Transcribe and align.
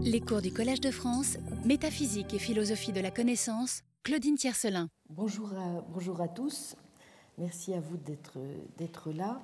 Les 0.00 0.20
cours 0.20 0.40
du 0.40 0.52
Collège 0.52 0.80
de 0.80 0.92
France, 0.92 1.38
Métaphysique 1.64 2.32
et 2.32 2.38
philosophie 2.38 2.92
de 2.92 3.00
la 3.00 3.10
connaissance, 3.10 3.82
Claudine 4.04 4.36
Tiercelin. 4.36 4.88
Bonjour 5.10 5.52
à, 5.54 5.82
bonjour 5.92 6.20
à 6.20 6.28
tous, 6.28 6.76
merci 7.36 7.74
à 7.74 7.80
vous 7.80 7.96
d'être 7.96 9.10
là. 9.10 9.40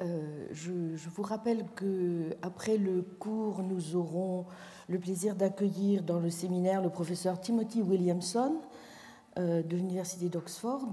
Euh, 0.00 0.46
je, 0.50 0.72
vous 1.10 1.22
rappelle 1.22 1.66
que 1.76 2.34
après 2.40 2.78
le 2.78 3.02
cours, 3.02 3.62
nous 3.62 3.96
aurons 3.96 4.46
le 4.88 4.98
plaisir 4.98 5.36
d'accueillir 5.36 6.02
dans 6.02 6.18
le 6.18 6.30
séminaire 6.30 6.80
le 6.80 6.88
professeur 6.88 7.38
Timothy 7.38 7.82
Williamson 7.82 8.56
euh, 9.38 9.62
de 9.62 9.76
l'Université 9.76 10.30
d'Oxford. 10.30 10.88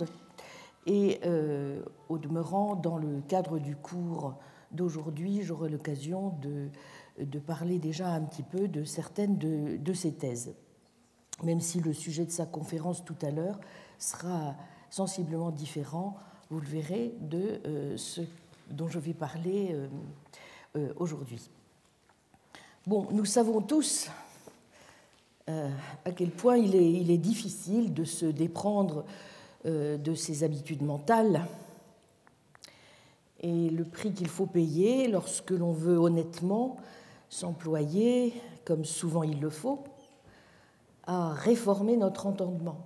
Et 0.86 1.22
euh, 1.24 1.84
au 2.10 2.18
demeurant, 2.18 2.76
dans 2.76 2.98
le 2.98 3.22
cadre 3.30 3.60
du 3.60 3.78
cours 3.78 4.36
d'aujourd'hui, 4.72 5.42
j'aurai 5.42 5.70
l'occasion 5.70 6.34
de 6.42 6.68
de 7.20 7.40
parler 7.40 7.80
déjà 7.80 8.10
un 8.10 8.22
petit 8.22 8.44
peu 8.44 8.68
de 8.68 8.84
certaines 8.84 9.38
de, 9.38 9.94
ses 9.94 10.14
thèses, 10.14 10.54
même 11.44 11.62
si 11.62 11.80
le 11.80 11.94
sujet 11.94 12.26
de 12.26 12.32
sa 12.32 12.46
conférence 12.46 13.04
tout 13.04 13.18
à 13.22 13.32
l'heure 13.32 13.60
sera 13.98 14.56
sensiblement 14.90 15.52
différent, 15.52 16.18
vous 16.50 16.60
le 16.60 16.68
verrez, 16.68 17.14
de 17.22 17.62
euh, 17.66 17.98
ce 17.98 18.22
dont 18.72 18.88
je 18.88 19.00
vais 19.00 19.14
parler 19.14 19.70
euh, 19.72 19.88
euh, 20.78 20.94
aujourd'hui. 20.98 21.50
Bon, 22.88 23.08
nous 23.12 23.26
savons 23.26 23.62
tous 23.62 24.10
à 26.06 26.12
quel 26.16 26.30
point 26.30 26.58
il 26.58 26.76
est, 26.76 27.18
difficile 27.18 27.92
de 27.92 28.04
se 28.04 28.28
déprendre 28.28 29.04
de 29.66 30.14
ses 30.14 30.44
habitudes 30.44 30.84
mentales 30.84 31.44
et 33.42 33.70
le 33.72 33.84
prix 33.84 34.14
qu'il 34.14 34.28
faut 34.28 34.46
payer 34.46 35.08
lorsque 35.08 35.50
l'on 35.50 35.72
veut 35.72 35.98
honnêtement 35.98 36.78
s'employer, 37.30 38.34
comme 38.66 38.86
souvent 38.86 39.24
il 39.24 39.40
le 39.40 39.50
faut, 39.50 39.84
à 41.06 41.30
réformer 41.30 41.96
notre 41.96 42.28
entendement. 42.28 42.86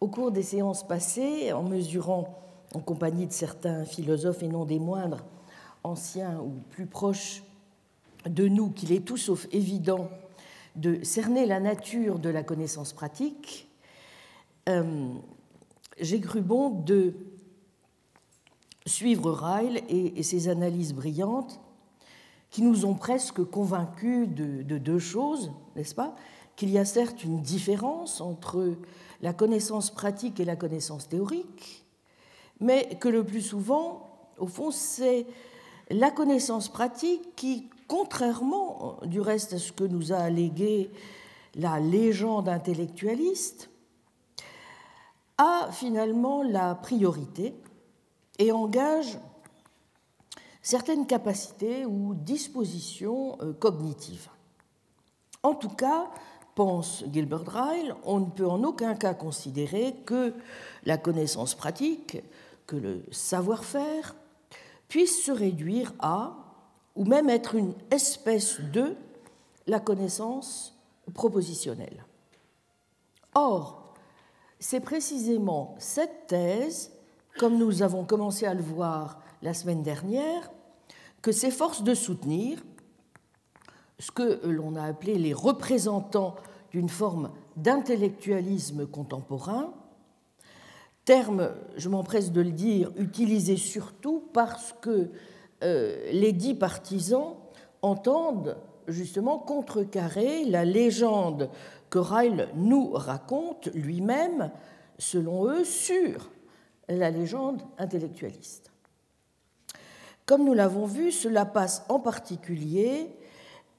Au 0.00 0.08
cours 0.08 0.30
des 0.30 0.42
séances 0.42 0.86
passées, 0.86 1.52
en 1.52 1.62
mesurant, 1.62 2.38
en 2.74 2.80
compagnie 2.80 3.26
de 3.26 3.32
certains 3.32 3.84
philosophes 3.84 4.42
et 4.42 4.48
non 4.48 4.64
des 4.64 4.78
moindres, 4.78 5.24
anciens 5.82 6.38
ou 6.40 6.52
plus 6.70 6.86
proches 6.86 7.42
de 8.26 8.48
nous, 8.48 8.70
qu'il 8.70 8.92
est 8.92 9.04
tout 9.04 9.16
sauf 9.16 9.46
évident 9.52 10.08
de 10.76 11.02
cerner 11.02 11.46
la 11.46 11.60
nature 11.60 12.18
de 12.18 12.28
la 12.28 12.42
connaissance 12.42 12.92
pratique, 12.92 13.68
euh, 14.68 15.12
j'ai 16.00 16.20
cru 16.20 16.40
bon 16.40 16.70
de 16.70 17.14
suivre 18.86 19.30
Ryle 19.30 19.82
et 19.88 20.22
ses 20.22 20.48
analyses 20.48 20.94
brillantes 20.94 21.60
qui 22.54 22.62
nous 22.62 22.84
ont 22.84 22.94
presque 22.94 23.42
convaincus 23.42 24.28
de, 24.28 24.78
deux 24.78 25.00
choses, 25.00 25.50
n'est-ce 25.74 25.92
pas? 25.92 26.14
Qu'il 26.54 26.70
y 26.70 26.78
a 26.78 26.84
certes 26.84 27.24
une 27.24 27.40
différence 27.40 28.20
entre 28.20 28.76
la 29.22 29.32
connaissance 29.32 29.90
pratique 29.90 30.38
et 30.38 30.44
la 30.44 30.54
connaissance 30.54 31.08
théorique, 31.08 31.84
mais 32.60 32.96
que 33.00 33.08
le 33.08 33.24
plus 33.24 33.40
souvent, 33.40 34.08
au 34.38 34.46
fond, 34.46 34.70
c'est 34.70 35.26
la 35.90 36.12
connaissance 36.12 36.68
pratique 36.68 37.34
qui, 37.34 37.70
contrairement 37.88 38.98
du 39.04 39.20
reste 39.20 39.54
à 39.54 39.58
ce 39.58 39.72
que 39.72 39.82
nous 39.82 40.12
a 40.12 40.18
allégué 40.18 40.92
la 41.56 41.80
légende 41.80 42.48
intellectualiste, 42.48 43.68
a 45.38 45.70
finalement 45.72 46.44
la 46.44 46.76
priorité 46.76 47.52
et 48.38 48.52
engage 48.52 49.18
certaines 50.64 51.06
capacités 51.06 51.84
ou 51.84 52.14
dispositions 52.14 53.38
euh, 53.42 53.52
cognitives. 53.52 54.28
En 55.42 55.54
tout 55.54 55.68
cas, 55.68 56.10
pense 56.54 57.04
Gilbert 57.12 57.46
Ryle, 57.46 57.94
on 58.04 58.20
ne 58.20 58.30
peut 58.30 58.48
en 58.48 58.64
aucun 58.64 58.94
cas 58.94 59.12
considérer 59.12 59.94
que 60.06 60.34
la 60.86 60.96
connaissance 60.96 61.54
pratique, 61.54 62.22
que 62.66 62.76
le 62.76 63.04
savoir-faire, 63.10 64.16
puisse 64.88 65.22
se 65.22 65.32
réduire 65.32 65.92
à, 65.98 66.34
ou 66.96 67.04
même 67.04 67.28
être 67.28 67.54
une 67.54 67.74
espèce 67.90 68.60
de, 68.60 68.96
la 69.66 69.80
connaissance 69.80 70.78
propositionnelle. 71.14 72.04
Or, 73.34 73.94
c'est 74.58 74.80
précisément 74.80 75.74
cette 75.78 76.26
thèse, 76.26 76.92
comme 77.38 77.58
nous 77.58 77.82
avons 77.82 78.04
commencé 78.04 78.46
à 78.46 78.54
le 78.54 78.62
voir 78.62 79.20
la 79.44 79.54
semaine 79.54 79.82
dernière, 79.82 80.50
que 81.24 81.32
s'efforce 81.32 81.82
de 81.82 81.94
soutenir 81.94 82.62
ce 83.98 84.10
que 84.10 84.46
l'on 84.46 84.76
a 84.76 84.82
appelé 84.82 85.14
les 85.14 85.32
représentants 85.32 86.36
d'une 86.70 86.90
forme 86.90 87.30
d'intellectualisme 87.56 88.86
contemporain, 88.86 89.72
terme, 91.06 91.52
je 91.78 91.88
m'empresse 91.88 92.30
de 92.30 92.42
le 92.42 92.50
dire, 92.50 92.92
utilisé 92.98 93.56
surtout 93.56 94.22
parce 94.34 94.74
que 94.82 95.08
euh, 95.62 96.12
les 96.12 96.32
dix 96.32 96.54
partisans 96.54 97.36
entendent 97.80 98.58
justement 98.86 99.38
contrecarrer 99.38 100.44
la 100.44 100.66
légende 100.66 101.48
que 101.88 102.00
Ryle 102.00 102.50
nous 102.54 102.90
raconte 102.90 103.68
lui-même, 103.72 104.50
selon 104.98 105.46
eux, 105.46 105.64
sur 105.64 106.30
la 106.86 107.10
légende 107.10 107.62
intellectualiste. 107.78 108.73
Comme 110.26 110.44
nous 110.44 110.54
l'avons 110.54 110.86
vu, 110.86 111.12
cela 111.12 111.44
passe 111.44 111.84
en 111.88 112.00
particulier 112.00 113.10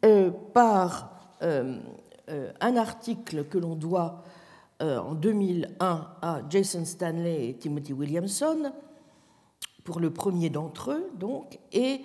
euh, 0.05 0.29
par 0.53 1.33
euh, 1.41 1.79
euh, 2.29 2.51
un 2.61 2.77
article 2.77 3.45
que 3.45 3.57
l'on 3.57 3.75
doit 3.75 4.23
en 4.81 5.13
2001 5.13 6.07
à 6.21 6.41
Jason 6.49 6.83
Stanley 6.83 7.47
et 7.47 7.53
Timothy 7.57 7.93
Williamson, 7.93 8.73
pour 9.85 10.01
le 10.01 10.11
premier 10.11 10.49
d'entre 10.49 10.91
eux, 10.91 11.09
donc, 11.17 11.57
et, 11.71 12.01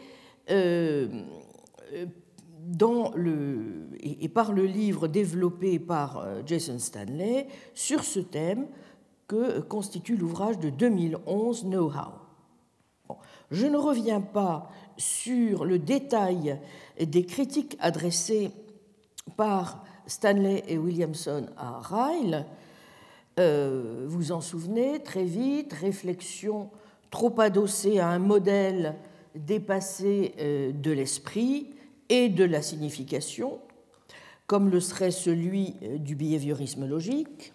par 4.32 4.52
le 4.52 4.66
livre 4.66 5.08
développé 5.08 5.80
par 5.80 6.24
Jason 6.46 6.78
Stanley 6.78 7.48
sur 7.74 8.04
ce 8.04 8.20
thème 8.20 8.68
que 9.26 9.58
constitue 9.58 10.16
l'ouvrage 10.16 10.60
de 10.60 10.70
2011 10.70 11.64
Know-how. 11.64 12.19
Je 13.50 13.66
ne 13.66 13.76
reviens 13.76 14.20
pas 14.20 14.70
sur 14.96 15.64
le 15.64 15.78
détail 15.78 16.58
des 17.00 17.24
critiques 17.24 17.76
adressées 17.80 18.50
par 19.36 19.84
Stanley 20.06 20.64
et 20.68 20.78
Williamson 20.78 21.46
à 21.56 21.80
Ryle. 21.80 22.46
Euh, 23.38 24.04
vous 24.08 24.32
en 24.32 24.40
souvenez 24.40 25.02
très 25.02 25.24
vite, 25.24 25.72
réflexion 25.72 26.70
trop 27.10 27.40
adossée 27.40 27.98
à 27.98 28.08
un 28.08 28.18
modèle 28.18 28.96
dépassé 29.34 30.34
euh, 30.38 30.72
de 30.72 30.90
l'esprit 30.90 31.70
et 32.08 32.28
de 32.28 32.44
la 32.44 32.62
signification, 32.62 33.58
comme 34.46 34.68
le 34.68 34.80
serait 34.80 35.12
celui 35.12 35.74
euh, 35.82 35.98
du 35.98 36.16
behaviorisme 36.16 36.86
logique, 36.86 37.52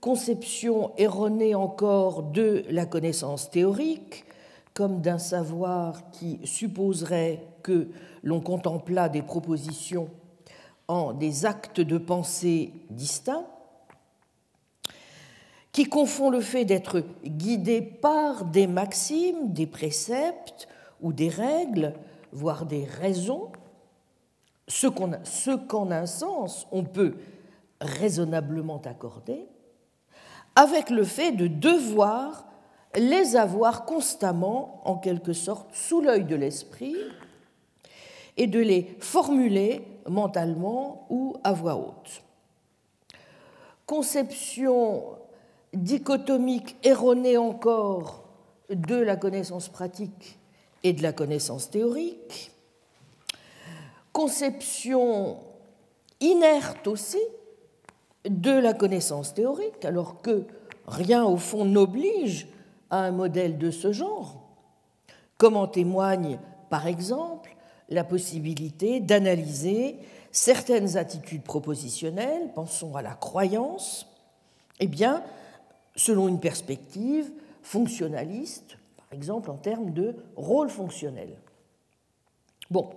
conception 0.00 0.92
erronée 0.98 1.54
encore 1.54 2.22
de 2.22 2.64
la 2.68 2.86
connaissance 2.86 3.50
théorique, 3.50 4.24
comme 4.74 5.00
d'un 5.00 5.18
savoir 5.18 6.10
qui 6.10 6.40
supposerait 6.44 7.46
que 7.62 7.88
l'on 8.22 8.40
contempla 8.40 9.08
des 9.08 9.22
propositions 9.22 10.08
en 10.88 11.12
des 11.12 11.46
actes 11.46 11.80
de 11.80 11.98
pensée 11.98 12.72
distincts, 12.90 13.46
qui 15.72 15.84
confond 15.84 16.28
le 16.28 16.40
fait 16.40 16.64
d'être 16.64 17.02
guidé 17.24 17.80
par 17.80 18.44
des 18.44 18.66
maximes, 18.66 19.52
des 19.52 19.66
préceptes 19.66 20.68
ou 21.00 21.12
des 21.12 21.28
règles, 21.28 21.94
voire 22.32 22.66
des 22.66 22.84
raisons, 22.84 23.50
ce 24.68 24.86
qu'en 25.56 25.90
un 25.90 26.06
sens 26.06 26.66
on 26.72 26.84
peut 26.84 27.14
raisonnablement 27.80 28.80
accorder, 28.84 29.46
avec 30.54 30.90
le 30.90 31.04
fait 31.04 31.32
de 31.32 31.46
devoir 31.46 32.46
les 32.96 33.36
avoir 33.36 33.84
constamment, 33.84 34.80
en 34.84 34.96
quelque 34.96 35.32
sorte, 35.32 35.74
sous 35.74 36.00
l'œil 36.00 36.24
de 36.24 36.36
l'esprit 36.36 36.96
et 38.36 38.46
de 38.46 38.60
les 38.60 38.96
formuler 39.00 39.82
mentalement 40.08 41.06
ou 41.10 41.36
à 41.44 41.52
voix 41.52 41.76
haute. 41.76 42.22
Conception 43.86 45.04
dichotomique 45.72 46.76
erronée 46.82 47.36
encore 47.36 48.24
de 48.70 48.96
la 48.96 49.16
connaissance 49.16 49.68
pratique 49.68 50.38
et 50.82 50.92
de 50.92 51.02
la 51.02 51.12
connaissance 51.12 51.70
théorique, 51.70 52.50
conception 54.12 55.38
inerte 56.20 56.86
aussi 56.86 57.20
de 58.24 58.52
la 58.52 58.72
connaissance 58.72 59.34
théorique, 59.34 59.84
alors 59.84 60.20
que 60.22 60.44
rien 60.86 61.24
au 61.24 61.36
fond 61.36 61.64
n'oblige 61.64 62.46
à 62.92 62.98
un 62.98 63.10
modèle 63.10 63.58
de 63.58 63.72
ce 63.72 63.90
genre, 63.90 64.40
comme 65.38 65.56
en 65.56 65.66
témoigne 65.66 66.38
par 66.70 66.86
exemple 66.86 67.56
la 67.88 68.04
possibilité 68.04 69.00
d'analyser 69.00 69.96
certaines 70.30 70.96
attitudes 70.96 71.42
propositionnelles, 71.42 72.52
pensons 72.54 72.94
à 72.94 73.02
la 73.02 73.14
croyance, 73.14 74.06
eh 74.78 74.86
bien, 74.86 75.22
selon 75.96 76.28
une 76.28 76.38
perspective 76.38 77.30
fonctionnaliste, 77.62 78.76
par 78.96 79.06
exemple 79.12 79.50
en 79.50 79.56
termes 79.56 79.92
de 79.92 80.14
rôle 80.36 80.68
fonctionnel. 80.68 81.36
Bon, 82.70 82.90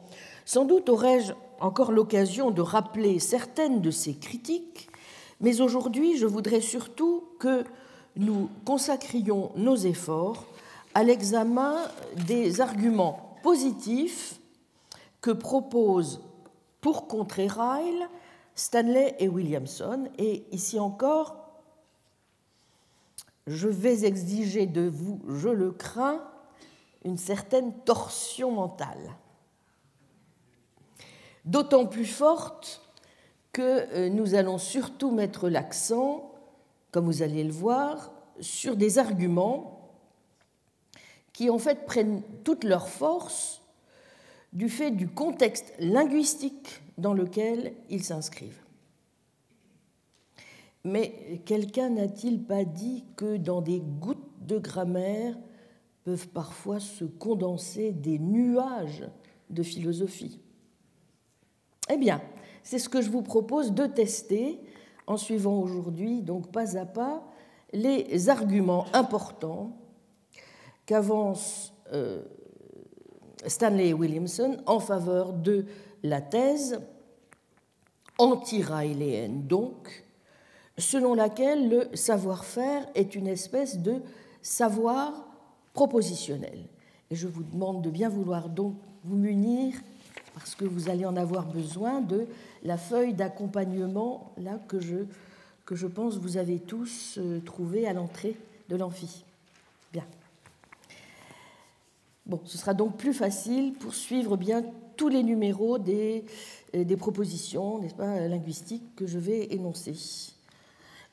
sans 0.45 0.65
doute 0.65 0.89
aurais-je 0.89 1.33
encore 1.59 1.91
l'occasion 1.91 2.51
de 2.51 2.61
rappeler 2.61 3.19
certaines 3.19 3.81
de 3.81 3.91
ces 3.91 4.13
critiques, 4.13 4.89
mais 5.39 5.61
aujourd'hui 5.61 6.17
je 6.17 6.25
voudrais 6.25 6.61
surtout 6.61 7.23
que 7.39 7.63
nous 8.15 8.49
consacrions 8.65 9.51
nos 9.55 9.75
efforts 9.75 10.45
à 10.93 11.03
l'examen 11.03 11.75
des 12.27 12.61
arguments 12.61 13.37
positifs 13.43 14.39
que 15.21 15.31
proposent 15.31 16.21
pour 16.81 17.07
contrer 17.07 17.47
Ryle, 17.47 18.07
Stanley 18.55 19.15
et 19.19 19.27
Williamson. 19.27 20.07
Et 20.17 20.45
ici 20.51 20.79
encore, 20.79 21.45
je 23.47 23.67
vais 23.67 24.05
exiger 24.05 24.65
de 24.65 24.87
vous, 24.87 25.19
je 25.27 25.49
le 25.49 25.71
crains, 25.71 26.23
une 27.03 27.17
certaine 27.17 27.73
torsion 27.85 28.51
mentale. 28.51 29.15
D'autant 31.43 31.85
plus 31.85 32.05
forte 32.05 32.81
que 33.51 33.61
euh, 33.93 34.09
nous 34.09 34.33
allons 34.33 34.57
surtout 34.57 35.11
mettre 35.11 35.49
l'accent, 35.49 36.34
comme 36.95 37.07
vous 37.07 37.23
allez 37.23 37.43
le 37.43 37.51
voir, 37.51 38.13
sur 38.39 38.77
des 38.77 38.99
arguments 38.99 39.91
qui 41.33 41.49
en 41.49 41.59
fait 41.59 41.85
prennent 41.85 42.21
toute 42.45 42.63
leur 42.63 42.87
force 42.87 43.61
du 44.53 44.69
fait 44.69 44.91
du 44.91 45.09
contexte 45.09 45.73
linguistique 45.77 46.81
dans 46.97 47.13
lequel 47.13 47.73
ils 47.89 48.01
s'inscrivent. 48.01 48.63
Mais 50.85 51.41
quelqu'un 51.43 51.89
n'a-t-il 51.89 52.41
pas 52.41 52.63
dit 52.63 53.03
que 53.17 53.35
dans 53.35 53.59
des 53.59 53.81
gouttes 53.81 54.31
de 54.39 54.57
grammaire 54.57 55.37
peuvent 56.05 56.29
parfois 56.29 56.79
se 56.79 57.03
condenser 57.03 57.91
des 57.91 58.19
nuages 58.19 59.03
de 59.49 59.63
philosophie? 59.63 60.39
Eh 61.91 61.97
bien, 61.97 62.21
c'est 62.63 62.79
ce 62.79 62.87
que 62.87 63.01
je 63.01 63.09
vous 63.09 63.21
propose 63.21 63.73
de 63.73 63.85
tester 63.85 64.61
en 65.07 65.17
suivant 65.17 65.59
aujourd'hui, 65.59 66.21
donc 66.21 66.51
pas 66.51 66.77
à 66.77 66.85
pas, 66.85 67.23
les 67.73 68.29
arguments 68.29 68.85
importants 68.93 69.75
qu'avance 70.85 71.73
euh, 71.93 72.21
Stanley 73.45 73.93
Williamson 73.93 74.57
en 74.65 74.79
faveur 74.79 75.33
de 75.33 75.65
la 76.03 76.21
thèse 76.21 76.79
anti-raéléenne, 78.17 79.45
donc, 79.47 80.05
selon 80.77 81.13
laquelle 81.13 81.69
le 81.69 81.95
savoir-faire 81.95 82.87
est 82.95 83.15
une 83.15 83.27
espèce 83.27 83.77
de 83.79 84.01
savoir 84.41 85.27
propositionnel. 85.73 86.59
Et 87.11 87.15
je 87.15 87.27
vous 87.27 87.43
demande 87.43 87.81
de 87.81 87.89
bien 87.89 88.09
vouloir 88.09 88.49
donc 88.49 88.75
vous 89.03 89.17
munir, 89.17 89.75
parce 90.33 90.55
que 90.55 90.65
vous 90.65 90.89
allez 90.89 91.05
en 91.05 91.15
avoir 91.15 91.45
besoin, 91.45 92.01
de 92.01 92.27
la 92.65 92.77
feuille 92.77 93.13
d'accompagnement 93.13 94.31
là 94.37 94.59
que 94.67 94.79
je, 94.79 94.97
que 95.65 95.75
je 95.75 95.87
pense 95.87 96.17
vous 96.17 96.37
avez 96.37 96.59
tous 96.59 97.17
euh, 97.17 97.39
trouvé 97.39 97.87
à 97.87 97.93
l'entrée 97.93 98.35
de 98.69 98.75
l'amphi. 98.75 99.23
Bien. 99.93 100.05
Bon, 102.25 102.41
ce 102.45 102.57
sera 102.57 102.73
donc 102.73 102.97
plus 102.97 103.13
facile 103.13 103.73
pour 103.73 103.93
suivre 103.93 104.35
bien 104.35 104.63
tous 104.97 105.09
les 105.09 105.21
numéros 105.21 105.77
des, 105.77 106.25
euh, 106.75 106.83
des 106.83 106.97
propositions, 106.97 107.79
n'est-ce 107.79 107.93
pas, 107.93 108.27
linguistiques 108.27 108.95
que 108.95 109.05
je 109.05 109.19
vais 109.19 109.53
énoncer. 109.53 109.93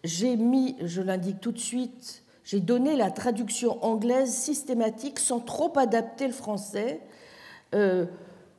J'ai 0.05 0.37
mis, 0.37 0.75
je 0.81 1.03
l'indique 1.03 1.41
tout 1.41 1.53
de 1.53 1.59
suite, 1.59 2.23
j'ai 2.45 2.61
donné 2.61 2.97
la 2.97 3.11
traduction 3.11 3.85
anglaise 3.85 4.33
systématique 4.33 5.19
sans 5.19 5.39
trop 5.39 5.79
adapter 5.79 6.27
le 6.27 6.33
français 6.33 7.01
euh, 7.75 8.07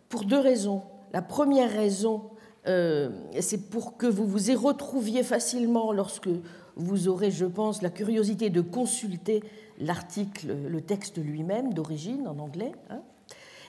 pour 0.10 0.26
deux 0.26 0.40
raisons. 0.40 0.84
La 1.12 1.22
première 1.22 1.72
raison, 1.72 2.30
euh, 2.68 3.10
c'est 3.40 3.70
pour 3.70 3.98
que 3.98 4.08
vous 4.08 4.26
vous 4.26 4.52
y 4.52 4.56
retrouviez 4.56 5.24
facilement 5.24 5.92
lorsque 5.92 6.30
vous 6.76 7.08
aurez, 7.08 7.32
je 7.32 7.46
pense, 7.46 7.82
la 7.82 7.90
curiosité 7.90 8.50
de 8.50 8.62
consulter 8.62 9.44
l'article, 9.80 10.56
le 10.68 10.82
texte 10.82 11.18
lui-même 11.18 11.74
d'origine 11.74 12.28
en 12.28 12.40
anglais. 12.40 12.72
Hein. 12.90 13.02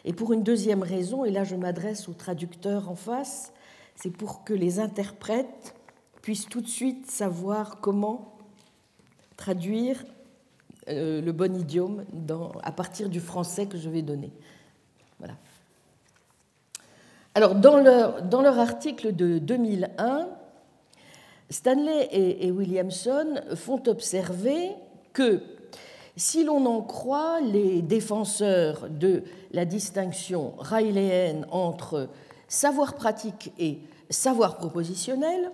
Et 0.04 0.12
pour 0.12 0.32
une 0.32 0.42
deuxième 0.42 0.82
raison, 0.82 1.24
et 1.24 1.30
là 1.30 1.44
je 1.44 1.56
m'adresse 1.56 2.08
aux 2.08 2.14
traducteurs 2.14 2.90
en 2.90 2.94
face, 2.94 3.52
c'est 3.96 4.10
pour 4.10 4.44
que 4.44 4.52
les 4.52 4.78
interprètes 4.78 5.74
puissent 6.22 6.48
tout 6.48 6.60
de 6.60 6.68
suite 6.68 7.10
savoir 7.10 7.80
comment 7.80 8.38
traduire 9.36 10.04
euh, 10.88 11.20
le 11.20 11.32
bon 11.32 11.56
idiome 11.56 12.04
à 12.62 12.72
partir 12.72 13.08
du 13.08 13.20
français 13.20 13.66
que 13.66 13.78
je 13.78 13.88
vais 13.88 14.02
donner. 14.02 14.32
Voilà. 15.18 15.34
Alors, 17.36 17.56
dans 17.56 17.78
leur, 17.78 18.58
article 18.60 19.14
de 19.14 19.38
2001, 19.38 20.28
Stanley 21.50 22.08
et 22.12 22.50
Williamson 22.52 23.40
font 23.56 23.82
observer 23.88 24.70
que 25.12 25.42
si 26.16 26.44
l'on 26.44 26.64
en 26.66 26.80
croit 26.80 27.40
les 27.40 27.82
défenseurs 27.82 28.88
de 28.88 29.24
la 29.50 29.64
distinction 29.64 30.54
raéléenne 30.58 31.44
entre 31.50 32.08
savoir 32.46 32.94
pratique 32.94 33.52
et 33.58 33.80
savoir 34.10 34.56
propositionnel, 34.56 35.50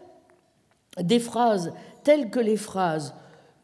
des 1.00 1.18
phrases 1.18 1.72
telles 2.04 2.28
que 2.28 2.40
les 2.40 2.58
phrases 2.58 3.14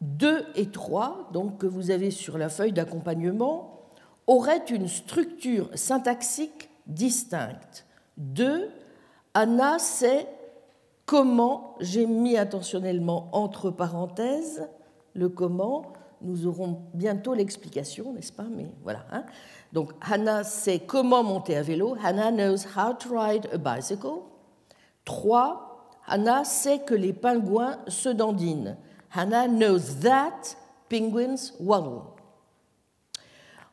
2 0.01 0.45
et 0.55 0.67
3, 0.71 1.29
donc 1.33 1.59
que 1.59 1.67
vous 1.67 1.91
avez 1.91 2.09
sur 2.09 2.39
la 2.39 2.49
feuille 2.49 2.71
d'accompagnement, 2.71 3.89
auraient 4.25 4.65
une 4.69 4.87
structure 4.87 5.69
syntaxique 5.75 6.69
distincte. 6.87 7.86
2, 8.17 8.69
Anna 9.33 9.79
sait 9.79 10.27
comment, 11.05 11.75
j'ai 11.79 12.05
mis 12.05 12.37
intentionnellement 12.37 13.29
entre 13.31 13.71
parenthèses 13.71 14.67
le 15.13 15.29
comment, 15.29 15.93
nous 16.21 16.47
aurons 16.47 16.81
bientôt 16.93 17.33
l'explication, 17.33 18.13
n'est-ce 18.13 18.31
pas? 18.31 18.45
Mais 18.49 18.67
voilà. 18.83 19.05
Hein. 19.11 19.23
Donc, 19.73 19.91
Hannah 20.01 20.43
sait 20.43 20.79
comment 20.79 21.23
monter 21.23 21.57
à 21.57 21.61
vélo. 21.61 21.95
Hannah 22.03 22.31
knows 22.31 22.65
how 22.75 22.93
to 22.93 23.09
ride 23.09 23.47
a 23.51 23.57
bicycle. 23.57 24.23
3. 25.05 25.91
Hannah 26.07 26.43
sait 26.43 26.79
que 26.79 26.93
les 26.93 27.13
pingouins 27.13 27.77
se 27.87 28.09
dandinent. 28.09 28.77
Hannah 29.13 29.47
knows 29.47 29.99
that 30.01 30.57
penguins 30.89 31.53
waddle. 31.59 32.01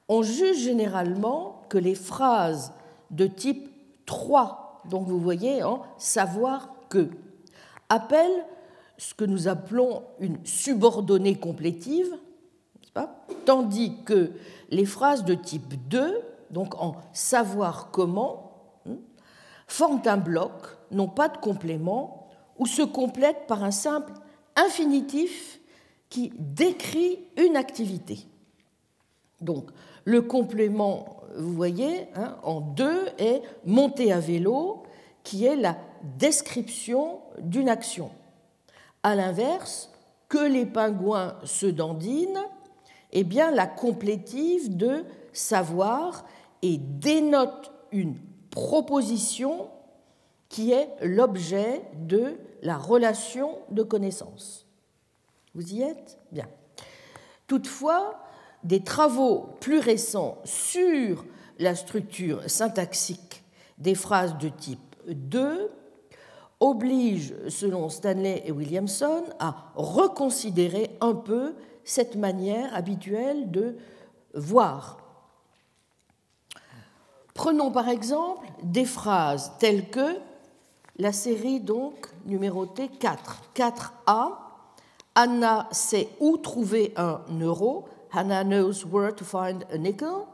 On 0.09 0.23
juge 0.23 0.59
généralement 0.59 1.63
que 1.69 1.79
les 1.79 1.95
phrases 1.95 2.73
de 3.11 3.27
type 3.27 3.71
3, 4.07 4.83
donc 4.91 5.07
vous 5.07 5.21
voyez, 5.21 5.63
en 5.63 5.83
savoir 5.99 6.71
que, 6.89 7.11
appellent 7.89 8.47
ce 8.97 9.15
que 9.15 9.25
nous 9.25 9.49
appelons 9.49 10.03
une 10.21 10.39
subordonnée 10.45 11.37
complétive, 11.37 12.17
Tandis 13.45 13.93
que 14.05 14.33
les 14.71 14.87
phrases 14.87 15.25
de 15.25 15.35
type 15.35 15.75
2, 15.89 16.21
donc 16.51 16.81
en 16.81 16.97
savoir 17.13 17.91
comment, 17.91 18.53
hein, 18.89 18.97
forment 19.67 20.03
un 20.07 20.17
bloc, 20.17 20.53
n'ont 20.91 21.09
pas 21.09 21.29
de 21.29 21.37
complément, 21.39 22.29
ou 22.59 22.67
se 22.67 22.83
complètent 22.83 23.47
par 23.47 23.65
un 23.65 23.71
simple 23.71 24.13
infinitif 24.57 25.61
qui 26.09 26.33
décrit 26.39 27.19
une 27.37 27.57
activité. 27.57 28.27
Donc, 29.41 29.71
le 30.05 30.23
complément, 30.23 31.17
vous 31.37 31.53
voyez, 31.53 32.07
hein, 32.15 32.37
en 32.43 32.61
deux 32.61 33.07
est 33.19 33.43
monter 33.65 34.13
à 34.13 34.21
vélo, 34.21 34.83
qui 35.23 35.47
est 35.47 35.57
la 35.57 35.77
description 36.19 37.21
d'une 37.39 37.69
action. 37.69 38.11
À 39.03 39.15
l'inverse, 39.15 39.91
que 40.29 40.39
les 40.39 40.67
pingouins 40.67 41.37
se 41.45 41.67
dandinent 41.67 42.45
eh 43.17 43.25
bien, 43.25 43.53
la 43.53 43.67
complétive 43.67 44.77
de 44.77 45.05
savoir 45.33 46.27
et 46.63 46.79
dénote 46.79 47.73
une 47.93 48.17
proposition 48.51 49.69
qui 50.49 50.73
est 50.73 50.89
l'objet 51.01 51.83
de 51.95 52.37
la 52.63 52.77
relation 52.77 53.59
de 53.71 53.83
connaissance. 53.83 54.67
Vous 55.55 55.73
y 55.73 55.83
êtes? 55.83 56.19
Bien. 56.33 56.49
Toutefois, 57.47 58.19
des 58.65 58.81
travaux 58.81 59.51
plus 59.61 59.79
récents 59.79 60.39
sur 60.45 61.25
la 61.59 61.75
structure 61.75 62.43
syntaxique 62.49 63.45
des 63.79 63.95
phrases 63.95 64.37
de 64.39 64.49
type 64.49 64.97
2 65.07 65.71
obligent, 66.61 67.35
selon 67.49 67.89
Stanley 67.89 68.43
et 68.47 68.53
Williamson, 68.53 69.25
à 69.39 69.71
reconsidérer 69.75 70.97
un 71.01 71.15
peu 71.15 71.55
cette 71.85 72.17
manière 72.17 72.75
habituelle 72.75 73.51
de 73.51 73.77
voir. 74.35 74.99
Prenons 77.35 77.71
par 77.71 77.89
exemple 77.89 78.47
des 78.63 78.85
phrases 78.85 79.53
telles 79.59 79.91
que 79.91 80.17
la 80.97 81.13
série 81.13 81.61
donc 81.61 82.09
numérotée 82.25 82.89
4. 82.89 83.43
4A. 83.55 84.33
Anna 85.17 85.69
sait 85.71 86.09
où 86.21 86.39
trouver 86.39 86.93
un 86.97 87.21
euro. 87.41 87.89
Hannah 88.15 88.45
knows 88.45 88.87
where 88.87 89.11
to 89.11 89.25
find 89.25 89.65
a 89.73 89.77
nickel. 89.77 90.29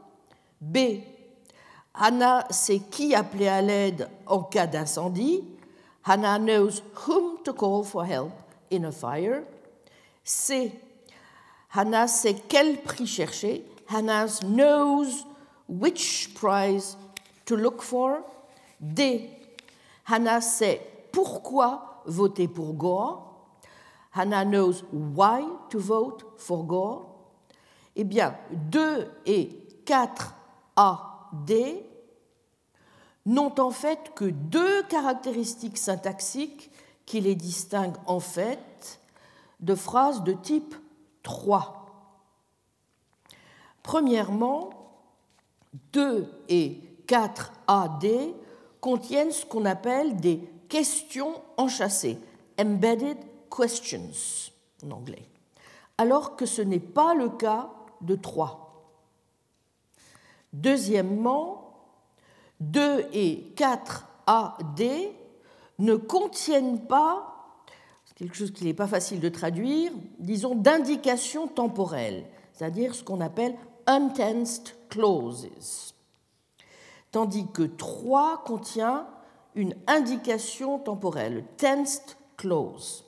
B. 0.61 1.03
Hannah 1.95 2.45
sait 2.51 2.79
qui 2.91 3.15
appeler 3.15 3.49
à 3.49 3.63
l'aide 3.63 4.07
en 4.27 4.43
cas 4.43 4.67
d'incendie. 4.67 5.43
Hannah 6.05 6.39
knows 6.39 6.83
whom 7.07 7.43
to 7.43 7.55
call 7.55 7.83
for 7.83 8.05
help 8.05 8.33
in 8.71 8.85
a 8.85 8.93
fire. 8.93 9.45
C. 10.23 10.73
Hannah 11.71 12.07
sait 12.07 12.43
quel 12.51 12.77
prix 12.83 13.07
chercher. 13.07 13.63
Hannah 13.89 14.27
knows 14.45 15.25
which 15.67 16.35
prize 16.35 16.99
to 17.47 17.57
look 17.57 17.81
for. 17.81 18.23
D. 18.79 19.31
Hannah 20.05 20.43
sait 20.43 20.83
pourquoi 21.13 22.03
voter 22.05 22.47
pour 22.47 22.75
Gore. 22.75 23.23
Hannah 24.11 24.45
knows 24.45 24.85
why 24.91 25.47
to 25.71 25.79
vote 25.79 26.35
for 26.37 26.67
Gore. 26.67 27.10
Eh 27.97 28.05
bien, 28.05 28.37
2 28.53 29.11
et 29.27 29.67
4AD 29.85 31.83
n'ont 33.27 33.61
en 33.61 33.71
fait 33.71 34.13
que 34.15 34.25
deux 34.25 34.83
caractéristiques 34.85 35.79
syntaxiques 35.79 36.71
qui 37.07 37.21
les 37.21 37.35
distinguent 37.35 37.99
en 38.07 38.21
fait 38.21 39.01
de 39.61 39.75
phrases 39.75 40.23
de 40.23 40.33
type 40.33 40.75
3. 41.23 41.77
Premièrement, 43.83 44.71
2 45.93 46.45
et 46.49 46.81
4AD 47.07 48.35
contiennent 48.81 49.33
ce 49.33 49.45
qu'on 49.45 49.65
appelle 49.65 50.17
des 50.17 50.39
questions 50.69 51.43
enchâssées, 51.57 52.19
embedded 52.59 53.19
questions 53.51 54.53
en 54.85 54.93
anglais, 54.93 55.29
alors 55.99 56.37
que 56.37 56.47
ce 56.47 56.63
n'est 56.63 56.79
pas 56.79 57.15
le 57.15 57.29
cas 57.29 57.71
de 58.00 58.14
3. 58.14 58.95
Deuxièmement, 60.52 61.75
2 62.61 63.07
et 63.12 63.52
4 63.57 64.09
AD 64.26 64.83
ne 65.78 65.95
contiennent 65.97 66.87
pas, 66.87 67.26
quelque 68.16 68.37
chose 68.37 68.52
qui 68.52 68.64
n'est 68.64 68.75
pas 68.75 68.87
facile 68.87 69.21
de 69.21 69.28
traduire, 69.28 69.92
disons 70.19 70.54
d'indications 70.54 71.49
temporelles, 71.49 72.26
c'est-à-dire 72.52 72.95
ce 72.95 73.02
qu'on 73.02 73.21
appelle 73.21 73.57
untensed 73.87 74.76
clauses 74.90 75.49
tandis 77.12 77.47
que 77.52 77.62
3 77.62 78.42
contient 78.45 79.07
une 79.54 79.75
indication 79.87 80.78
temporelle, 80.78 81.45
tensed 81.57 82.16
clause. 82.37 83.04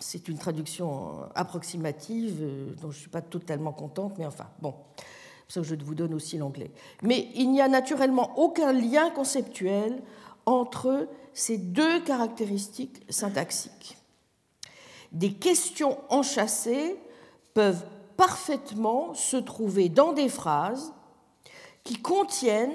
C'est 0.00 0.28
une 0.28 0.38
traduction 0.38 1.28
approximative 1.34 2.38
euh, 2.40 2.74
dont 2.74 2.90
je 2.90 2.96
ne 2.96 3.00
suis 3.00 3.10
pas 3.10 3.22
totalement 3.22 3.72
contente, 3.72 4.14
mais 4.18 4.26
enfin, 4.26 4.46
bon, 4.60 4.74
ça 5.48 5.62
je 5.62 5.74
vous 5.74 5.94
donne 5.94 6.14
aussi 6.14 6.38
l'anglais. 6.38 6.70
Mais 7.02 7.28
il 7.34 7.50
n'y 7.50 7.60
a 7.60 7.68
naturellement 7.68 8.38
aucun 8.38 8.72
lien 8.72 9.10
conceptuel 9.10 10.02
entre 10.44 11.08
ces 11.34 11.58
deux 11.58 12.00
caractéristiques 12.00 13.04
syntaxiques. 13.08 13.98
Des 15.12 15.32
questions 15.32 15.98
enchâssées 16.08 16.96
peuvent 17.54 17.84
parfaitement 18.16 19.14
se 19.14 19.36
trouver 19.36 19.88
dans 19.88 20.12
des 20.12 20.28
phrases 20.28 20.92
qui 21.84 22.00
contiennent 22.00 22.74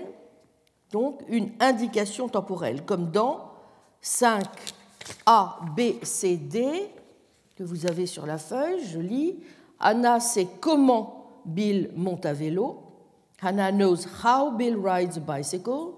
donc 0.91 1.21
une 1.27 1.51
indication 1.59 2.29
temporelle, 2.29 2.85
comme 2.85 3.11
dans 3.11 3.51
5 4.01 4.43
A, 5.25 5.59
B, 5.75 6.03
C, 6.03 6.37
D, 6.37 6.89
que 7.61 7.67
vous 7.67 7.85
avez 7.85 8.07
sur 8.07 8.25
la 8.25 8.39
feuille, 8.39 8.83
je 8.83 8.97
lis. 8.97 9.39
Anna 9.79 10.19
sait 10.19 10.47
comment 10.59 11.41
Bill 11.45 11.91
monte 11.95 12.25
à 12.25 12.33
vélo. 12.33 12.81
Anna 13.39 13.71
knows 13.71 14.07
how 14.23 14.49
Bill 14.49 14.77
rides 14.77 15.17
a 15.17 15.19
bicycle. 15.19 15.93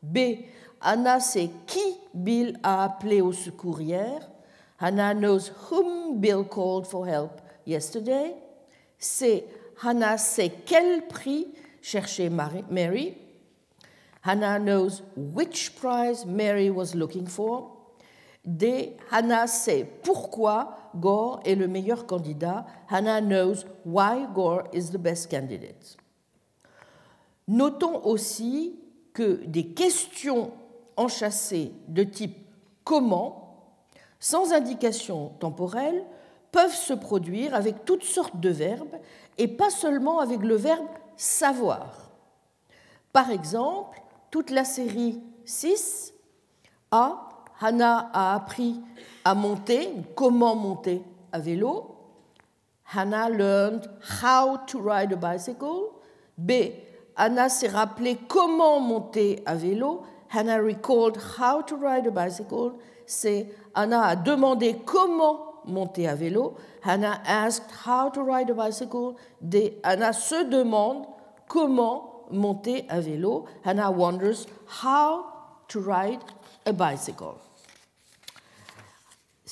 B. 0.00 0.44
Anna 0.80 1.18
sait 1.18 1.50
qui 1.66 1.96
Bill 2.14 2.56
a 2.62 2.84
appelé 2.84 3.20
au 3.20 3.32
secours 3.32 3.80
hier. 3.80 4.20
Hannah 4.78 5.12
knows 5.12 5.52
whom 5.68 6.20
Bill 6.20 6.44
called 6.44 6.86
for 6.86 7.06
help 7.08 7.40
yesterday. 7.66 8.32
C. 8.96 9.42
Hannah 9.82 10.16
sait 10.16 10.64
quel 10.64 11.08
prix 11.08 11.48
chercher 11.82 12.30
Mary. 12.30 13.16
Hannah 14.22 14.60
knows 14.60 15.02
which 15.16 15.74
prize 15.74 16.24
Mary 16.24 16.70
was 16.70 16.94
looking 16.94 17.26
for. 17.26 17.79
D. 18.44 18.96
Hannah 19.10 19.46
sait 19.46 19.84
pourquoi 20.02 20.76
Gore 20.96 21.40
est 21.44 21.54
le 21.54 21.68
meilleur 21.68 22.06
candidat. 22.06 22.66
Hannah 22.88 23.20
knows 23.20 23.64
why 23.84 24.26
Gore 24.34 24.64
is 24.72 24.90
the 24.90 24.96
best 24.96 25.30
candidate. 25.30 25.96
Notons 27.48 28.04
aussi 28.04 28.78
que 29.12 29.44
des 29.44 29.68
questions 29.68 30.52
enchâssées 30.96 31.72
de 31.88 32.04
type 32.04 32.36
comment, 32.84 33.76
sans 34.20 34.52
indication 34.52 35.30
temporelle, 35.40 36.04
peuvent 36.52 36.74
se 36.74 36.92
produire 36.92 37.54
avec 37.54 37.84
toutes 37.84 38.04
sortes 38.04 38.38
de 38.38 38.50
verbes 38.50 38.96
et 39.38 39.48
pas 39.48 39.70
seulement 39.70 40.20
avec 40.20 40.40
le 40.40 40.56
verbe 40.56 40.86
savoir. 41.16 42.10
Par 43.12 43.30
exemple, 43.30 44.00
toute 44.30 44.50
la 44.50 44.64
série 44.64 45.20
6 45.44 46.14
A, 46.90 47.29
Hannah 47.60 48.10
a 48.14 48.34
appris 48.36 48.80
à 49.24 49.34
monter, 49.34 49.92
comment 50.16 50.56
monter 50.56 51.02
à 51.30 51.38
vélo. 51.38 51.94
Hannah 52.94 53.28
learned 53.28 53.86
how 54.22 54.56
to 54.66 54.80
ride 54.80 55.12
a 55.12 55.16
bicycle. 55.16 56.00
B, 56.38 56.72
Hannah 57.16 57.50
s'est 57.50 57.68
rappelé 57.68 58.16
comment 58.28 58.80
monter 58.80 59.42
à 59.44 59.54
vélo. 59.54 60.04
Hannah 60.32 60.62
recalled 60.62 61.18
how 61.38 61.60
to 61.62 61.76
ride 61.76 62.06
a 62.06 62.10
bicycle. 62.10 62.78
C, 63.04 63.46
Hannah 63.74 64.06
a 64.06 64.16
demandé 64.16 64.80
comment 64.86 65.60
monter 65.66 66.08
à 66.08 66.14
vélo. 66.14 66.56
Hannah 66.82 67.20
asked 67.26 67.70
how 67.84 68.08
to 68.08 68.22
ride 68.22 68.48
a 68.48 68.54
bicycle. 68.54 69.16
D. 69.42 69.78
Hannah 69.84 70.14
se 70.14 70.48
demande 70.48 71.06
comment 71.46 72.24
monter 72.30 72.86
à 72.88 73.00
vélo. 73.00 73.44
Hannah 73.64 73.90
wonders 73.90 74.46
how 74.82 75.26
to 75.68 75.80
ride 75.80 76.20
a 76.64 76.72
bicycle. 76.72 77.49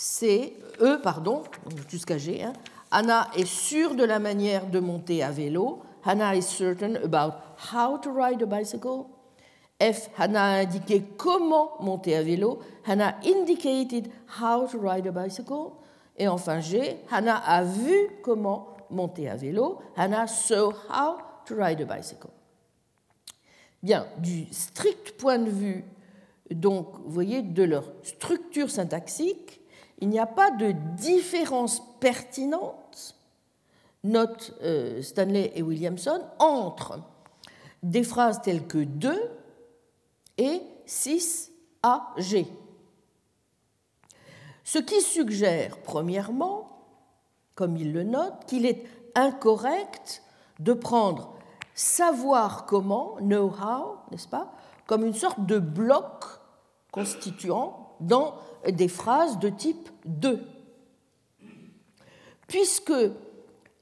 C'est 0.00 0.52
E, 0.80 0.96
pardon, 1.02 1.42
jusqu'à 1.88 2.18
G. 2.18 2.40
Hein. 2.40 2.52
Hannah 2.92 3.26
est 3.36 3.44
sûre 3.44 3.96
de 3.96 4.04
la 4.04 4.20
manière 4.20 4.68
de 4.68 4.78
monter 4.78 5.24
à 5.24 5.32
vélo. 5.32 5.80
Hannah 6.04 6.36
is 6.36 6.42
certain 6.42 6.94
about 7.02 7.32
how 7.72 7.98
to 7.98 8.12
ride 8.12 8.40
a 8.40 8.46
bicycle. 8.46 9.06
F. 9.82 10.08
Hannah 10.16 10.44
a 10.44 10.60
indiqué 10.60 11.02
comment 11.16 11.72
monter 11.80 12.14
à 12.14 12.22
vélo. 12.22 12.60
Hannah 12.86 13.16
indicated 13.24 14.08
how 14.40 14.68
to 14.68 14.78
ride 14.78 15.08
a 15.08 15.10
bicycle. 15.10 15.72
Et 16.16 16.28
enfin 16.28 16.60
G, 16.60 16.98
Hannah 17.10 17.38
a 17.38 17.64
vu 17.64 18.08
comment 18.22 18.76
monter 18.90 19.28
à 19.28 19.34
vélo. 19.34 19.80
Hannah 19.96 20.28
saw 20.28 20.72
how 20.88 21.18
to 21.44 21.56
ride 21.56 21.80
a 21.80 21.96
bicycle. 21.96 22.30
Bien, 23.82 24.06
du 24.18 24.46
strict 24.52 25.16
point 25.18 25.40
de 25.40 25.50
vue, 25.50 25.84
donc, 26.52 26.86
vous 27.04 27.10
voyez, 27.10 27.42
de 27.42 27.64
leur 27.64 27.82
structure 28.04 28.70
syntaxique, 28.70 29.60
il 29.98 30.08
n'y 30.08 30.18
a 30.18 30.26
pas 30.26 30.50
de 30.50 30.72
différence 30.96 31.82
pertinente, 32.00 33.16
note 34.04 34.54
euh, 34.62 35.02
Stanley 35.02 35.52
et 35.54 35.62
Williamson, 35.62 36.22
entre 36.38 37.00
des 37.82 38.04
phrases 38.04 38.40
telles 38.42 38.66
que 38.66 38.78
2 38.78 39.30
et 40.38 40.62
6 40.86 41.52
AG. 41.82 42.46
Ce 44.64 44.78
qui 44.78 45.00
suggère, 45.00 45.78
premièrement, 45.78 46.84
comme 47.54 47.76
il 47.76 47.92
le 47.92 48.04
note, 48.04 48.44
qu'il 48.46 48.66
est 48.66 48.84
incorrect 49.14 50.22
de 50.60 50.72
prendre 50.72 51.34
savoir 51.74 52.66
comment, 52.66 53.16
know-how, 53.20 53.98
n'est-ce 54.10 54.28
pas, 54.28 54.52
comme 54.86 55.04
une 55.04 55.14
sorte 55.14 55.44
de 55.46 55.58
bloc 55.58 56.24
constituant 56.92 57.77
dans 58.00 58.34
des 58.66 58.88
phrases 58.88 59.38
de 59.38 59.48
type 59.48 59.88
2. 60.04 60.40
Puisque 62.46 62.92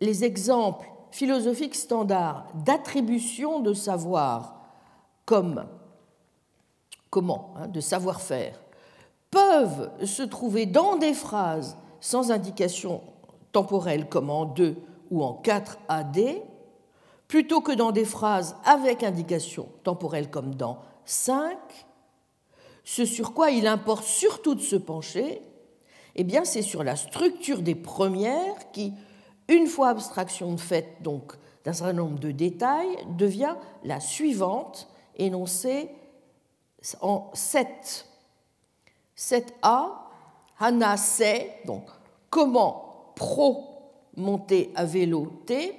les 0.00 0.24
exemples 0.24 0.86
philosophiques 1.10 1.74
standards 1.74 2.46
d'attribution 2.54 3.60
de 3.60 3.72
savoir 3.72 4.56
comme 5.24 5.66
comment, 7.10 7.54
hein, 7.56 7.68
de 7.68 7.80
savoir-faire, 7.80 8.60
peuvent 9.30 9.90
se 10.04 10.22
trouver 10.22 10.66
dans 10.66 10.96
des 10.96 11.14
phrases 11.14 11.76
sans 12.00 12.30
indication 12.30 13.02
temporelle 13.52 14.08
comme 14.08 14.30
en 14.30 14.44
2 14.44 14.76
ou 15.10 15.24
en 15.24 15.32
4 15.32 15.78
AD, 15.88 16.18
plutôt 17.28 17.60
que 17.60 17.72
dans 17.72 17.92
des 17.92 18.04
phrases 18.04 18.56
avec 18.64 19.02
indication 19.02 19.68
temporelle 19.82 20.30
comme 20.30 20.54
dans 20.54 20.78
5, 21.04 21.56
ce 22.86 23.04
sur 23.04 23.34
quoi 23.34 23.50
il 23.50 23.66
importe 23.66 24.04
surtout 24.04 24.54
de 24.54 24.60
se 24.60 24.76
pencher, 24.76 25.42
eh 26.14 26.22
bien, 26.22 26.44
c'est 26.44 26.62
sur 26.62 26.84
la 26.84 26.94
structure 26.94 27.60
des 27.60 27.74
premières 27.74 28.70
qui, 28.70 28.94
une 29.48 29.66
fois 29.66 29.88
abstraction 29.88 30.54
de 30.54 30.84
donc 31.02 31.32
d'un 31.64 31.72
certain 31.72 31.92
nombre 31.92 32.20
de 32.20 32.30
détails, 32.30 32.96
devient 33.18 33.56
la 33.82 33.98
suivante, 33.98 34.88
énoncée 35.16 35.90
en 37.00 37.28
7. 37.34 38.06
7a, 39.18 39.90
Hana 40.60 40.96
sait 40.96 41.58
donc 41.66 41.90
comment 42.30 43.12
pro 43.16 43.64
monter 44.16 44.70
à 44.76 44.84
vélo 44.84 45.42
T. 45.44 45.76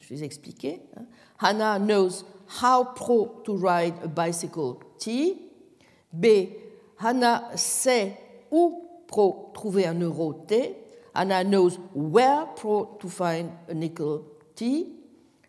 Je 0.00 0.14
vais 0.14 0.24
expliquer. 0.24 0.80
Hein. 0.96 1.04
Hana 1.38 1.78
knows 1.78 2.24
how 2.62 2.82
pro 2.94 3.42
to 3.44 3.54
ride 3.54 3.94
a 4.02 4.08
bicycle 4.08 4.76
T. 4.98 5.45
B. 6.16 6.48
Hana 6.98 7.50
sait 7.56 8.16
où 8.50 8.88
pro 9.06 9.50
trouver 9.52 9.86
un 9.86 10.00
euro 10.00 10.32
T. 10.32 10.74
Hana 11.14 11.44
knows 11.44 11.78
where 11.94 12.46
pro 12.56 12.96
to 13.00 13.08
find 13.08 13.50
a 13.68 13.74
nickel 13.74 14.24
T. 14.54 14.92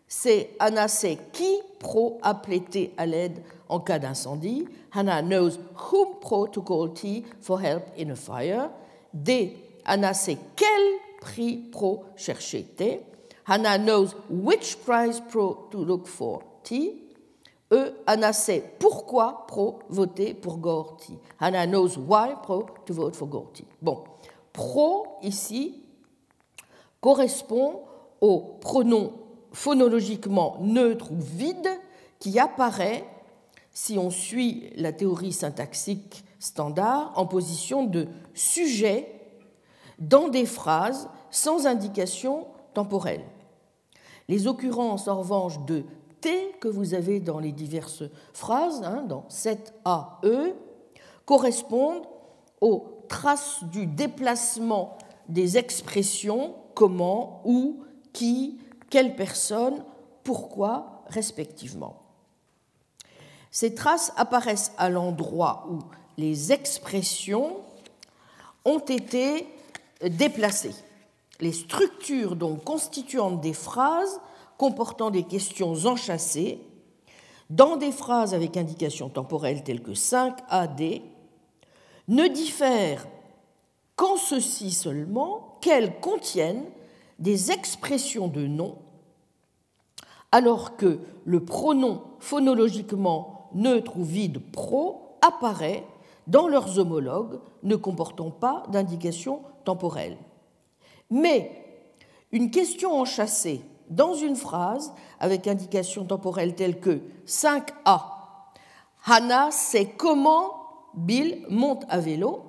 C. 0.06 0.48
Hana 0.58 0.88
sait 0.88 1.18
qui 1.32 1.60
pro 1.78 2.18
appeler 2.22 2.60
T 2.60 2.94
à 2.96 3.06
l'aide 3.06 3.42
en 3.68 3.80
cas 3.80 3.98
d'incendie. 3.98 4.66
Hannah 4.92 5.22
knows 5.22 5.58
whom 5.90 6.20
pro 6.20 6.46
to 6.46 6.62
call 6.62 6.94
T 6.94 7.24
for 7.40 7.60
help 7.60 7.84
in 7.96 8.10
a 8.10 8.16
fire. 8.16 8.70
D. 9.12 9.56
Hannah 9.84 10.14
sait 10.14 10.38
quel 10.56 10.98
prix 11.20 11.68
pro 11.70 12.04
chercher 12.16 12.64
T. 12.76 13.00
Hannah 13.44 13.78
knows 13.78 14.14
which 14.28 14.78
prize 14.84 15.20
pro 15.20 15.68
to 15.70 15.78
look 15.78 16.06
for 16.06 16.42
T. 16.62 17.07
E. 17.70 17.92
Hannah 18.06 18.32
sait 18.32 18.72
pourquoi 18.78 19.46
pro 19.46 19.80
voter 19.88 20.32
pour 20.32 20.58
Gore 20.58 20.96
T. 20.96 21.12
Hannah 21.38 21.66
knows 21.66 21.98
why 21.98 22.34
pro 22.42 22.66
to 22.86 22.94
vote 22.94 23.14
for 23.14 23.28
Gore 23.28 23.52
T. 23.52 23.64
Bon, 23.82 24.04
pro 24.52 25.18
ici 25.22 25.82
correspond 27.00 27.82
au 28.20 28.56
pronom 28.60 29.12
phonologiquement 29.52 30.56
neutre 30.60 31.12
ou 31.12 31.20
vide 31.20 31.68
qui 32.18 32.38
apparaît 32.38 33.04
si 33.72 33.98
on 33.98 34.10
suit 34.10 34.70
la 34.76 34.92
théorie 34.92 35.32
syntaxique 35.32 36.24
standard 36.40 37.12
en 37.16 37.26
position 37.26 37.84
de 37.84 38.08
sujet 38.34 39.20
dans 39.98 40.28
des 40.28 40.46
phrases 40.46 41.08
sans 41.30 41.66
indication 41.66 42.46
temporelle. 42.74 43.24
Les 44.28 44.46
occurrences, 44.46 45.08
en 45.08 45.18
revanche, 45.18 45.64
de 45.66 45.84
T 46.20 46.52
que 46.60 46.68
vous 46.68 46.94
avez 46.94 47.20
dans 47.20 47.38
les 47.38 47.52
diverses 47.52 48.04
phrases, 48.32 48.82
hein, 48.82 49.02
dans 49.02 49.26
7A, 49.30 50.18
E, 50.24 50.54
correspondent 51.24 52.06
aux 52.60 53.04
traces 53.08 53.64
du 53.64 53.86
déplacement 53.86 54.98
des 55.28 55.58
expressions 55.58 56.54
comment, 56.74 57.42
où, 57.44 57.82
qui, 58.12 58.58
quelle 58.90 59.16
personne, 59.16 59.84
pourquoi, 60.24 61.04
respectivement. 61.08 62.02
Ces 63.50 63.74
traces 63.74 64.12
apparaissent 64.16 64.72
à 64.78 64.90
l'endroit 64.90 65.66
où 65.70 65.78
les 66.16 66.52
expressions 66.52 67.56
ont 68.64 68.78
été 68.78 69.46
déplacées. 70.02 70.74
Les 71.40 71.52
structures 71.52 72.36
donc 72.36 72.64
constituantes 72.64 73.40
des 73.40 73.52
phrases 73.52 74.20
comportant 74.58 75.10
des 75.10 75.22
questions 75.22 75.72
enchâssées, 75.86 76.60
dans 77.48 77.76
des 77.76 77.92
phrases 77.92 78.34
avec 78.34 78.58
indication 78.58 79.08
temporelle 79.08 79.64
telles 79.64 79.82
que 79.82 79.92
5AD, 79.92 81.00
ne 82.08 82.26
diffèrent 82.26 83.06
qu'en 83.96 84.16
ceci 84.16 84.70
seulement 84.70 85.58
qu'elles 85.60 86.00
contiennent 86.00 86.66
des 87.18 87.50
expressions 87.50 88.28
de 88.28 88.46
nom, 88.46 88.76
alors 90.32 90.76
que 90.76 91.00
le 91.24 91.44
pronom 91.44 92.02
phonologiquement 92.18 93.48
neutre 93.54 93.96
ou 93.96 94.04
vide 94.04 94.40
pro 94.52 95.16
apparaît 95.26 95.84
dans 96.26 96.48
leurs 96.48 96.78
homologues 96.78 97.40
ne 97.62 97.76
comportant 97.76 98.30
pas 98.30 98.64
d'indication 98.68 99.42
temporelle. 99.64 100.18
Mais 101.10 101.50
une 102.30 102.50
question 102.50 103.00
enchâssée 103.00 103.62
dans 103.90 104.14
une 104.14 104.36
phrase 104.36 104.92
avec 105.20 105.46
indication 105.46 106.04
temporelle 106.04 106.54
telle 106.54 106.80
que 106.80 107.00
5A, 107.26 108.02
Hannah 109.04 109.50
sait 109.50 109.94
comment 109.96 110.54
Bill 110.94 111.46
monte 111.48 111.84
à 111.88 111.98
vélo, 111.98 112.44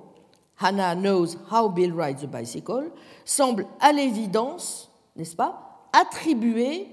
Hannah 0.58 0.94
knows 0.94 1.36
how 1.50 1.68
Bill 1.68 1.92
rides 1.92 2.24
a 2.24 2.26
bicycle, 2.26 2.92
semble 3.24 3.66
à 3.80 3.92
l'évidence, 3.92 4.90
n'est-ce 5.16 5.36
pas, 5.36 5.88
attribuer 5.92 6.88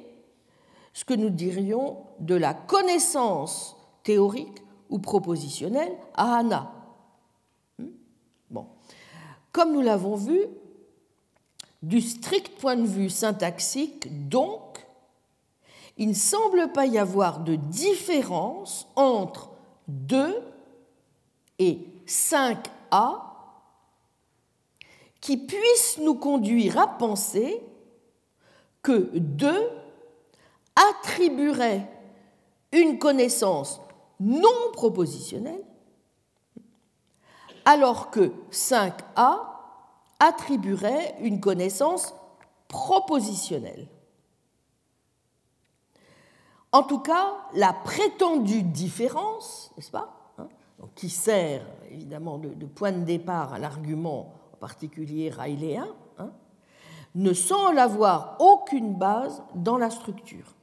ce 0.93 1.05
que 1.05 1.13
nous 1.13 1.29
dirions 1.29 1.97
de 2.19 2.35
la 2.35 2.53
connaissance 2.53 3.75
théorique 4.03 4.63
ou 4.89 4.99
propositionnel 4.99 5.91
à 6.15 6.37
Anna. 6.37 6.71
Hmm? 7.77 7.87
Bon. 8.49 8.67
Comme 9.51 9.73
nous 9.73 9.81
l'avons 9.81 10.15
vu, 10.15 10.39
du 11.81 12.01
strict 12.01 12.59
point 12.59 12.75
de 12.75 12.87
vue 12.87 13.09
syntaxique, 13.09 14.29
donc, 14.29 14.85
il 15.97 16.09
ne 16.09 16.13
semble 16.13 16.71
pas 16.73 16.85
y 16.85 16.97
avoir 16.97 17.39
de 17.39 17.55
différence 17.55 18.87
entre 18.95 19.49
2 19.87 20.41
et 21.59 21.79
5A 22.05 23.21
qui 25.21 25.37
puisse 25.37 25.97
nous 25.99 26.15
conduire 26.15 26.77
à 26.77 26.87
penser 26.87 27.61
que 28.83 29.09
2 29.17 29.69
attribuerait 30.75 31.91
une 32.71 32.99
connaissance 32.99 33.81
non 34.19 34.71
propositionnel, 34.73 35.61
alors 37.65 38.11
que 38.11 38.31
5A 38.51 39.56
attribuerait 40.19 41.15
une 41.21 41.39
connaissance 41.39 42.13
propositionnelle. 42.67 43.87
En 46.71 46.83
tout 46.83 46.99
cas, 46.99 47.35
la 47.53 47.73
prétendue 47.73 48.61
différence, 48.61 49.71
n'est-ce 49.77 49.91
pas, 49.91 50.33
hein, 50.37 50.47
qui 50.95 51.09
sert 51.09 51.65
évidemment 51.89 52.37
de, 52.37 52.65
point 52.65 52.91
de 52.91 53.03
départ 53.03 53.53
à 53.53 53.59
l'argument 53.59 54.33
en 54.53 54.57
particulier 54.57 55.29
railéen, 55.29 55.87
hein, 56.17 56.31
ne 57.15 57.33
semble 57.33 57.79
avoir 57.79 58.35
aucune 58.39 58.95
base 58.95 59.41
dans 59.55 59.77
la 59.77 59.89
structure. 59.89 60.53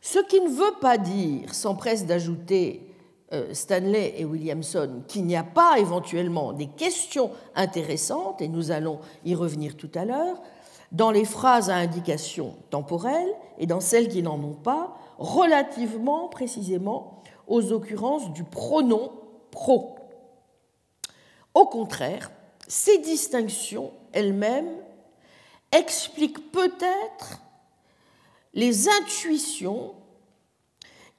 Ce 0.00 0.18
qui 0.18 0.40
ne 0.40 0.48
veut 0.48 0.78
pas 0.80 0.98
dire, 0.98 1.54
s'empresse 1.54 2.06
d'ajouter 2.06 2.87
Stanley 3.52 4.14
et 4.16 4.24
Williamson, 4.24 5.02
qu'il 5.06 5.24
n'y 5.24 5.36
a 5.36 5.42
pas 5.42 5.78
éventuellement 5.78 6.52
des 6.52 6.66
questions 6.66 7.30
intéressantes, 7.54 8.40
et 8.40 8.48
nous 8.48 8.70
allons 8.70 9.00
y 9.24 9.34
revenir 9.34 9.76
tout 9.76 9.90
à 9.94 10.04
l'heure, 10.04 10.40
dans 10.92 11.10
les 11.10 11.26
phrases 11.26 11.68
à 11.68 11.76
indication 11.76 12.56
temporelle 12.70 13.28
et 13.58 13.66
dans 13.66 13.80
celles 13.80 14.08
qui 14.08 14.22
n'en 14.22 14.42
ont 14.42 14.54
pas, 14.54 14.96
relativement 15.18 16.28
précisément 16.28 17.22
aux 17.46 17.72
occurrences 17.72 18.32
du 18.32 18.44
pronom 18.44 19.12
pro. 19.50 19.96
Au 21.54 21.66
contraire, 21.66 22.30
ces 22.66 22.98
distinctions 22.98 23.92
elles-mêmes 24.12 24.76
expliquent 25.72 26.50
peut-être 26.52 27.42
les 28.54 28.88
intuitions 28.88 29.94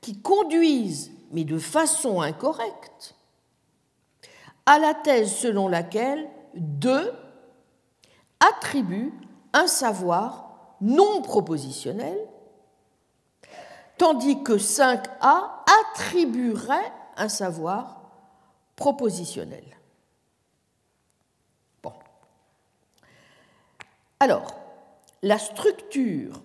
qui 0.02 0.20
conduisent, 0.22 1.12
mais 1.32 1.44
de 1.44 1.58
façon 1.58 2.22
incorrecte, 2.22 3.16
à 4.66 4.80
la 4.80 4.94
thèse 4.94 5.36
selon 5.36 5.68
laquelle 5.68 6.30
deux 6.56 7.12
attribuent 8.40 9.14
un 9.54 9.68
savoir 9.68 10.76
non 10.82 11.22
propositionnel, 11.22 12.18
tandis 13.98 14.44
que 14.44 14.54
5A 14.54 15.50
attribuerait 15.82 16.94
un 17.18 17.30
savoir 17.30 18.02
propositionnel. 18.76 19.66
Bon. 21.84 21.94
Alors, 24.20 24.56
la 25.22 25.38
structure 25.38 26.42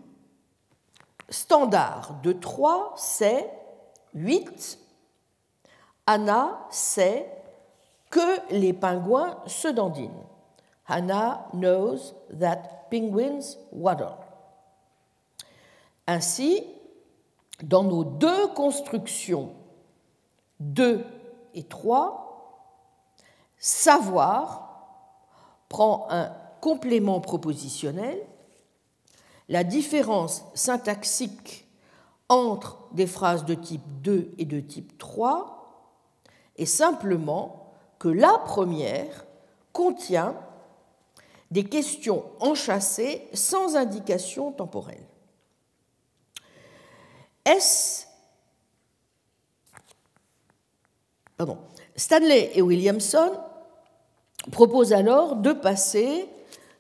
standard 1.29 2.21
de 2.23 2.33
3, 2.33 2.95
c'est 2.97 3.49
8. 4.15 4.79
Anna 6.07 6.67
sait 6.71 7.31
que 8.11 8.53
les 8.53 8.73
pingouins 8.73 9.39
se 9.47 9.69
dandinent. 9.69 10.25
Hannah 10.87 11.49
knows 11.53 12.15
that 12.39 12.87
penguins 12.91 13.57
waddle. 13.73 14.17
Ainsi, 16.07 16.63
dans 17.63 17.83
nos 17.83 18.05
deux 18.05 18.49
constructions 18.49 19.55
2 20.61 21.05
et 21.55 21.63
3, 21.65 22.25
savoir 23.59 24.87
prend 25.69 26.07
un 26.11 26.33
complément 26.61 27.21
propositionnel. 27.21 28.21
La 29.49 29.65
différence 29.65 30.45
syntaxique 30.55 31.64
entre 32.29 32.79
des 32.93 33.07
phrases 33.07 33.45
de 33.45 33.55
type 33.55 33.83
2 34.03 34.33
et 34.39 34.45
de 34.45 34.61
type 34.61 34.99
3 34.99 35.91
est 36.57 36.67
simplement 36.67 37.73
que 37.99 38.09
la 38.09 38.39
première 38.45 39.27
contient 39.73 40.37
des 41.51 41.65
questions 41.65 42.25
enchâssées 42.41 43.29
sans 43.33 43.77
indication 43.77 44.53
temporelle. 44.53 45.07
Est-ce 47.45 48.07
Stanley 51.97 52.51
et 52.55 52.63
Williamson 52.63 53.33
proposent 54.51 54.93
alors 54.93 55.37
de 55.37 55.53
passer 55.53 56.29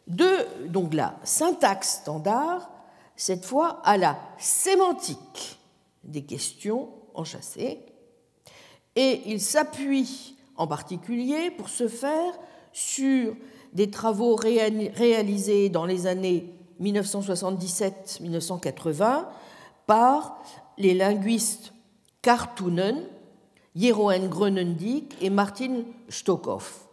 de 0.07 0.69
donc 0.69 0.95
la 0.95 1.17
syntaxe 1.25 2.01
standard, 2.01 2.71
cette 3.17 3.45
fois 3.45 3.81
à 3.85 3.97
la 3.97 4.19
sémantique 4.39 5.59
des 6.03 6.25
questions 6.25 6.89
enchâssées, 7.15 7.79
et 8.97 9.23
ils 9.27 9.41
s'appuient 9.41 10.35
en 10.57 10.67
particulier 10.67 11.51
pour 11.51 11.69
ce 11.69 11.87
faire 11.89 12.33
sur 12.73 13.37
des 13.73 13.91
travaux 13.91 14.37
réalisés 14.37 15.69
dans 15.69 15.85
les 15.85 16.07
années 16.07 16.55
1977-1980 16.81 19.27
par 19.87 20.43
les 20.79 20.95
linguistes 20.95 21.75
Kartunen 22.23 23.05
Jeroen 23.77 24.29
Grönendik 24.29 25.17
et 25.21 25.29
Martin 25.31 25.83
Stockhoff, 26.09 26.87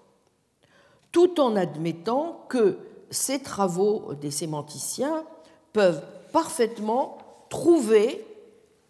tout 1.12 1.40
en 1.40 1.56
admettant 1.56 2.46
que 2.50 2.80
ces 3.12 3.42
travaux 3.42 4.14
des 4.20 4.32
sémanticiens 4.32 5.24
peuvent 5.74 6.04
parfaitement 6.32 7.18
trouver 7.50 8.26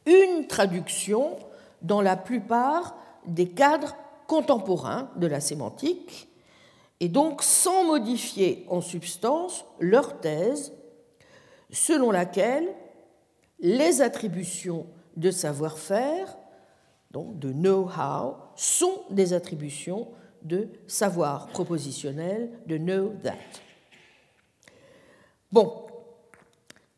une 0.06 0.48
traduction 0.48 1.38
dans 1.82 2.02
la 2.02 2.16
plupart 2.16 2.96
des 3.26 3.50
cadres 3.50 3.96
contemporains 4.28 5.10
de 5.16 5.28
la 5.28 5.40
sémantique, 5.40 6.28
et 7.00 7.10
donc 7.10 7.44
sans 7.44 7.84
modifier 7.86 8.66
en 8.70 8.82
substance 8.82 9.66
leur 9.80 10.20
thèse 10.20 10.74
selon 11.72 12.12
laquelle 12.12 12.68
les 13.60 14.02
attributions 14.02 14.88
de 15.18 15.32
savoir-faire 15.32 16.38
donc 17.12 17.40
de 17.40 17.52
know-how, 17.52 18.38
sont 18.56 19.04
des 19.10 19.34
attributions 19.34 20.08
de 20.44 20.70
savoir 20.88 21.48
propositionnel, 21.48 22.50
de 22.66 22.78
know 22.78 23.14
that. 23.24 23.36
Bon, 25.52 25.88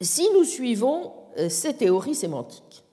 si 0.04 0.30
nous 0.34 0.44
suivons 0.44 1.14
euh, 1.38 1.50
ces 1.50 1.76
théories 1.76 2.16
sémantiques, 2.16 2.84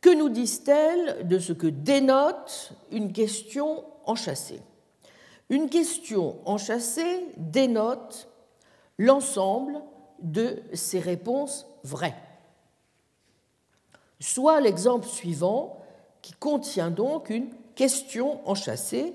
que 0.00 0.14
nous 0.14 0.28
disent-elles 0.28 1.26
de 1.26 1.38
ce 1.38 1.52
que 1.52 1.66
dénote 1.66 2.72
une 2.92 3.12
question 3.12 3.84
enchâssée? 4.04 4.60
Une 5.48 5.68
question 5.68 6.38
enchâssée 6.44 7.26
dénote 7.36 8.28
l'ensemble 8.98 9.80
de 10.20 10.62
ses 10.72 11.00
réponses 11.00 11.66
vraies 11.82 12.16
soit 14.20 14.60
l'exemple 14.60 15.06
suivant 15.06 15.82
qui 16.22 16.32
contient 16.32 16.90
donc 16.90 17.30
une 17.30 17.50
question 17.74 18.46
enchâssée. 18.48 19.14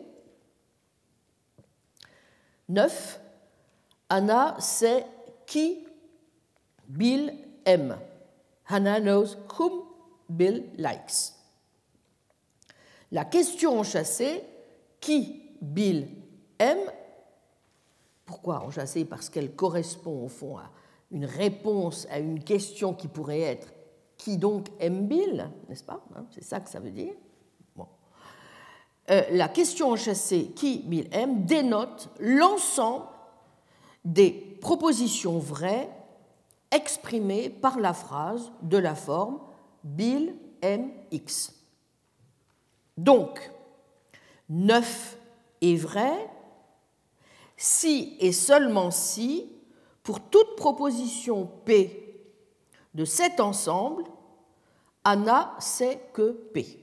9. 2.69 3.19
Anna 4.09 4.55
sait 4.59 5.05
qui? 5.51 5.85
Bill 6.87 7.33
aime. 7.65 7.97
Hannah 8.69 9.01
knows 9.01 9.35
whom 9.59 9.83
Bill 10.29 10.63
likes. 10.77 11.33
La 13.11 13.25
question 13.25 13.77
enchâssée, 13.77 14.43
qui 15.01 15.41
Bill 15.61 16.07
aime, 16.57 16.89
pourquoi 18.25 18.61
enchâssée? 18.63 19.03
Parce 19.03 19.29
qu'elle 19.29 19.53
correspond 19.53 20.23
au 20.23 20.29
fond 20.29 20.57
à 20.57 20.71
une 21.11 21.25
réponse 21.25 22.07
à 22.09 22.19
une 22.19 22.41
question 22.41 22.93
qui 22.93 23.09
pourrait 23.09 23.41
être 23.41 23.67
qui 24.17 24.37
donc 24.37 24.67
aime 24.79 25.07
Bill, 25.07 25.49
n'est-ce 25.67 25.83
pas? 25.83 26.01
Hein, 26.15 26.25
C'est 26.29 26.45
ça 26.45 26.61
que 26.61 26.69
ça 26.69 26.79
veut 26.79 26.91
dire. 26.91 27.13
Euh, 29.09 29.23
la 29.31 29.49
question 29.49 29.89
enchâssée 29.89 30.53
qui 30.55 30.83
Bill 30.85 31.09
aime 31.11 31.43
dénote 31.43 32.07
l'ensemble 32.19 33.07
des 34.03 34.31
propositions 34.61 35.39
vraies 35.39 35.89
exprimées 36.71 37.49
par 37.49 37.79
la 37.79 37.93
phrase 37.93 38.51
de 38.61 38.77
la 38.77 38.95
forme 38.95 39.39
Bill 39.83 40.35
aime 40.61 40.91
X. 41.11 41.53
Donc, 42.97 43.51
9 44.49 45.17
est 45.61 45.75
vrai 45.75 46.29
si 47.57 48.17
et 48.19 48.31
seulement 48.31 48.89
si, 48.89 49.47
pour 50.01 50.19
toute 50.19 50.55
proposition 50.55 51.45
P 51.63 52.25
de 52.95 53.05
cet 53.05 53.39
ensemble, 53.39 54.03
Anna 55.03 55.55
sait 55.59 56.01
que 56.13 56.31
P. 56.31 56.79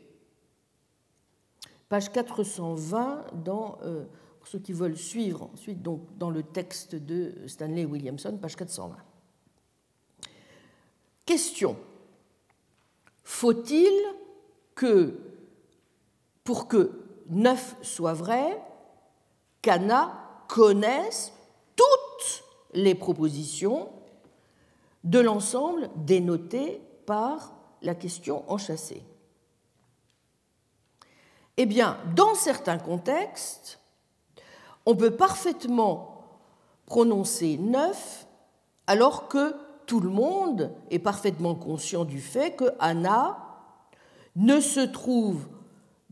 Page 1.88 2.12
420, 2.12 3.24
dans, 3.44 3.78
euh, 3.82 4.04
ceux 4.50 4.58
qui 4.58 4.72
veulent 4.72 4.96
suivre 4.96 5.50
ensuite 5.52 5.82
donc, 5.82 6.16
dans 6.16 6.30
le 6.30 6.42
texte 6.42 6.94
de 6.94 7.34
Stanley 7.46 7.84
Williamson, 7.84 8.38
page 8.40 8.56
420. 8.56 8.96
Question. 11.26 11.76
Faut-il 13.24 13.92
que, 14.74 15.20
pour 16.44 16.66
que 16.66 17.04
9 17.28 17.76
soit 17.82 18.14
vrai, 18.14 18.58
qu'Anna 19.60 20.18
connaisse 20.48 21.34
toutes 21.76 22.44
les 22.72 22.94
propositions 22.94 23.90
de 25.04 25.18
l'ensemble 25.18 25.90
dénoté 25.94 26.80
par 27.04 27.52
la 27.82 27.94
question 27.94 28.50
enchâssée? 28.50 29.02
Eh 31.58 31.66
bien, 31.66 31.98
dans 32.16 32.34
certains 32.34 32.78
contextes, 32.78 33.78
on 34.88 34.96
peut 34.96 35.10
parfaitement 35.10 36.24
prononcer 36.86 37.58
neuf 37.58 38.26
alors 38.86 39.28
que 39.28 39.54
tout 39.84 40.00
le 40.00 40.08
monde 40.08 40.72
est 40.90 40.98
parfaitement 40.98 41.54
conscient 41.54 42.06
du 42.06 42.22
fait 42.22 42.56
que 42.56 42.64
Anna 42.78 43.36
ne 44.34 44.60
se 44.60 44.80
trouve 44.80 45.46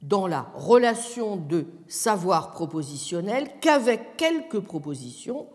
dans 0.03 0.27
la 0.27 0.53
relation 0.55 1.37
de 1.39 1.65
savoir 1.89 2.51
propositionnel 2.51 3.49
qu'avec 3.63 4.19
quelques 4.19 4.61
propositions 4.61 5.47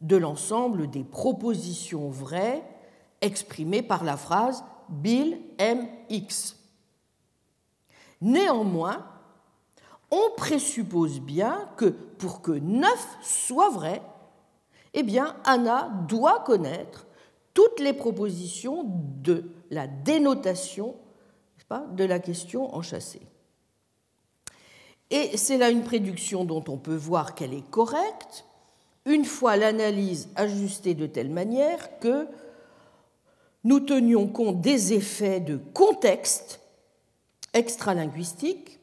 de 0.00 0.16
l'ensemble 0.16 0.90
des 0.90 1.04
propositions 1.04 2.10
vraies 2.10 2.64
exprimées 3.20 3.82
par 3.82 4.02
la 4.02 4.16
phrase 4.16 4.64
Bill 4.88 5.40
aime 5.58 5.86
X. 6.08 6.56
Néanmoins, 8.20 9.06
on 10.10 10.30
présuppose 10.36 11.20
bien 11.20 11.68
que 11.76 11.86
pour 11.86 12.42
que 12.42 12.52
9 12.52 13.18
soit 13.22 13.70
vrai, 13.70 14.02
eh 14.94 15.02
bien, 15.02 15.36
Anna 15.44 15.90
doit 16.08 16.40
connaître 16.40 17.06
toutes 17.54 17.80
les 17.80 17.92
propositions 17.92 18.84
de 19.22 19.50
la 19.70 19.86
dénotation 19.86 20.94
de 21.92 22.04
la 22.04 22.18
question 22.18 22.74
enchâssée. 22.74 23.20
Et 25.10 25.36
c'est 25.36 25.58
là 25.58 25.70
une 25.70 25.84
prédiction 25.84 26.44
dont 26.44 26.64
on 26.68 26.78
peut 26.78 26.96
voir 26.96 27.34
qu'elle 27.34 27.54
est 27.54 27.68
correcte, 27.70 28.44
une 29.06 29.24
fois 29.24 29.56
l'analyse 29.56 30.28
ajustée 30.36 30.94
de 30.94 31.06
telle 31.06 31.30
manière 31.30 31.98
que 31.98 32.26
nous 33.64 33.80
tenions 33.80 34.26
compte 34.28 34.60
des 34.60 34.92
effets 34.92 35.40
de 35.40 35.56
contexte 35.56 36.60
extralinguistique 37.54 38.77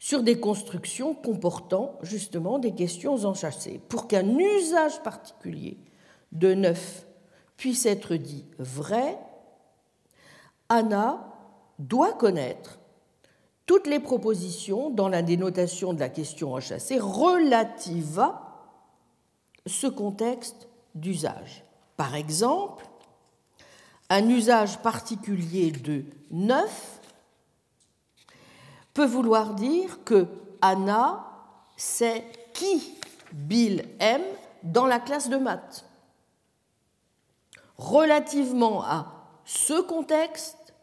sur 0.00 0.22
des 0.22 0.40
constructions 0.40 1.14
comportant 1.14 1.98
justement 2.02 2.58
des 2.58 2.74
questions 2.74 3.26
enchâssées. 3.26 3.80
Pour 3.88 4.08
qu'un 4.08 4.38
usage 4.38 5.00
particulier 5.02 5.76
de 6.32 6.54
neuf 6.54 7.06
puisse 7.58 7.84
être 7.84 8.16
dit 8.16 8.46
vrai, 8.58 9.18
Anna 10.70 11.28
doit 11.78 12.14
connaître 12.14 12.78
toutes 13.66 13.86
les 13.86 14.00
propositions 14.00 14.88
dans 14.88 15.08
la 15.08 15.22
dénotation 15.22 15.92
de 15.92 16.00
la 16.00 16.08
question 16.08 16.54
enchâssée 16.54 16.98
relative 16.98 18.18
à 18.18 18.46
ce 19.66 19.86
contexte 19.86 20.68
d'usage 20.94 21.62
Par 21.96 22.14
exemple, 22.14 22.86
un 24.08 24.28
usage 24.28 24.78
particulier 24.78 25.70
de 25.70 26.04
neuf 26.30 26.99
peut 29.00 29.06
vouloir 29.06 29.54
dire 29.54 30.04
que 30.04 30.26
Anna 30.60 31.24
sait 31.74 32.22
qui 32.52 32.98
Bill 33.32 33.82
aime 33.98 34.20
dans 34.62 34.86
la 34.86 34.98
classe 34.98 35.30
de 35.30 35.38
maths. 35.38 35.86
Relativement 37.78 38.82
à 38.84 39.06
ce 39.46 39.80
contexte, 39.80 40.74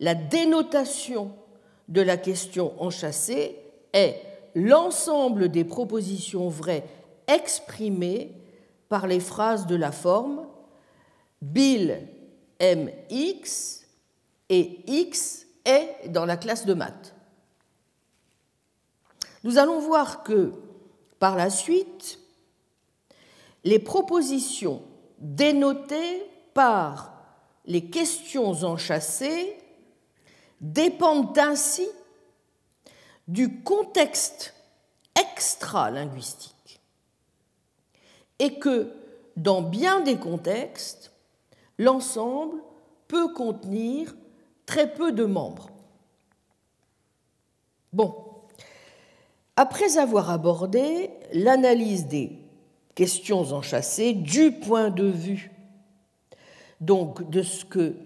la 0.00 0.14
dénotation 0.14 1.30
de 1.88 2.00
la 2.00 2.16
question 2.16 2.72
enchâssée 2.82 3.58
est 3.92 4.22
l'ensemble 4.54 5.50
des 5.50 5.64
propositions 5.64 6.48
vraies 6.48 6.88
exprimées 7.26 8.32
par 8.88 9.06
les 9.06 9.20
phrases 9.20 9.66
de 9.66 9.76
la 9.76 9.92
forme 9.92 10.46
Bill 11.42 12.08
aime 12.58 12.90
X 13.10 13.84
et 14.48 14.80
X 14.86 15.44
est 15.66 16.08
dans 16.08 16.24
la 16.24 16.38
classe 16.38 16.64
de 16.64 16.72
maths. 16.72 17.14
Nous 19.48 19.56
allons 19.56 19.78
voir 19.78 20.24
que 20.24 20.52
par 21.18 21.34
la 21.34 21.48
suite, 21.48 22.18
les 23.64 23.78
propositions 23.78 24.82
dénotées 25.20 26.22
par 26.52 27.14
les 27.64 27.88
questions 27.88 28.50
enchâssées 28.62 29.56
dépendent 30.60 31.38
ainsi 31.38 31.88
du 33.26 33.62
contexte 33.62 34.52
extra-linguistique 35.18 36.82
et 38.38 38.58
que 38.58 38.92
dans 39.36 39.62
bien 39.62 40.00
des 40.00 40.18
contextes, 40.18 41.10
l'ensemble 41.78 42.62
peut 43.06 43.32
contenir 43.32 44.14
très 44.66 44.92
peu 44.92 45.10
de 45.10 45.24
membres. 45.24 45.70
Bon, 47.94 48.27
après 49.58 49.98
avoir 49.98 50.30
abordé 50.30 51.10
l'analyse 51.32 52.06
des 52.06 52.38
questions 52.94 53.40
enchâssées 53.52 54.12
du 54.12 54.52
point 54.52 54.88
de 54.88 55.06
vue 55.06 55.50
donc 56.80 57.28
de 57.28 57.42
ce 57.42 57.64
que 57.64 57.96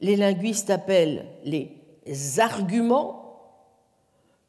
les 0.00 0.14
linguistes 0.14 0.70
appellent 0.70 1.26
les 1.42 2.38
arguments 2.38 3.40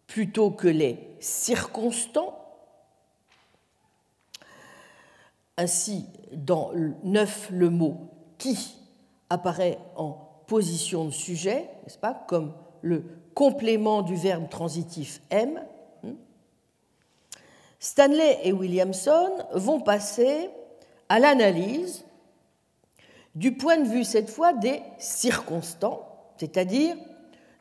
plutôt 0.06 0.52
que 0.52 0.68
les 0.68 1.00
circonstants. 1.20 2.38
Ainsi, 5.58 6.06
dans 6.32 6.72
neuf, 7.04 7.50
le 7.52 7.72
mot 7.72 8.12
qui 8.38 8.76
apparaît 9.32 9.80
en 9.96 10.12
position 10.46 11.06
de 11.06 11.12
sujet, 11.12 11.72
n'est-ce 11.82 11.98
pas, 11.98 12.14
comme 12.28 12.54
le 12.84 13.04
complément 13.34 14.04
du 14.04 14.16
verbe 14.16 14.48
transitif 14.48 15.22
M. 15.32 15.60
Stanley 17.80 18.40
et 18.44 18.52
Williamson 18.52 19.32
vont 19.54 19.80
passer 19.80 20.50
à 21.08 21.20
l'analyse 21.20 22.06
du 23.36 23.56
point 23.56 23.78
de 23.78 23.88
vue 23.88 24.04
cette 24.04 24.30
fois 24.30 24.54
des 24.54 24.82
circonstants, 24.98 26.06
c'est-à-dire 26.38 26.96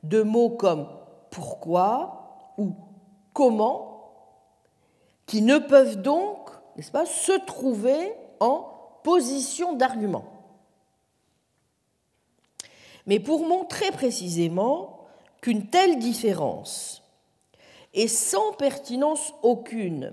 de 0.02 0.22
mots 0.22 0.50
comme 0.50 0.88
pourquoi 1.30 2.52
ou 2.58 2.74
comment, 3.32 4.12
qui 5.26 5.42
ne 5.42 5.58
peuvent 5.58 6.02
donc, 6.02 6.50
n'est-ce 6.76 6.90
pas, 6.90 7.06
se 7.06 7.32
trouver 7.44 8.12
en 8.40 8.66
position 9.04 9.74
d'argument. 9.74 10.24
Mais 13.06 13.20
pour 13.20 13.46
montrer 13.46 13.90
précisément 13.92 15.06
qu'une 15.40 15.66
telle 15.66 15.98
différence 15.98 17.02
est 17.94 18.08
sans 18.08 18.52
pertinence 18.52 19.32
aucune 19.42 20.12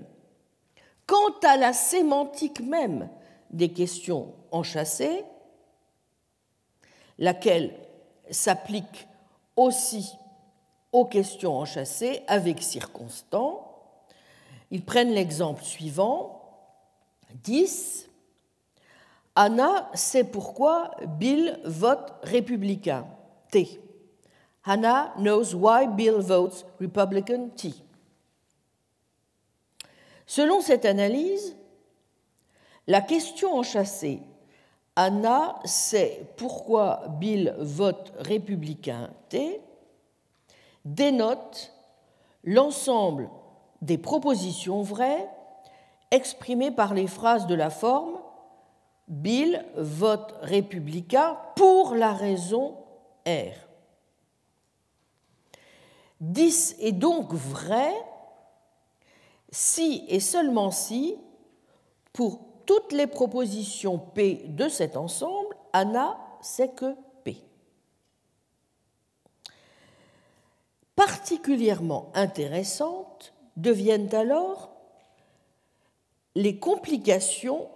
quant 1.06 1.38
à 1.42 1.56
la 1.56 1.72
sémantique 1.72 2.60
même 2.60 3.08
des 3.50 3.72
questions 3.72 4.34
enchâssées, 4.50 5.24
laquelle 7.18 7.74
s'applique 8.30 9.06
aussi 9.54 10.12
aux 10.92 11.04
questions 11.04 11.56
enchâssées 11.56 12.22
avec 12.26 12.62
circonstants. 12.62 13.72
Ils 14.70 14.84
prennent 14.84 15.12
l'exemple 15.12 15.62
suivant. 15.62 16.42
10. 17.44 18.08
Anna 19.36 19.90
sait 19.94 20.24
pourquoi 20.24 20.92
Bill 21.18 21.60
vote 21.64 22.14
républicain. 22.22 23.06
T. 23.50 23.80
Hannah 24.66 25.12
knows 25.16 25.54
why 25.54 25.86
Bill 25.86 26.20
votes 26.20 26.64
Republican 26.80 27.50
T. 27.56 27.72
Selon 30.26 30.60
cette 30.60 30.84
analyse, 30.84 31.56
la 32.88 33.00
question 33.00 33.56
enchâssée 33.56 34.20
Anna 34.96 35.60
sait 35.64 36.26
pourquoi 36.36 37.04
Bill 37.20 37.54
vote 37.58 38.12
républicain 38.18 39.10
T 39.28 39.60
dénote 40.84 41.72
l'ensemble 42.42 43.28
des 43.82 43.98
propositions 43.98 44.82
vraies 44.82 45.28
exprimées 46.10 46.70
par 46.70 46.94
les 46.94 47.06
phrases 47.06 47.46
de 47.46 47.54
la 47.54 47.70
forme 47.70 48.18
Bill 49.06 49.64
vote 49.76 50.34
républicain 50.42 51.36
pour 51.54 51.94
la 51.94 52.12
raison 52.12 52.76
R. 53.26 53.65
10 56.20 56.76
est 56.80 56.92
donc 56.92 57.32
vrai 57.34 57.92
si 59.50 60.04
et 60.08 60.20
seulement 60.20 60.70
si, 60.70 61.16
pour 62.12 62.40
toutes 62.66 62.92
les 62.92 63.06
propositions 63.06 63.98
P 63.98 64.44
de 64.48 64.68
cet 64.68 64.96
ensemble, 64.96 65.56
Anna 65.72 66.18
sait 66.40 66.70
que 66.70 66.94
P. 67.24 67.42
Particulièrement 70.94 72.10
intéressantes 72.14 73.34
deviennent 73.56 74.14
alors 74.14 74.72
les 76.34 76.58
complications 76.58 77.68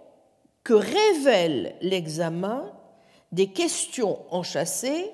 que 0.63 0.73
révèle 0.73 1.75
l'examen 1.81 2.71
des 3.31 3.47
questions 3.51 4.19
enchâssées 4.29 5.11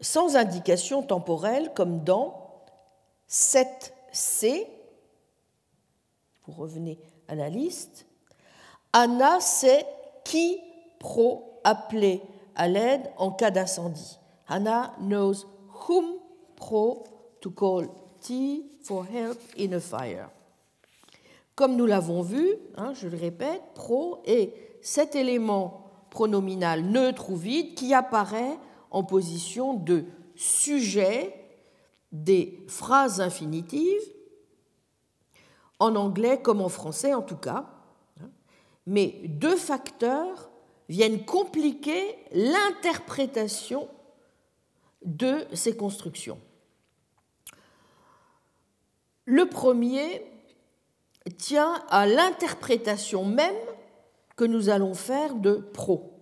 sans 0.00 0.36
indication 0.36 1.02
temporelle 1.02 1.72
comme 1.74 2.02
dans 2.02 2.47
7C, 3.28 4.66
vous 6.46 6.52
revenez 6.52 6.98
à 7.28 7.34
la 7.34 7.48
liste, 7.48 8.06
Anna 8.92 9.40
sait 9.40 9.86
qui 10.24 10.58
pro 10.98 11.60
appeler 11.64 12.22
à 12.54 12.68
l'aide 12.68 13.10
en 13.18 13.30
cas 13.30 13.50
d'incendie. 13.50 14.18
Anna 14.48 14.94
knows 15.00 15.46
whom 15.88 16.16
pro 16.56 17.04
to 17.40 17.50
call 17.50 17.88
T 18.20 18.64
for 18.82 19.04
help 19.06 19.38
in 19.58 19.72
a 19.72 19.80
fire. 19.80 20.30
Comme 21.54 21.76
nous 21.76 21.86
l'avons 21.86 22.22
vu, 22.22 22.54
hein, 22.76 22.94
je 22.94 23.08
le 23.08 23.16
répète, 23.16 23.62
pro 23.74 24.22
est 24.24 24.54
cet 24.80 25.14
élément 25.14 25.84
pronominal 26.10 26.82
neutre 26.82 27.30
ou 27.30 27.36
vide 27.36 27.74
qui 27.74 27.92
apparaît 27.92 28.56
en 28.90 29.04
position 29.04 29.74
de 29.74 30.04
sujet 30.34 31.34
des 32.12 32.64
phrases 32.68 33.20
infinitives, 33.20 34.02
en 35.78 35.94
anglais 35.94 36.40
comme 36.42 36.60
en 36.60 36.68
français 36.68 37.14
en 37.14 37.22
tout 37.22 37.36
cas, 37.36 37.70
mais 38.86 39.20
deux 39.24 39.56
facteurs 39.56 40.50
viennent 40.88 41.24
compliquer 41.24 42.16
l'interprétation 42.32 43.88
de 45.04 45.46
ces 45.52 45.76
constructions. 45.76 46.40
Le 49.26 49.46
premier 49.46 50.24
tient 51.36 51.84
à 51.90 52.06
l'interprétation 52.06 53.26
même 53.26 53.54
que 54.36 54.44
nous 54.44 54.70
allons 54.70 54.94
faire 54.94 55.34
de 55.34 55.56
pro. 55.56 56.14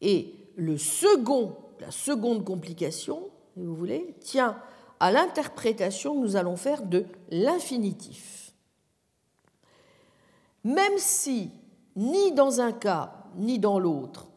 Et 0.00 0.34
le 0.56 0.78
second, 0.78 1.56
la 1.80 1.90
seconde 1.90 2.44
complication, 2.44 3.30
si 3.54 3.64
vous 3.64 3.74
voulez, 3.74 4.14
tient 4.20 4.60
à 5.00 5.10
l'interprétation 5.10 6.14
que 6.14 6.20
nous 6.20 6.36
allons 6.36 6.56
faire 6.56 6.82
de 6.82 7.06
l'infinitif 7.30 8.44
même 10.64 10.96
si 10.96 11.50
ni 11.94 12.32
dans 12.32 12.60
un 12.60 12.72
cas 12.72 13.12
ni 13.36 13.58
dans 13.58 13.78
l'autre, 13.78 14.28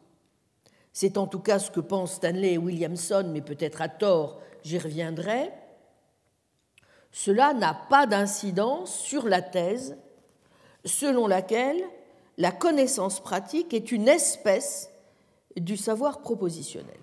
c'est 0.92 1.16
en 1.16 1.26
tout 1.26 1.40
cas 1.40 1.58
ce 1.58 1.70
que 1.70 1.80
pensent 1.80 2.14
Stanley 2.14 2.54
et 2.54 2.58
Williamson, 2.58 3.28
mais 3.32 3.40
peut-être 3.40 3.80
à 3.80 3.88
tort, 3.88 4.40
j'y 4.62 4.78
reviendrai, 4.78 5.52
cela 7.10 7.54
n'a 7.54 7.74
pas 7.74 8.06
d'incidence 8.06 8.94
sur 8.94 9.26
la 9.26 9.40
thèse 9.40 9.96
selon 10.84 11.26
laquelle 11.26 11.82
la 12.36 12.52
connaissance 12.52 13.20
pratique 13.20 13.72
est 13.72 13.90
une 13.90 14.08
espèce 14.08 14.90
du 15.56 15.76
savoir 15.76 16.20
propositionnel. 16.20 17.00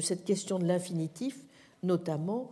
Cette 0.00 0.24
question 0.24 0.58
de 0.58 0.66
l'infinitif, 0.66 1.38
notamment, 1.82 2.50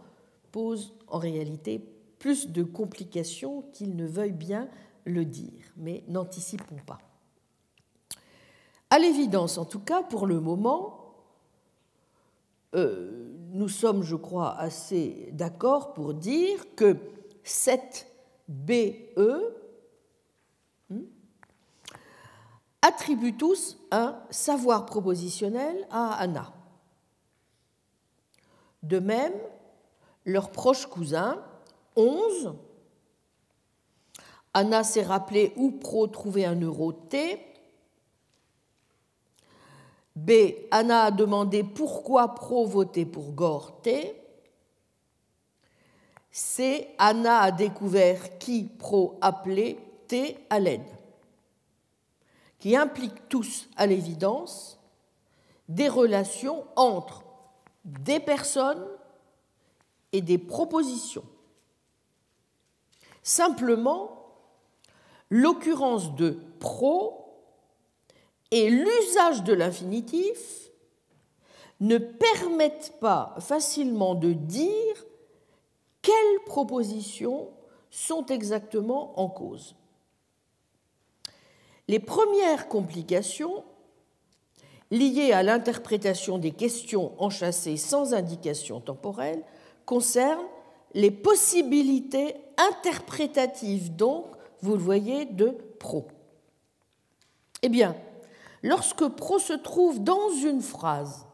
pose 0.53 0.95
en 1.09 1.19
réalité 1.19 1.81
plus 2.19 2.49
de 2.49 2.63
complications 2.63 3.63
qu'il 3.73 3.97
ne 3.97 4.07
veuille 4.07 4.33
bien 4.33 4.69
le 5.05 5.25
dire, 5.25 5.65
mais 5.77 6.05
n'anticipons 6.09 6.79
pas. 6.87 6.99
À 8.91 8.99
l'évidence, 8.99 9.59
en 9.59 9.65
tout 9.65 9.81
cas, 9.81 10.03
pour 10.03 10.27
le 10.27 10.41
moment, 10.41 11.05
euh, 12.75 13.31
nous 13.51 13.69
sommes, 13.69 14.03
je 14.03 14.17
crois, 14.17 14.57
assez 14.59 15.29
d'accord 15.33 15.93
pour 15.93 16.15
dire 16.15 16.65
que 16.77 16.97
cette 17.43 18.07
BE 18.49 19.53
hmm, 20.91 21.01
attribue 22.83 23.37
tous 23.37 23.77
un 23.91 24.17
savoir 24.31 24.87
propositionnel 24.87 25.87
à 25.91 26.15
Anna. 26.15 26.53
De 28.85 28.99
même, 28.99 29.33
leur 30.27 30.51
proche 30.51 30.85
cousin, 30.85 31.43
11, 31.97 32.55
Anna 34.53 34.85
s'est 34.85 35.03
rappelé 35.03 35.55
où 35.57 35.71
Pro 35.71 36.07
trouvait 36.07 36.45
un 36.45 36.61
euro 36.61 36.93
T. 36.93 37.41
B. 40.15 40.31
Anna 40.71 41.05
a 41.05 41.11
demandé 41.11 41.65
pourquoi 41.65 42.35
Pro 42.35 42.67
votait 42.67 43.07
pour 43.07 43.33
Gore 43.33 43.81
T. 43.81 44.21
C. 46.31 46.87
Anna 46.99 47.41
a 47.41 47.51
découvert 47.53 48.37
qui 48.37 48.65
Pro 48.65 49.17
appelait 49.23 49.79
T 50.09 50.37
à 50.51 50.61
l'aide, 50.61 50.83
qui 52.59 52.77
impliquent 52.77 53.31
tous, 53.31 53.67
à 53.79 53.87
l'évidence, 53.87 54.79
des 55.71 55.89
relations 55.89 56.65
entre 56.77 57.24
des 57.85 58.21
personnes 58.21 58.87
et 60.13 60.21
des 60.21 60.39
propositions. 60.39 61.25
Simplement, 63.23 64.27
l'occurrence 65.31 66.15
de 66.15 66.39
pro 66.61 67.25
et 68.51 68.71
l'usage 68.71 69.43
de 69.43 69.53
l'infinitif 69.53 70.71
ne 71.81 71.99
permettent 71.99 72.95
pas 73.01 73.35
facilement 73.41 74.15
de 74.15 74.33
dire 74.33 75.05
quelles 76.03 76.45
propositions 76.47 77.51
sont 77.91 78.27
exactement 78.27 79.19
en 79.19 79.29
cause. 79.29 79.75
Les 81.89 81.99
premières 81.99 82.69
complications 82.69 83.65
liées 84.95 85.33
à 85.33 85.43
l'interprétation 85.43 86.39
des 86.39 86.53
questions 86.53 87.13
enchâssées 87.19 87.77
sans 87.77 88.15
indication 88.15 88.81
temporelle 88.81 89.43
concernent 89.87 90.47
les 90.95 91.11
possibilités 91.11 92.37
interprétatives, 92.57 93.95
donc, 93.97 94.27
vous 94.63 94.75
le 94.75 94.79
voyez, 94.79 95.27
de 95.27 95.59
pro. 95.79 96.07
Eh 97.63 97.69
bien, 97.69 97.97
lorsque 98.63 99.07
pro 99.09 99.39
se 99.39 99.53
trouve 99.53 100.03
dans 100.03 100.31
une 100.31 100.63
phrase 100.63 101.27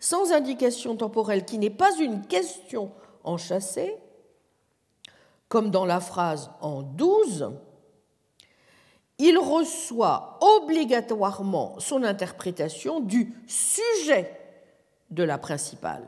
sans 0.00 0.32
indication 0.32 0.96
temporelle 0.96 1.44
qui 1.44 1.58
n'est 1.58 1.70
pas 1.70 1.96
une 1.98 2.26
question 2.26 2.90
enchâssée, 3.22 3.96
comme 5.48 5.70
dans 5.70 5.86
la 5.86 6.00
phrase 6.00 6.50
en 6.60 6.82
12, 6.82 7.52
il 9.22 9.38
reçoit 9.38 10.38
obligatoirement 10.40 11.78
son 11.78 12.02
interprétation 12.02 12.98
du 12.98 13.32
sujet 13.46 14.36
de 15.10 15.22
la 15.22 15.38
principale. 15.38 16.04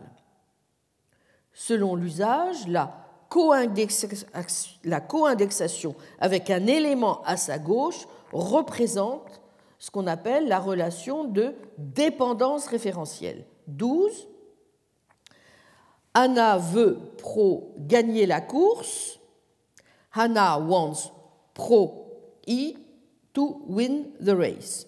Selon 1.53 1.95
l'usage, 1.95 2.67
la 2.67 3.07
co-indexation 3.29 5.95
avec 6.19 6.51
un 6.51 6.67
élément 6.67 7.23
à 7.23 7.37
sa 7.37 7.61
gauche 7.61 8.09
représente 8.33 9.41
ce 9.79 9.93
qu'on 9.93 10.09
appelle 10.09 10.49
la 10.49 10.59
relation 10.59 11.23
de 11.23 11.55
dépendance 11.79 12.67
référentielle. 12.67 13.47
12. 13.69 14.27
Anna 16.15 16.59
veut 16.59 16.99
pro 17.19 17.77
gagner 17.79 18.27
la 18.27 18.41
course. 18.41 19.21
Hannah 20.13 20.59
wants 20.59 21.13
pro 21.55 22.01
E 22.49 22.84
to 23.35 23.63
win 23.67 24.07
the 24.25 24.35
race. 24.35 24.87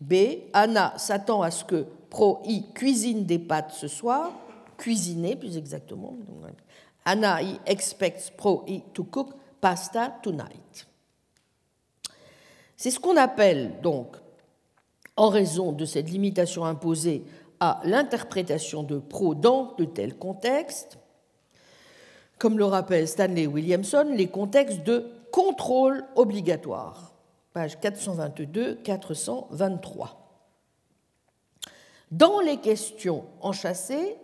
B. 0.00 0.48
Anna 0.52 0.94
s'attend 0.96 1.42
à 1.42 1.50
ce 1.50 1.64
que 1.64 1.86
pro 2.08 2.40
I 2.44 2.72
cuisine 2.74 3.24
des 3.24 3.38
pâtes 3.38 3.72
ce 3.72 3.86
soir 3.86 4.32
cuisiner 4.80 5.36
plus 5.36 5.56
exactement. 5.56 6.16
Anna 7.04 7.40
expects 7.66 8.30
Pro 8.36 8.64
to 8.94 9.04
cook 9.04 9.34
pasta 9.60 10.18
tonight. 10.22 10.86
C'est 12.76 12.90
ce 12.90 12.98
qu'on 12.98 13.16
appelle 13.16 13.80
donc, 13.82 14.16
en 15.16 15.28
raison 15.28 15.72
de 15.72 15.84
cette 15.84 16.08
limitation 16.10 16.64
imposée 16.64 17.24
à 17.60 17.82
l'interprétation 17.84 18.82
de 18.82 18.98
Pro 18.98 19.34
dans 19.34 19.74
de 19.76 19.84
tels 19.84 20.16
contextes, 20.16 20.98
comme 22.38 22.56
le 22.56 22.64
rappelle 22.64 23.06
Stanley 23.06 23.46
Williamson, 23.46 24.14
les 24.14 24.28
contextes 24.28 24.82
de 24.82 25.10
contrôle 25.30 26.04
obligatoire, 26.16 27.09
page 27.52 27.76
422-423. 27.78 30.16
Dans 32.10 32.40
les 32.40 32.56
questions 32.56 33.26
enchâssées, 33.40 34.16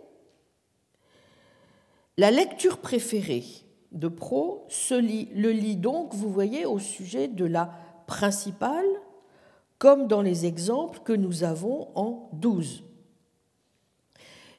la 2.17 2.31
lecture 2.31 2.79
préférée 2.79 3.45
de 3.91 4.07
Pro 4.07 4.65
se 4.69 4.95
le 4.95 5.51
lit 5.51 5.77
donc, 5.77 6.13
vous 6.13 6.31
voyez, 6.31 6.65
au 6.65 6.79
sujet 6.79 7.27
de 7.27 7.45
la 7.45 7.71
principale, 8.07 8.85
comme 9.77 10.07
dans 10.07 10.21
les 10.21 10.45
exemples 10.45 10.99
que 10.99 11.13
nous 11.13 11.43
avons 11.43 11.89
en 11.95 12.29
12. 12.33 12.83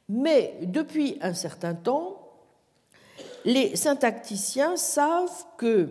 Mais 0.09 0.55
depuis 0.63 1.19
un 1.21 1.35
certain 1.35 1.75
temps, 1.75 2.23
les 3.45 3.77
syntacticiens 3.77 4.77
savent 4.77 5.45
que 5.57 5.91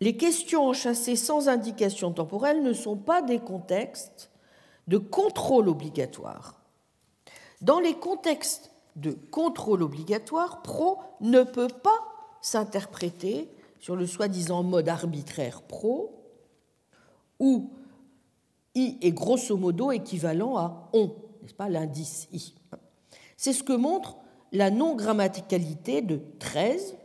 les 0.00 0.16
questions 0.16 0.68
enchâssées 0.68 1.16
sans 1.16 1.48
indication 1.48 2.12
temporelle 2.12 2.62
ne 2.62 2.72
sont 2.72 2.96
pas 2.96 3.22
des 3.22 3.38
contextes 3.38 4.30
de 4.88 4.98
contrôle 4.98 5.68
obligatoire. 5.68 6.60
Dans 7.60 7.78
les 7.78 7.94
contextes 7.94 8.70
de 8.96 9.12
contrôle 9.12 9.82
obligatoire, 9.82 10.62
pro 10.62 10.98
ne 11.20 11.42
peut 11.42 11.68
pas 11.68 11.98
s'interpréter 12.40 13.50
sur 13.78 13.96
le 13.96 14.06
soi-disant 14.06 14.62
mode 14.62 14.88
arbitraire 14.88 15.62
pro, 15.62 16.20
où 17.38 17.70
i 18.74 18.98
est 19.02 19.12
grosso 19.12 19.56
modo 19.56 19.90
équivalent 19.90 20.56
à 20.56 20.90
on, 20.92 21.14
n'est-ce 21.42 21.54
pas, 21.54 21.68
l'indice 21.68 22.28
i. 22.32 22.54
C'est 23.36 23.52
ce 23.52 23.62
que 23.62 23.72
montre 23.72 24.16
la 24.52 24.70
non-grammaticalité 24.70 26.02
de 26.02 26.20
13. 26.38 26.96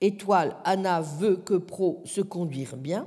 Étoile, 0.00 0.56
Anna 0.64 1.00
veut 1.00 1.36
que 1.36 1.54
pro 1.54 2.02
se 2.04 2.20
conduire 2.20 2.76
bien. 2.76 3.06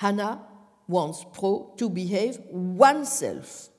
Hannah 0.00 0.46
wants 0.88 1.24
pro 1.32 1.74
to 1.76 1.88
behave 1.88 2.40
oneself 2.78 3.70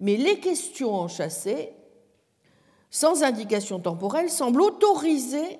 mais 0.00 0.16
les 0.16 0.40
questions 0.40 0.94
enchâssées, 0.94 1.72
sans 2.90 3.22
indication 3.22 3.78
temporelle, 3.78 4.30
semblent 4.30 4.62
autoriser 4.62 5.58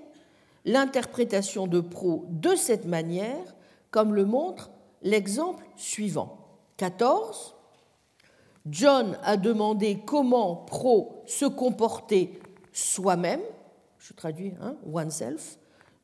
l'interprétation 0.64 1.66
de 1.66 1.80
Pro 1.80 2.24
de 2.28 2.56
cette 2.56 2.86
manière, 2.86 3.54
comme 3.90 4.14
le 4.14 4.24
montre 4.24 4.70
l'exemple 5.02 5.64
suivant. 5.76 6.38
14. 6.78 7.54
John 8.66 9.18
a 9.22 9.36
demandé 9.36 10.02
comment 10.04 10.56
Pro 10.56 11.22
se 11.26 11.44
comportait 11.44 12.40
soi-même. 12.72 13.42
Je 14.00 14.14
traduis, 14.14 14.54
hein, 14.60 14.76
oneself. 14.90 15.58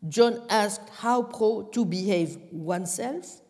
John 0.07 0.41
asked 0.51 0.85
how 1.03 1.23
Pro 1.23 1.63
to 1.63 1.85
behave 1.85 2.39
oneself. 2.53 3.43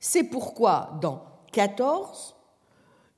C'est 0.00 0.24
pourquoi 0.24 0.98
dans 1.00 1.22
14, 1.52 2.34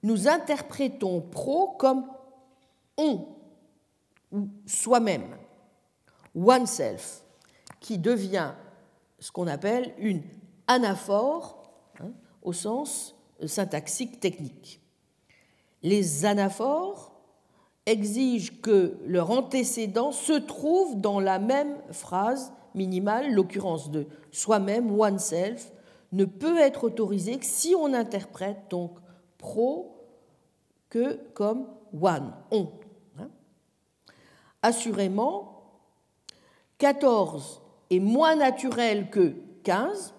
nous 0.03 0.28
interprétons 0.28 1.20
pro 1.20 1.68
comme 1.78 2.05
on 2.97 3.28
ou 4.32 4.49
soi-même, 4.66 5.36
oneself, 6.34 7.22
qui 7.78 7.99
devient 7.99 8.53
ce 9.20 9.30
qu'on 9.30 9.47
appelle 9.47 9.95
une 9.99 10.22
anaphore 10.66 11.70
hein, 12.01 12.11
au 12.42 12.53
sens 12.53 13.14
syntaxique 13.47 14.18
technique. 14.18 14.80
Les 15.82 16.24
anaphores 16.24 17.13
exigent 17.87 18.53
que 18.62 18.97
leur 19.07 19.30
antécédent 19.30 20.12
se 20.12 20.32
trouve 20.32 21.01
dans 21.01 21.20
la 21.20 21.39
même 21.39 21.76
phrase 21.93 22.53
minimale, 22.74 23.32
l'occurrence 23.32 23.91
de 23.91 24.07
soi-même, 24.32 24.99
oneself, 24.99 25.72
ne 26.12 26.24
peut 26.24 26.59
être 26.59 26.85
autorisée 26.85 27.39
que 27.39 27.45
si 27.45 27.74
on 27.74 27.93
interprète 27.93 28.59
donc 28.70 28.93
pro 29.39 29.95
que 30.89 31.18
comme 31.35 31.66
one, 32.01 32.32
on. 32.51 32.68
Hein. 33.18 33.28
Assurément, 34.62 35.55
14 36.78 37.61
est 37.91 37.99
moins 37.99 38.37
naturel 38.37 39.11
que 39.11 39.35
15. 39.64 40.14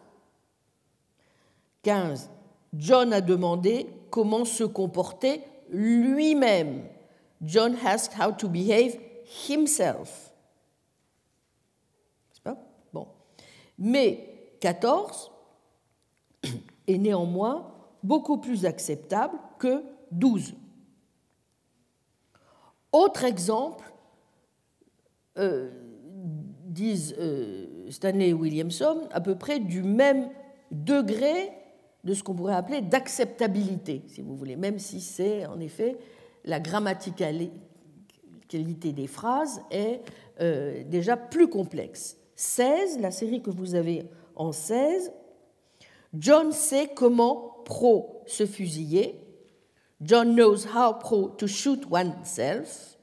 15. 1.84 2.30
John 2.74 3.14
a 3.14 3.22
demandé 3.22 3.88
comment 4.10 4.44
se 4.44 4.64
comporter 4.64 5.42
lui-même. 5.70 6.84
John 7.46 7.78
asked 7.86 8.14
how 8.20 8.32
to 8.32 8.48
behave 8.48 8.98
himself. 9.48 10.32
Bon. 12.94 13.08
Mais 13.78 14.58
14 14.62 15.32
est 16.88 16.98
néanmoins 16.98 17.72
beaucoup 18.04 18.38
plus 18.38 18.66
acceptable 18.66 19.38
que 19.60 19.84
12. 20.12 20.54
Autre 22.92 23.26
exemple, 23.26 23.92
euh, 25.38 25.70
disent 26.76 27.16
euh, 27.20 27.90
Stanley 27.90 28.30
et 28.30 28.34
Williamson, 28.34 29.08
à 29.12 29.22
peu 29.22 29.36
près 29.36 29.60
du 29.60 29.84
même 29.84 30.30
degré 30.72 31.52
de 32.04 32.14
ce 32.14 32.24
qu'on 32.24 32.36
pourrait 32.36 32.56
appeler 32.56 32.82
d'acceptabilité, 32.82 34.04
si 34.08 34.22
vous 34.22 34.36
voulez, 34.36 34.56
même 34.56 34.80
si 34.80 35.02
c'est 35.02 35.46
en 35.46 35.60
effet 35.60 35.98
la 36.46 36.60
grammaticalité 36.60 37.52
des 38.94 39.08
phrases 39.08 39.62
est 39.72 40.02
euh, 40.40 40.84
déjà 40.86 41.18
plus 41.18 41.50
complexe. 41.50 42.18
16, 42.36 43.00
la 43.00 43.12
série 43.12 43.42
que 43.42 43.50
vous 43.50 43.76
avez 43.76 44.08
en 44.36 44.52
16, 44.52 45.12
John 46.14 46.52
sait 46.52 46.90
comment 46.96 47.62
pro 47.66 48.22
se 48.26 48.46
fusiller. 48.46 49.20
John 50.02 50.36
knows 50.36 50.66
how 50.74 50.94
pro 50.94 51.30
to 51.30 51.48
shoot 51.48 51.84
oneself. 51.90 52.98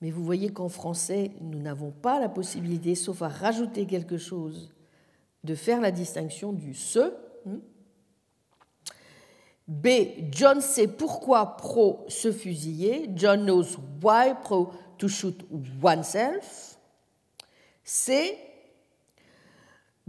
Mais 0.00 0.10
vous 0.10 0.24
voyez 0.24 0.50
qu'en 0.50 0.70
français, 0.70 1.32
nous 1.40 1.60
n'avons 1.60 1.90
pas 1.90 2.18
la 2.20 2.28
possibilité, 2.30 2.94
sauf 2.94 3.20
à 3.22 3.28
rajouter 3.28 3.86
quelque 3.86 4.16
chose, 4.16 4.72
de 5.44 5.54
faire 5.54 5.80
la 5.80 5.90
distinction 5.90 6.52
du 6.52 6.74
ce. 6.74 7.12
Hmm. 7.44 7.58
B. 9.70 9.88
John 10.32 10.60
sait 10.60 10.88
pourquoi 10.88 11.56
pro 11.56 12.04
se 12.08 12.32
fusiller. 12.32 13.08
John 13.14 13.46
knows 13.46 13.78
why 14.02 14.34
pro 14.34 14.72
to 14.98 15.06
shoot 15.06 15.46
oneself. 15.80 16.76
C. 17.84 18.34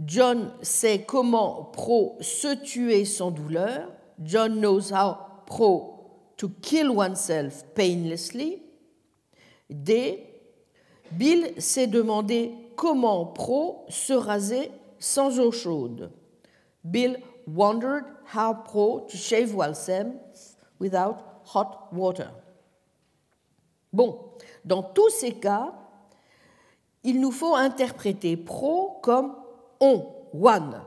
John 0.04 0.52
sait 0.62 1.04
comment 1.04 1.70
pro 1.72 2.16
se 2.20 2.56
tuer 2.56 3.04
sans 3.04 3.30
douleur. 3.30 3.86
John 4.18 4.60
knows 4.60 4.90
how 4.90 5.16
pro 5.46 6.10
to 6.38 6.48
kill 6.60 6.90
oneself 6.98 7.64
painlessly. 7.76 8.60
D. 9.70 10.26
Bill 11.12 11.52
s'est 11.58 11.86
demandé 11.86 12.52
comment 12.74 13.26
Pro 13.26 13.84
se 13.88 14.12
raser 14.12 14.72
sans 14.98 15.38
eau 15.38 15.52
chaude. 15.52 16.10
Bill 16.82 17.16
wondered 17.46 18.04
how 18.34 18.54
Pro 18.54 19.06
to 19.10 19.16
shave 19.16 19.54
oneself 19.54 20.14
without 20.78 21.42
hot 21.44 21.88
water. 21.92 22.30
Bon, 23.92 24.18
dans 24.64 24.82
tous 24.82 25.10
ces 25.10 25.32
cas, 25.32 25.74
il 27.04 27.20
nous 27.20 27.32
faut 27.32 27.54
interpréter 27.54 28.36
pro 28.36 28.98
comme 29.02 29.34
on, 29.80 30.06
one. 30.32 30.82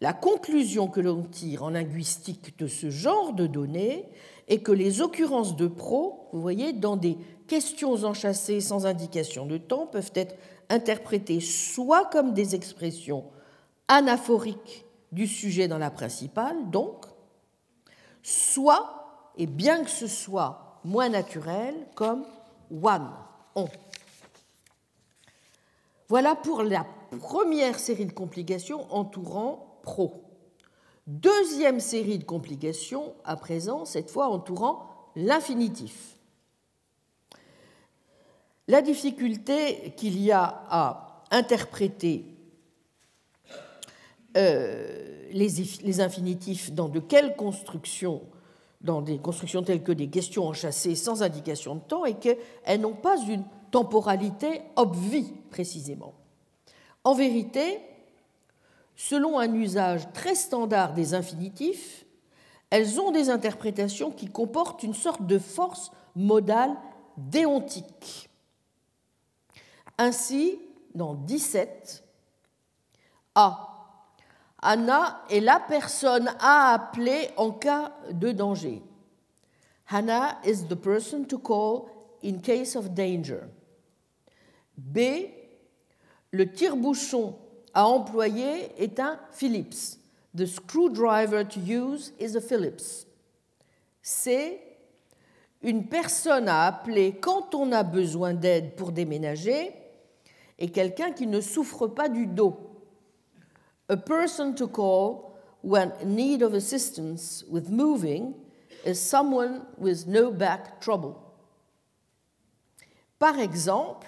La 0.00 0.12
conclusion 0.12 0.88
que 0.88 1.00
l'on 1.00 1.22
tire 1.22 1.64
en 1.64 1.70
linguistique 1.70 2.58
de 2.58 2.66
ce 2.66 2.88
genre 2.88 3.32
de 3.32 3.46
données 3.46 4.08
est 4.48 4.62
que 4.62 4.72
les 4.72 5.02
occurrences 5.02 5.56
de 5.56 5.66
pro, 5.66 6.28
vous 6.32 6.40
voyez, 6.40 6.72
dans 6.72 6.96
des 6.96 7.18
questions 7.46 8.04
enchâssées 8.04 8.60
sans 8.60 8.86
indication 8.86 9.44
de 9.46 9.58
temps 9.58 9.86
peuvent 9.86 10.12
être 10.14 10.36
interprétées 10.70 11.40
soit 11.40 12.06
comme 12.06 12.32
des 12.32 12.54
expressions 12.54 13.24
anaphoriques 13.88 14.84
du 15.12 15.26
sujet 15.26 15.68
dans 15.68 15.78
la 15.78 15.90
principale, 15.90 16.70
donc, 16.70 17.06
soit, 18.22 19.32
et 19.36 19.46
bien 19.46 19.84
que 19.84 19.90
ce 19.90 20.06
soit 20.06 20.80
moins 20.84 21.08
naturel, 21.08 21.74
comme 21.94 22.24
one, 22.82 23.10
on. 23.54 23.68
Voilà 26.08 26.34
pour 26.34 26.62
la 26.62 26.86
première 27.20 27.78
série 27.78 28.06
de 28.06 28.12
complications 28.12 28.92
entourant 28.92 29.80
pro. 29.82 30.24
Deuxième 31.06 31.80
série 31.80 32.18
de 32.18 32.24
complications, 32.24 33.14
à 33.24 33.36
présent, 33.36 33.84
cette 33.84 34.10
fois 34.10 34.28
entourant 34.28 35.10
l'infinitif. 35.16 36.16
La 38.68 38.82
difficulté 38.82 39.94
qu'il 39.96 40.20
y 40.20 40.30
a 40.30 40.44
à 40.68 41.24
interpréter 41.30 42.37
euh, 44.36 45.28
les, 45.32 46.00
infinitifs 46.00 46.72
dans 46.72 46.88
de 46.88 47.00
quelles 47.00 47.36
constructions, 47.36 48.22
dans 48.80 49.02
des 49.02 49.18
constructions 49.18 49.62
telles 49.62 49.82
que 49.82 49.92
des 49.92 50.08
questions 50.08 50.46
enchâssées 50.46 50.94
sans 50.94 51.22
indication 51.22 51.76
de 51.76 51.80
temps, 51.80 52.04
et 52.04 52.14
qu'elles 52.14 52.80
n'ont 52.80 52.94
pas 52.94 53.18
une 53.22 53.44
temporalité 53.70 54.62
obvie 54.76 55.32
précisément. 55.50 56.14
En 57.04 57.14
vérité, 57.14 57.80
selon 58.96 59.38
un 59.38 59.52
usage 59.54 60.12
très 60.12 60.34
standard 60.34 60.94
des 60.94 61.14
infinitifs, 61.14 62.04
elles 62.70 63.00
ont 63.00 63.10
des 63.10 63.30
interprétations 63.30 64.10
qui 64.10 64.26
comportent 64.26 64.82
une 64.82 64.94
sorte 64.94 65.26
de 65.26 65.38
force 65.38 65.90
modale 66.14 66.76
déontique. 67.16 68.28
Ainsi, 69.96 70.58
dans 70.94 71.14
17, 71.14 72.04
A. 73.34 73.67
Anna 74.60 75.24
est 75.30 75.40
la 75.40 75.60
personne 75.60 76.28
à 76.40 76.72
appeler 76.72 77.30
en 77.36 77.52
cas 77.52 77.92
de 78.10 78.32
danger. 78.32 78.82
Hannah 79.90 80.38
is 80.44 80.66
the 80.68 80.74
person 80.74 81.24
to 81.26 81.38
call 81.38 81.88
in 82.22 82.40
case 82.40 82.76
of 82.76 82.94
danger. 82.94 83.44
B. 84.76 84.98
Le 86.30 86.52
tire-bouchon 86.52 87.36
à 87.72 87.86
employer 87.86 88.72
est 88.76 89.00
un 89.00 89.18
Phillips. 89.32 89.98
The 90.36 90.46
screwdriver 90.46 91.44
to 91.44 91.60
use 91.60 92.12
is 92.20 92.36
a 92.36 92.40
Phillips. 92.40 93.06
C. 94.02 94.60
Une 95.62 95.86
personne 95.86 96.48
à 96.48 96.66
appeler 96.66 97.16
quand 97.16 97.54
on 97.54 97.72
a 97.72 97.82
besoin 97.82 98.34
d'aide 98.34 98.76
pour 98.76 98.92
déménager 98.92 99.72
et 100.58 100.70
quelqu'un 100.70 101.12
qui 101.12 101.26
ne 101.26 101.40
souffre 101.40 101.86
pas 101.86 102.08
du 102.08 102.26
dos. 102.26 102.67
A 103.88 103.96
person 103.96 104.54
to 104.56 104.68
call 104.68 105.36
when 105.62 105.92
in 106.00 106.14
need 106.14 106.42
of 106.42 106.54
assistance 106.54 107.44
with 107.48 107.70
moving 107.70 108.34
is 108.84 109.00
someone 109.00 109.66
with 109.76 110.06
no 110.06 110.30
back 110.30 110.80
trouble. 110.80 111.16
Par 113.18 113.38
exemple, 113.38 114.06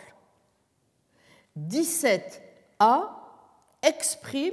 17a 1.58 3.10
exprime 3.82 4.52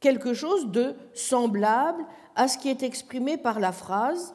quelque 0.00 0.34
chose 0.34 0.66
de 0.66 0.96
semblable 1.14 2.04
à 2.34 2.48
ce 2.48 2.58
qui 2.58 2.68
est 2.68 2.82
exprimé 2.82 3.36
par 3.36 3.60
la 3.60 3.72
phrase 3.72 4.34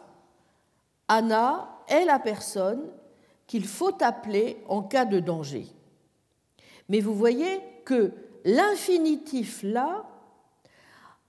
Anna 1.07 1.70
est 1.88 2.05
la 2.05 2.20
personne 2.20 2.89
qu'il 3.47 3.66
faut 3.66 3.95
appeler 4.01 4.63
en 4.68 4.82
cas 4.82 5.05
de 5.05 5.20
danger. 5.20 5.68
Mais 6.89 6.99
vous 6.99 7.13
voyez 7.13 7.61
que 7.84 8.11
l'infinitif 8.46 9.62
là 9.64 10.06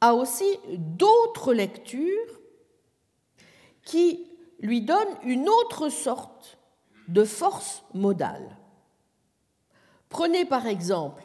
a 0.00 0.14
aussi 0.14 0.58
d'autres 0.68 1.52
lectures 1.54 2.40
qui 3.82 4.30
lui 4.60 4.82
donnent 4.82 5.16
une 5.24 5.48
autre 5.48 5.88
sorte 5.88 6.58
de 7.08 7.24
force 7.24 7.82
modale. 7.94 8.56
Prenez 10.08 10.44
par 10.44 10.66
exemple 10.66 11.22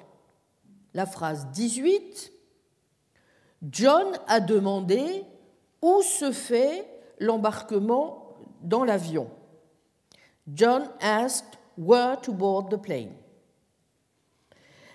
la 0.94 1.06
phrase 1.06 1.48
18. 1.52 2.32
John 3.70 4.18
a 4.28 4.39
demandé 4.39 5.24
où 5.82 6.02
se 6.02 6.32
fait 6.32 6.88
l'embarquement 7.20 8.38
dans 8.62 8.84
l'avion? 8.84 9.30
John 10.54 10.89
asked 11.00 11.60
where 11.78 12.20
to 12.22 12.34
board 12.34 12.70
the 12.70 12.82
plane? 12.82 13.20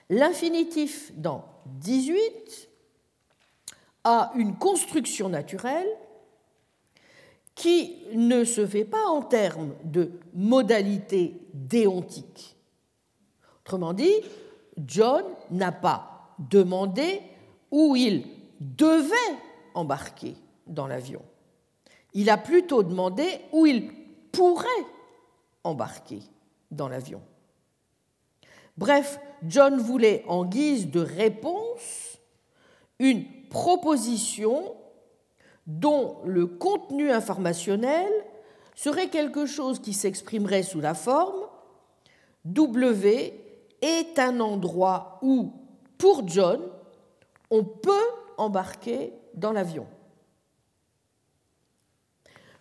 L'infinitif 0.09 1.13
dans 1.17 1.45
18 1.67 2.69
a 4.05 4.33
une 4.37 4.57
construction 4.57 5.29
naturelle 5.29 5.89
qui 7.57 7.97
ne 8.15 8.45
se 8.45 8.67
fait 8.67 8.85
pas 8.85 9.07
en 9.09 9.23
termes 9.23 9.75
de 9.83 10.13
modalité 10.35 11.35
déontique. 11.53 12.57
Autrement 13.65 13.95
dit, 13.95 14.15
John 14.87 15.25
n'a 15.51 15.73
pas 15.73 16.35
demandé 16.39 17.21
où 17.71 17.97
il 17.97 18.27
devait 18.61 19.37
embarquer 19.75 20.37
dans 20.67 20.87
l'avion. 20.87 21.23
Il 22.15 22.31
a 22.31 22.39
plutôt 22.39 22.83
demandé 22.83 23.27
où 23.53 23.67
il 23.67 23.91
pourrait 24.31 24.67
embarquer 25.65 26.21
dans 26.71 26.89
l'avion. 26.89 27.23
Bref, 28.77 29.18
John 29.47 29.79
voulait 29.79 30.24
en 30.29 30.45
guise 30.45 30.91
de 30.91 31.01
réponse 31.01 32.18
une 32.99 33.24
proposition 33.49 34.74
dont 35.66 36.18
le 36.24 36.47
contenu 36.47 37.11
informationnel 37.11 38.11
serait 38.74 39.09
quelque 39.09 39.47
chose 39.47 39.81
qui 39.81 39.93
s'exprimerait 39.93 40.62
sous 40.62 40.81
la 40.81 40.95
forme 40.95 41.47
W 42.45 43.35
est 43.83 44.18
un 44.18 44.41
endroit 44.41 45.18
où, 45.22 45.53
pour 45.99 46.29
John, 46.29 46.61
on 47.51 47.64
peut 47.64 48.09
embarquer 48.37 49.12
dans 49.35 49.53
l'avion. 49.53 49.87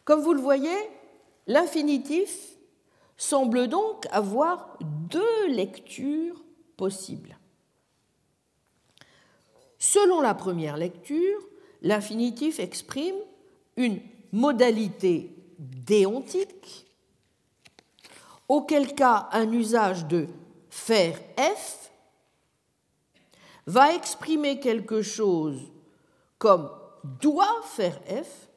Comme 0.04 0.22
vous 0.22 0.34
le 0.34 0.42
voyez, 0.42 0.76
l'infinitif 1.48 2.55
semble 3.18 3.68
donc 3.68 4.06
avoir 4.12 4.78
deux 4.82 5.48
lectures 5.48 6.44
possibles. 6.78 7.38
Selon 9.78 10.22
la 10.22 10.34
première 10.34 10.78
lecture, 10.78 11.40
l'infinitif 11.82 12.60
exprime 12.60 13.16
une 13.78 14.02
modalité 14.32 15.36
déontique, 15.60 16.86
auquel 18.48 18.94
cas 18.94 19.30
un 19.32 19.52
usage 19.52 20.06
de 20.08 20.28
faire 20.70 21.18
F 21.38 21.92
va 23.68 23.94
exprimer 23.94 24.60
quelque 24.60 25.02
chose 25.02 25.60
comme 26.38 26.70
doit 27.22 27.62
faire 27.64 28.00
F, 28.08 28.50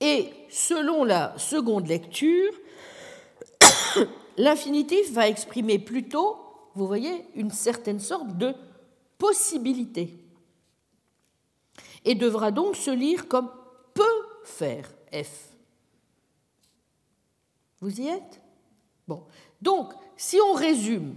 et 0.00 0.32
selon 0.48 1.04
la 1.04 1.36
seconde 1.38 1.88
lecture, 1.88 2.52
l'infinitif 4.36 5.12
va 5.12 5.28
exprimer 5.28 5.78
plutôt, 5.78 6.36
vous 6.74 6.86
voyez, 6.86 7.26
une 7.34 7.50
certaine 7.50 8.00
sorte 8.00 8.36
de 8.36 8.54
possibilité 9.18 10.18
et 12.04 12.14
devra 12.14 12.50
donc 12.50 12.76
se 12.76 12.90
lire 12.90 13.28
comme 13.28 13.50
peut 13.94 14.26
faire 14.44 14.88
F. 15.12 15.48
Vous 17.80 18.00
y 18.00 18.08
êtes? 18.08 18.40
Bon. 19.06 19.24
Donc, 19.62 19.92
si 20.16 20.38
on 20.40 20.52
résume 20.52 21.14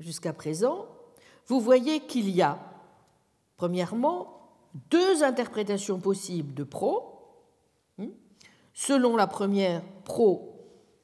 jusqu'à 0.00 0.32
présent, 0.32 0.86
vous 1.46 1.60
voyez 1.60 2.00
qu'il 2.00 2.30
y 2.30 2.42
a, 2.42 2.58
premièrement, 3.56 4.38
deux 4.90 5.22
interprétations 5.22 5.98
possibles 5.98 6.54
de 6.54 6.64
pro, 6.64 7.07
Selon 8.80 9.16
la 9.16 9.26
première, 9.26 9.82
pro 10.04 10.54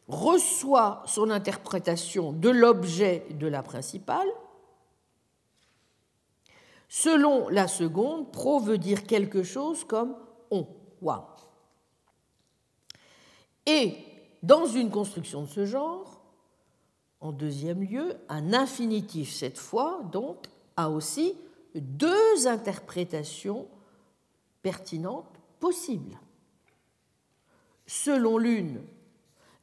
reçoit 0.07 1.03
son 1.07 1.29
interprétation 1.29 2.33
de 2.33 2.49
l'objet 2.49 3.27
de 3.31 3.49
la 3.49 3.64
principale. 3.64 4.29
Selon 6.89 7.49
la 7.49 7.66
seconde, 7.66 8.31
pro 8.31 8.61
veut 8.61 8.79
dire 8.79 9.03
quelque 9.03 9.43
chose 9.43 9.83
comme 9.83 10.14
on, 10.53 10.68
wa. 11.03 11.35
Et 13.66 13.97
dans 14.45 14.66
une 14.66 14.93
construction 14.93 15.43
de 15.43 15.49
ce 15.49 15.66
genre, 15.66 16.22
en 17.18 17.33
deuxième 17.33 17.83
lieu, 17.83 18.14
un 18.29 18.53
infinitif, 18.53 19.35
cette 19.35 19.59
fois, 19.59 20.01
donc, 20.12 20.47
a 20.77 20.91
aussi 20.91 21.37
deux 21.75 22.47
interprétations 22.47 23.66
pertinentes 24.62 25.41
possibles. 25.59 26.16
Selon 27.87 28.39
l'une, 28.39 28.82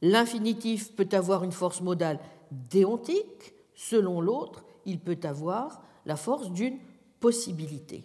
l'infinitif 0.00 0.94
peut 0.94 1.08
avoir 1.12 1.44
une 1.44 1.52
force 1.52 1.80
modale 1.80 2.20
déontique, 2.50 3.54
selon 3.74 4.20
l'autre, 4.20 4.64
il 4.84 5.00
peut 5.00 5.18
avoir 5.22 5.82
la 6.06 6.16
force 6.16 6.50
d'une 6.50 6.78
possibilité. 7.20 8.04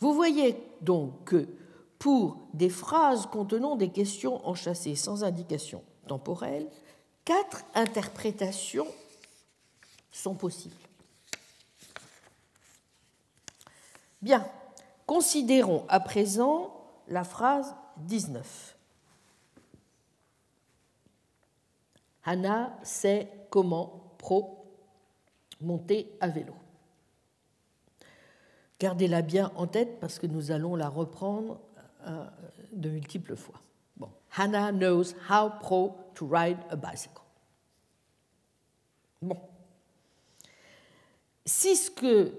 Vous 0.00 0.14
voyez 0.14 0.56
donc 0.80 1.24
que 1.24 1.48
pour 1.98 2.48
des 2.54 2.70
phrases 2.70 3.26
contenant 3.26 3.76
des 3.76 3.90
questions 3.90 4.44
enchâssées 4.48 4.96
sans 4.96 5.22
indication 5.22 5.84
temporelle, 6.08 6.68
quatre 7.24 7.62
interprétations 7.74 8.88
sont 10.10 10.34
possibles. 10.34 10.74
Bien, 14.20 14.44
considérons 15.06 15.84
à 15.88 16.00
présent 16.00 16.74
la 17.08 17.24
phrase 17.24 17.74
19. 17.98 18.76
Hannah 22.24 22.76
sait 22.82 23.28
comment 23.50 24.14
pro 24.18 24.64
monter 25.60 26.16
à 26.20 26.28
vélo. 26.28 26.54
Gardez-la 28.78 29.22
bien 29.22 29.52
en 29.54 29.66
tête 29.66 30.00
parce 30.00 30.18
que 30.18 30.26
nous 30.26 30.50
allons 30.50 30.74
la 30.74 30.88
reprendre 30.88 31.60
euh, 32.06 32.26
de 32.72 32.88
multiples 32.88 33.36
fois. 33.36 33.60
Hannah 34.36 34.72
knows 34.72 35.14
how 35.28 35.50
pro 35.60 35.94
to 36.14 36.26
ride 36.26 36.58
a 36.70 36.76
bicycle. 36.76 37.22
Bon. 39.20 39.38
Si 41.44 41.76
ce 41.76 41.90
que 41.90 42.32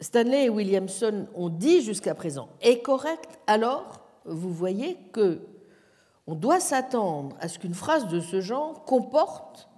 Stanley 0.00 0.46
et 0.46 0.48
Williamson 0.50 1.28
ont 1.34 1.48
dit 1.48 1.82
jusqu'à 1.82 2.14
présent 2.14 2.48
est 2.60 2.82
correct, 2.82 3.38
alors 3.46 3.99
vous 4.24 4.52
voyez 4.52 4.96
que 5.12 5.40
on 6.26 6.34
doit 6.34 6.60
s'attendre 6.60 7.36
à 7.40 7.48
ce 7.48 7.58
qu'une 7.58 7.74
phrase 7.74 8.06
de 8.08 8.20
ce 8.20 8.40
genre 8.40 8.84
comporte 8.84 9.68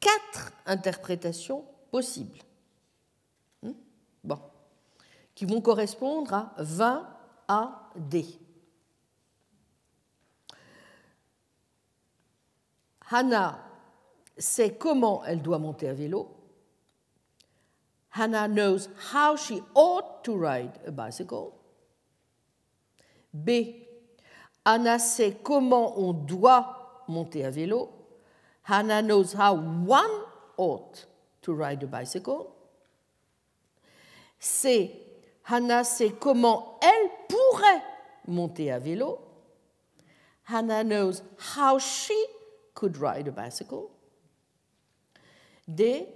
quatre 0.00 0.52
interprétations 0.66 1.64
possibles. 1.90 2.38
Hmm? 3.62 3.72
Bon. 4.24 4.40
Qui 5.34 5.44
vont 5.44 5.60
correspondre 5.60 6.34
à 6.34 6.54
20 6.58 7.08
A, 7.48 7.90
D. 7.96 8.26
Hannah 13.10 13.58
sait 14.36 14.74
comment 14.74 15.24
elle 15.24 15.42
doit 15.42 15.58
monter 15.58 15.88
à 15.88 15.94
vélo. 15.94 16.36
Hannah 18.12 18.48
knows 18.48 18.88
how 19.12 19.36
she 19.36 19.62
ought 19.74 20.24
to 20.24 20.34
ride 20.36 20.72
a 20.86 20.90
bicycle. 20.90 21.52
B. 23.44 23.50
Anna 24.64 24.98
sait 24.98 25.36
comment 25.42 25.98
on 25.98 26.12
doit 26.12 27.04
monter 27.08 27.44
à 27.44 27.50
vélo. 27.50 27.90
Hannah 28.68 29.02
knows 29.02 29.34
how 29.34 29.54
one 29.54 30.10
ought 30.56 31.06
to 31.42 31.54
ride 31.54 31.82
a 31.84 31.86
bicycle. 31.86 32.52
C. 34.40 34.90
Hannah 35.44 35.84
sait 35.84 36.10
comment 36.18 36.80
elle 36.82 37.10
pourrait 37.28 37.82
monter 38.26 38.72
à 38.72 38.78
vélo. 38.78 39.20
Hannah 40.48 40.82
knows 40.82 41.22
how 41.56 41.78
she 41.78 42.14
could 42.74 42.96
ride 42.96 43.28
a 43.28 43.32
bicycle. 43.32 43.90
D. 45.68 46.06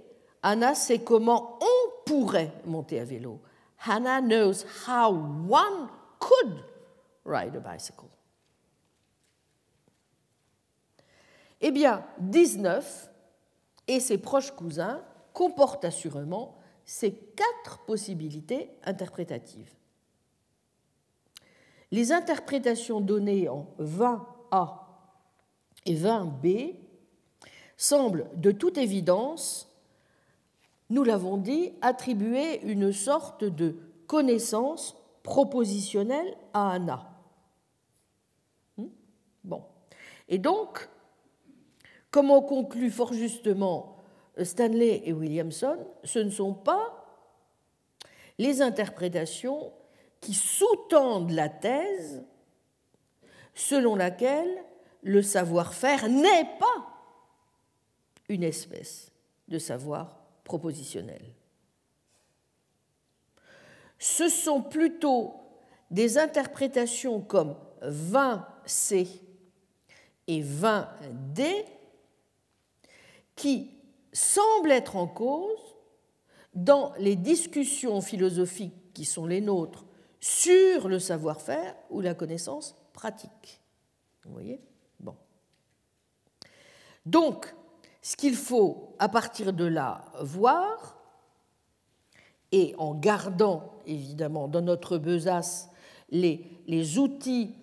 Anna 0.43 0.75
sait 0.75 0.99
comment 0.99 1.59
on 1.61 1.91
pourrait 2.05 2.51
monter 2.65 2.99
à 2.99 3.05
vélo. 3.05 3.39
Hannah 3.85 4.21
knows 4.21 4.65
how 4.85 5.11
one 5.11 5.89
could 6.19 6.63
ride 7.25 7.55
a 7.55 7.59
bicycle. 7.59 8.05
Eh 11.61 11.71
bien, 11.71 12.03
19 12.19 13.09
et 13.87 13.99
ses 13.99 14.17
proches 14.17 14.51
cousins 14.51 15.03
comportent 15.33 15.85
assurément 15.85 16.57
ces 16.85 17.13
quatre 17.13 17.85
possibilités 17.85 18.69
interprétatives. 18.83 19.73
Les 21.91 22.11
interprétations 22.11 23.01
données 23.01 23.47
en 23.47 23.67
20A 23.79 24.79
et 25.85 25.95
20B 25.95 26.75
semblent 27.77 28.29
de 28.35 28.51
toute 28.51 28.77
évidence, 28.77 29.69
nous 30.89 31.03
l'avons 31.03 31.37
dit, 31.37 31.73
attribuer 31.81 32.61
une 32.61 32.91
sorte 32.91 33.43
de 33.43 33.75
connaissance 34.07 34.95
propositionnelle 35.23 36.35
à 36.53 36.71
Anna. 36.71 37.10
Bon. 39.43 39.63
Et 40.27 40.37
donc, 40.37 40.87
comme 42.09 42.31
ont 42.31 42.41
conclu 42.41 42.89
fort 42.91 43.13
justement 43.13 43.97
Stanley 44.41 45.01
et 45.05 45.13
Williamson, 45.13 45.77
ce 46.03 46.19
ne 46.19 46.29
sont 46.29 46.53
pas 46.53 47.05
les 48.37 48.61
interprétations 48.61 49.71
qui 50.19 50.33
sous-tendent 50.33 51.31
la 51.31 51.49
thèse 51.49 52.23
selon 53.53 53.95
laquelle 53.95 54.63
le 55.03 55.21
savoir-faire 55.21 56.07
n'est 56.07 56.49
pas 56.59 56.87
une 58.29 58.43
espèce 58.43 59.11
de 59.47 59.57
savoir 59.57 60.21
propositionnel. 60.43 61.21
Ce 63.99 64.29
sont 64.29 64.61
plutôt 64.61 65.35
des 65.91 66.17
interprétations 66.17 67.21
comme 67.21 67.55
20C 67.83 69.21
et 70.31 70.41
20D 70.41 71.65
qui 73.35 73.69
semblent 74.13 74.71
être 74.71 74.95
en 74.95 75.07
cause 75.07 75.75
dans 76.53 76.93
les 76.97 77.17
discussions 77.17 77.99
philosophiques 77.99 78.93
qui 78.93 79.03
sont 79.03 79.25
les 79.25 79.41
nôtres 79.41 79.85
sur 80.21 80.87
le 80.87 80.99
savoir-faire 80.99 81.75
ou 81.89 81.99
la 81.99 82.13
connaissance 82.13 82.75
pratique. 82.93 83.59
Vous 84.23 84.31
voyez? 84.31 84.61
Bon. 85.01 85.15
Donc, 87.05 87.53
ce 88.01 88.15
qu'il 88.15 88.35
faut 88.35 88.95
à 88.99 89.09
partir 89.09 89.51
de 89.51 89.65
là 89.65 90.05
voir, 90.21 90.97
et 92.53 92.73
en 92.77 92.95
gardant 92.95 93.73
évidemment 93.85 94.47
dans 94.47 94.61
notre 94.61 94.97
besace 94.97 95.69
les, 96.09 96.97
outils 96.97 97.53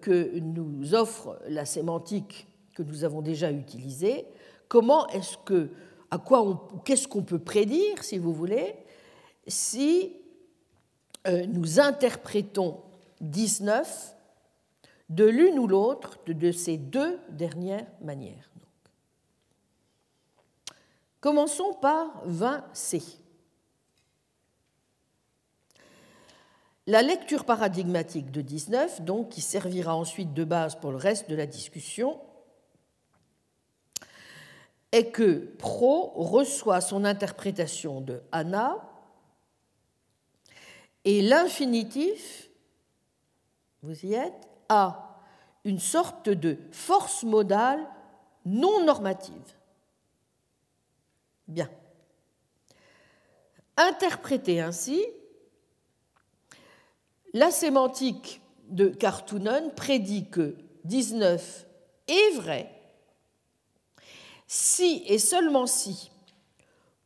que 0.00 0.38
nous 0.38 0.94
offre 0.94 1.40
la 1.48 1.64
sémantique 1.64 2.46
que 2.76 2.82
nous 2.82 3.04
avons 3.04 3.22
déjà 3.22 3.50
utilisée, 3.50 4.26
comment 4.68 5.06
est-ce 5.08 5.38
que, 5.38 5.70
à 6.10 6.18
quoi 6.18 6.68
qu'est-ce 6.84 7.08
qu'on 7.08 7.22
peut 7.22 7.38
prédire, 7.38 8.04
si 8.04 8.18
vous 8.18 8.32
voulez, 8.32 8.74
si 9.46 10.12
euh, 11.26 11.46
nous 11.46 11.80
interprétons 11.80 12.80
19 13.20 14.14
de 15.08 15.24
l'une 15.24 15.58
ou 15.58 15.66
l'autre 15.66 16.18
de 16.26 16.52
ces 16.52 16.76
deux 16.76 17.18
dernières 17.30 17.86
manières. 18.02 18.50
Commençons 21.20 21.72
par 21.80 22.24
20C. 22.28 23.18
La 26.86 27.02
lecture 27.02 27.44
paradigmatique 27.44 28.30
de 28.30 28.40
19, 28.40 29.02
donc, 29.02 29.30
qui 29.30 29.40
servira 29.40 29.96
ensuite 29.96 30.34
de 30.34 30.44
base 30.44 30.76
pour 30.76 30.92
le 30.92 30.96
reste 30.96 31.28
de 31.28 31.34
la 31.34 31.46
discussion, 31.46 32.20
est 34.92 35.10
que 35.10 35.52
Pro 35.58 36.12
reçoit 36.14 36.80
son 36.80 37.04
interprétation 37.04 38.00
de 38.00 38.22
Anna 38.30 38.88
et 41.04 41.22
l'infinitif, 41.22 42.50
vous 43.82 44.06
y 44.06 44.14
êtes, 44.14 44.48
a 44.68 45.20
une 45.64 45.80
sorte 45.80 46.28
de 46.28 46.58
force 46.70 47.24
modale 47.24 47.84
non 48.44 48.84
normative. 48.84 49.54
Bien. 51.48 51.70
Interprété 53.76 54.60
ainsi, 54.60 55.04
la 57.36 57.50
sémantique 57.50 58.40
de 58.70 58.88
Cartoonen 58.88 59.70
prédit 59.74 60.30
que 60.30 60.56
19 60.84 61.66
est 62.08 62.34
vrai 62.36 62.72
si 64.46 65.02
et 65.06 65.18
seulement 65.18 65.66
si, 65.66 66.10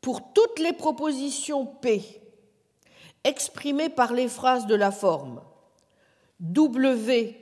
pour 0.00 0.32
toutes 0.32 0.60
les 0.60 0.72
propositions 0.72 1.66
P 1.66 2.04
exprimées 3.24 3.88
par 3.88 4.12
les 4.12 4.28
phrases 4.28 4.68
de 4.68 4.76
la 4.76 4.92
forme 4.92 5.42
W 6.38 7.36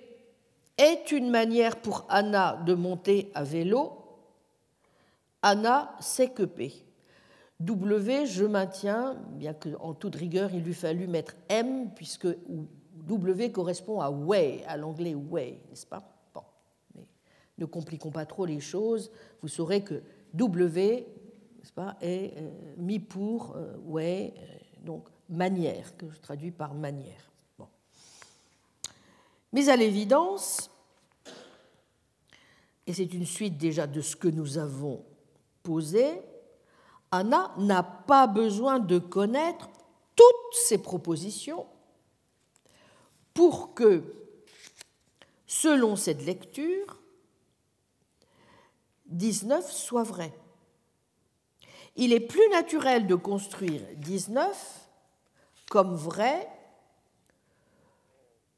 est 0.78 1.12
une 1.12 1.28
manière 1.28 1.76
pour 1.82 2.07
Anna 2.09 2.62
de 2.64 2.72
monter 2.72 3.30
à 3.34 3.45
vélo, 3.45 3.93
Anna 5.43 5.95
sait 6.01 6.30
que 6.30 6.45
P. 6.45 6.72
W, 7.61 8.26
je 8.26 8.45
maintiens, 8.45 9.16
bien 9.32 9.53
qu'en 9.53 9.93
toute 9.93 10.14
rigueur, 10.14 10.51
il 10.55 10.62
lui 10.62 10.74
fallu 10.74 11.09
mettre 11.09 11.34
M, 11.49 11.91
puisque 11.95 12.28
W 13.09 13.50
correspond 13.50 14.00
à 14.00 14.11
way, 14.11 14.62
à 14.66 14.76
l'anglais 14.76 15.14
way, 15.14 15.61
n'est-ce 15.68 15.86
pas? 15.86 16.02
Bon, 16.34 16.42
mais 16.94 17.06
ne 17.56 17.64
compliquons 17.64 18.11
pas 18.11 18.26
trop 18.26 18.44
les 18.44 18.61
choses. 18.61 19.11
Vous 19.40 19.48
saurez 19.48 19.82
que 19.82 20.02
W, 20.34 21.06
n'est-ce 21.59 21.72
pas, 21.72 21.96
est 22.02 22.34
euh, 22.36 22.74
mis 22.76 22.98
pour 22.98 23.56
euh, 23.56 23.76
way, 23.86 24.34
euh, 24.36 24.84
donc 24.84 25.09
manière, 25.30 25.96
que 25.96 26.11
je 26.11 26.20
traduis 26.20 26.50
par 26.50 26.74
manière. 26.74 27.24
Mais 29.50 29.70
à 29.70 29.76
l'évidence, 29.76 30.70
et 32.86 32.92
c'est 32.92 33.14
une 33.14 33.24
suite 33.24 33.56
déjà 33.56 33.86
de 33.86 34.02
ce 34.02 34.14
que 34.14 34.28
nous 34.28 34.59
avons 34.59 35.02
posé, 35.62 36.20
Anna 37.11 37.54
n'a 37.56 37.82
pas 37.82 38.26
besoin 38.26 38.78
de 38.78 38.98
connaître 38.98 39.70
toutes 40.14 40.54
ces 40.54 40.76
propositions 40.76 41.64
pour 43.39 43.72
que, 43.72 44.03
selon 45.47 45.95
cette 45.95 46.26
lecture, 46.26 47.01
19 49.07 49.70
soit 49.70 50.03
vrai. 50.03 50.32
Il 51.95 52.12
est 52.12 52.18
plus 52.18 52.49
naturel 52.51 53.07
de 53.07 53.14
construire 53.14 53.82
19 53.95 54.91
comme 55.70 55.95
vrai 55.95 56.49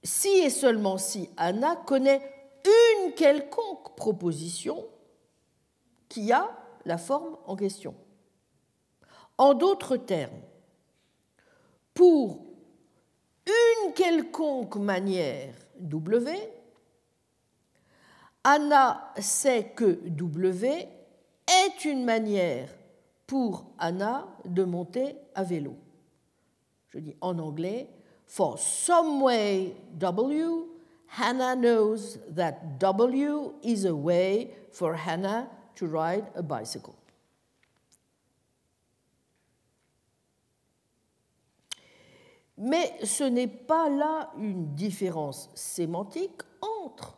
si 0.02 0.30
et 0.30 0.48
seulement 0.48 0.96
si 0.96 1.28
Anna 1.36 1.76
connaît 1.76 2.22
une 2.64 3.12
quelconque 3.12 3.94
proposition 3.96 4.88
qui 6.08 6.32
a 6.32 6.56
la 6.86 6.96
forme 6.96 7.36
en 7.44 7.54
question. 7.54 7.94
En 9.36 9.52
d'autres 9.52 9.98
termes, 9.98 10.40
pour 11.92 12.49
une 13.50 13.92
quelconque 13.92 14.76
manière 14.76 15.54
W, 15.78 16.30
Anna 18.44 19.12
sait 19.18 19.72
que 19.74 19.98
W 20.08 20.88
est 21.46 21.84
une 21.84 22.04
manière 22.04 22.68
pour 23.26 23.66
Anna 23.78 24.26
de 24.44 24.64
monter 24.64 25.16
à 25.34 25.42
vélo. 25.42 25.76
Je 26.90 26.98
dis 26.98 27.16
en 27.20 27.38
anglais, 27.38 27.88
for 28.26 28.58
some 28.58 29.22
way 29.22 29.74
W, 29.98 30.66
Hannah 31.18 31.56
knows 31.56 32.18
that 32.34 32.78
W 32.78 33.54
is 33.62 33.84
a 33.84 33.94
way 33.94 34.54
for 34.72 34.94
Hannah 34.94 35.48
to 35.74 35.86
ride 35.86 36.24
a 36.34 36.42
bicycle. 36.42 36.99
Mais 42.60 42.94
ce 43.02 43.24
n'est 43.24 43.48
pas 43.48 43.88
là 43.88 44.30
une 44.36 44.74
différence 44.74 45.48
sémantique 45.54 46.42
entre 46.60 47.16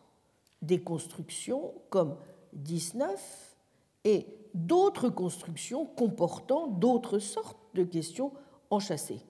des 0.63 0.81
constructions 0.81 1.75
comme 1.91 2.17
19 2.53 3.57
et 4.05 4.27
d'autres 4.55 5.09
constructions 5.09 5.85
comportant 5.85 6.69
d'autres 6.69 7.19
sortes 7.19 7.59
de 7.75 7.83
questions 7.83 8.33
enchâssées. 8.71 9.21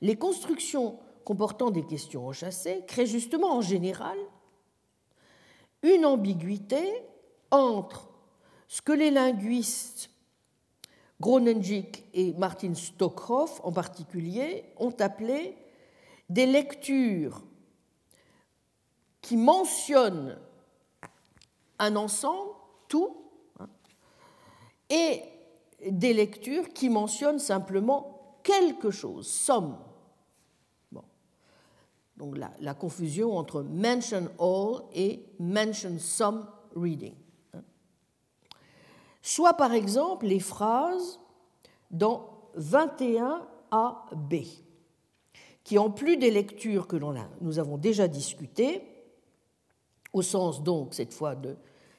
Les 0.00 0.16
constructions 0.16 0.98
comportant 1.24 1.70
des 1.70 1.86
questions 1.86 2.26
enchâssées 2.26 2.82
créent 2.88 3.06
justement 3.06 3.56
en 3.56 3.60
général 3.60 4.18
une 5.82 6.04
ambiguïté 6.04 7.04
entre 7.52 8.10
ce 8.66 8.82
que 8.82 8.92
les 8.92 9.12
linguistes 9.12 10.10
Gronenjik 11.24 12.04
et 12.12 12.34
Martin 12.34 12.74
Stockhoff 12.74 13.58
en 13.64 13.72
particulier 13.72 14.62
ont 14.76 14.94
appelé 15.00 15.56
des 16.28 16.44
lectures 16.44 17.42
qui 19.22 19.38
mentionnent 19.38 20.36
un 21.78 21.96
ensemble, 21.96 22.50
tout, 22.88 23.16
hein, 23.58 23.68
et 24.90 25.22
des 25.90 26.12
lectures 26.12 26.68
qui 26.74 26.90
mentionnent 26.90 27.38
simplement 27.38 28.36
quelque 28.42 28.90
chose, 28.90 29.26
somme. 29.26 29.78
Donc 32.18 32.36
la, 32.36 32.50
la 32.60 32.74
confusion 32.74 33.38
entre 33.38 33.62
mention 33.62 34.28
all 34.38 34.82
et 34.92 35.24
mention 35.38 35.98
some 35.98 36.46
reading 36.76 37.14
soit 39.24 39.54
par 39.54 39.72
exemple 39.72 40.26
les 40.26 40.38
phrases 40.38 41.18
dans 41.90 42.28
21AB, 42.58 44.46
qui 45.64 45.78
en 45.78 45.90
plus 45.90 46.18
des 46.18 46.30
lectures 46.30 46.86
que 46.86 46.96
nous 47.40 47.58
avons 47.58 47.78
déjà 47.78 48.06
discutées, 48.06 48.82
au 50.12 50.20
sens 50.20 50.62
donc 50.62 50.92
cette 50.92 51.14
fois 51.14 51.34
de 51.34 51.56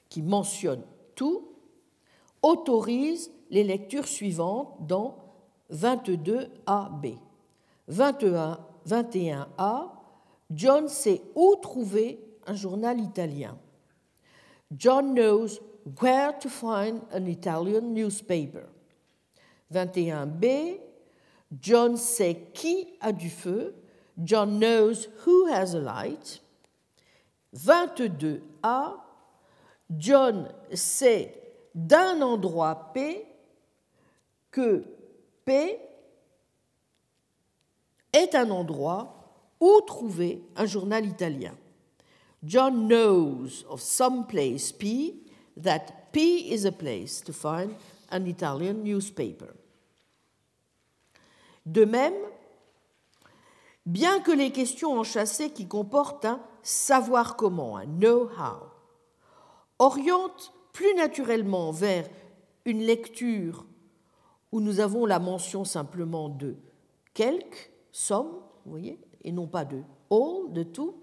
qui 0.07 0.21
mentionne 0.21 0.83
tout, 1.15 1.49
autorisent 2.43 3.31
les 3.49 3.63
lectures 3.63 4.07
suivantes 4.07 4.77
dans 4.81 5.17
22AB. 5.73 7.17
21, 7.87 8.59
21A, 8.87 9.89
John 10.51 10.87
sait 10.87 11.23
où 11.33 11.55
trouver 11.55 12.19
un 12.45 12.53
journal 12.53 12.99
italien. 12.99 13.57
John 14.71 15.15
knows 15.15 15.59
Where 15.85 16.33
to 16.33 16.49
find 16.49 17.05
an 17.11 17.27
Italian 17.27 17.93
newspaper. 17.93 18.67
21b, 19.71 20.79
John 21.61 21.95
sait 21.97 22.53
qui 22.53 22.97
a 23.01 23.13
du 23.13 23.29
feu. 23.29 23.73
John 24.23 24.59
knows 24.59 25.07
who 25.25 25.47
has 25.47 25.75
a 25.75 25.79
light. 25.79 26.39
22a, 27.55 28.99
John 29.97 30.51
sait 30.73 31.33
d'un 31.75 32.21
endroit 32.21 32.91
P 32.93 33.23
que 34.49 34.83
P 35.45 35.77
est 38.11 38.33
un 38.33 38.49
endroit 38.49 39.11
où 39.59 39.81
trouver 39.81 40.41
un 40.55 40.65
journal 40.65 41.05
italien. 41.05 41.53
John 42.43 42.87
knows 42.87 43.65
of 43.69 43.81
some 43.81 44.25
place 44.25 44.71
P 44.71 45.24
that 45.57 46.11
P 46.11 46.51
is 46.51 46.65
a 46.65 46.71
place 46.71 47.21
to 47.21 47.33
find 47.33 47.71
an 48.11 48.25
Italian 48.25 48.83
newspaper. 48.83 49.53
De 51.65 51.85
même, 51.85 52.13
bien 53.85 54.19
que 54.19 54.31
les 54.31 54.51
questions 54.51 54.99
enchâssées 54.99 55.51
qui 55.51 55.67
comportent 55.67 56.25
un 56.25 56.39
savoir 56.61 57.35
comment, 57.35 57.77
un 57.77 57.85
know-how, 57.85 58.69
orientent 59.79 60.53
plus 60.73 60.93
naturellement 60.95 61.71
vers 61.71 62.07
une 62.65 62.81
lecture 62.81 63.65
où 64.51 64.61
nous 64.61 64.79
avons 64.79 65.05
la 65.05 65.19
mention 65.19 65.63
simplement 65.63 66.29
de 66.29 66.55
quelques, 67.13 67.71
some, 67.91 68.41
vous 68.65 68.71
voyez, 68.71 68.99
et 69.23 69.31
non 69.31 69.47
pas 69.47 69.65
de 69.65 69.81
all, 70.11 70.51
de 70.53 70.63
tout, 70.63 70.95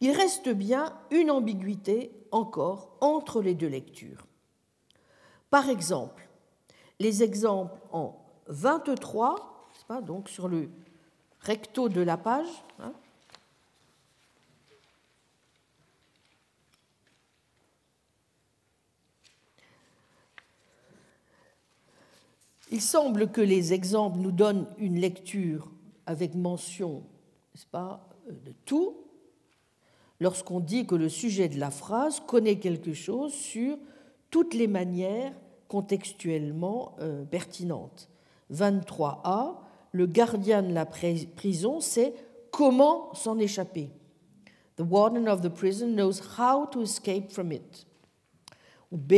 il 0.00 0.12
reste 0.12 0.48
bien 0.48 0.96
une 1.10 1.30
ambiguïté 1.30 2.12
encore 2.32 2.96
entre 3.00 3.42
les 3.42 3.54
deux 3.54 3.68
lectures. 3.68 4.26
Par 5.50 5.68
exemple, 5.68 6.28
les 6.98 7.22
exemples 7.22 7.80
en 7.92 8.16
23, 8.46 9.68
pas, 9.88 10.00
donc 10.00 10.28
sur 10.28 10.48
le 10.48 10.70
recto 11.40 11.88
de 11.88 12.00
la 12.00 12.16
page, 12.16 12.46
hein, 12.78 12.92
Il 22.72 22.80
semble 22.80 23.32
que 23.32 23.40
les 23.40 23.72
exemples 23.72 24.18
nous 24.18 24.30
donnent 24.30 24.66
une 24.78 25.00
lecture 25.00 25.68
avec 26.06 26.36
mention, 26.36 27.02
pas, 27.72 28.08
de 28.28 28.52
tout, 28.64 28.96
lorsqu'on 30.20 30.60
dit 30.60 30.86
que 30.86 30.94
le 30.94 31.08
sujet 31.08 31.48
de 31.48 31.58
la 31.58 31.70
phrase 31.70 32.20
connaît 32.20 32.58
quelque 32.58 32.92
chose 32.92 33.32
sur 33.32 33.76
toutes 34.30 34.54
les 34.54 34.68
manières 34.68 35.32
contextuellement 35.68 36.94
euh, 37.00 37.24
pertinentes. 37.24 38.08
23a, 38.52 39.56
le 39.92 40.06
gardien 40.06 40.62
de 40.62 40.72
la 40.72 40.86
prison 40.86 41.80
sait 41.80 42.14
comment 42.50 43.12
s'en 43.14 43.38
échapper. 43.38 43.90
The 44.76 44.82
warden 44.82 45.28
of 45.28 45.42
the 45.42 45.48
prison 45.48 45.94
knows 45.94 46.20
how 46.38 46.66
to 46.66 46.82
escape 46.82 47.32
from 47.32 47.52
it. 47.52 47.86
Ou 48.90 48.96
B, 48.96 49.14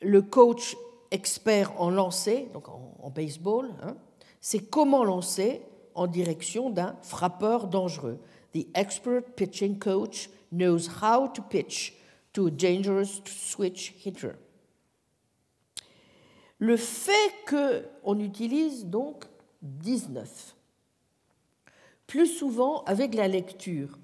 le 0.00 0.22
coach 0.22 0.76
expert 1.10 1.72
en 1.80 1.90
lancer, 1.90 2.48
donc 2.52 2.68
en, 2.68 3.10
baseball, 3.10 3.70
hein, 3.82 3.96
c'est 4.40 4.60
comment 4.60 5.04
lancer 5.04 5.62
en 5.94 6.06
direction 6.06 6.70
d'un 6.70 6.96
frappeur 7.02 7.66
dangereux. 7.66 8.18
The 8.54 8.66
expert 8.74 9.36
pitching 9.36 9.78
coach 9.78 10.28
knows 10.50 10.88
how 11.02 11.28
to 11.28 11.42
pitch 11.42 11.94
to 12.32 12.46
a 12.46 12.50
dangerous 12.50 13.20
switch 13.26 13.94
hitter. 14.04 14.36
Le 16.58 16.76
fait 16.76 17.32
qu'on 17.46 18.18
utilise 18.18 18.86
donc 18.86 19.24
19, 19.62 20.56
plus 22.06 22.26
souvent 22.26 22.82
avec 22.84 23.14
la 23.14 23.28
lecture, 23.28 23.98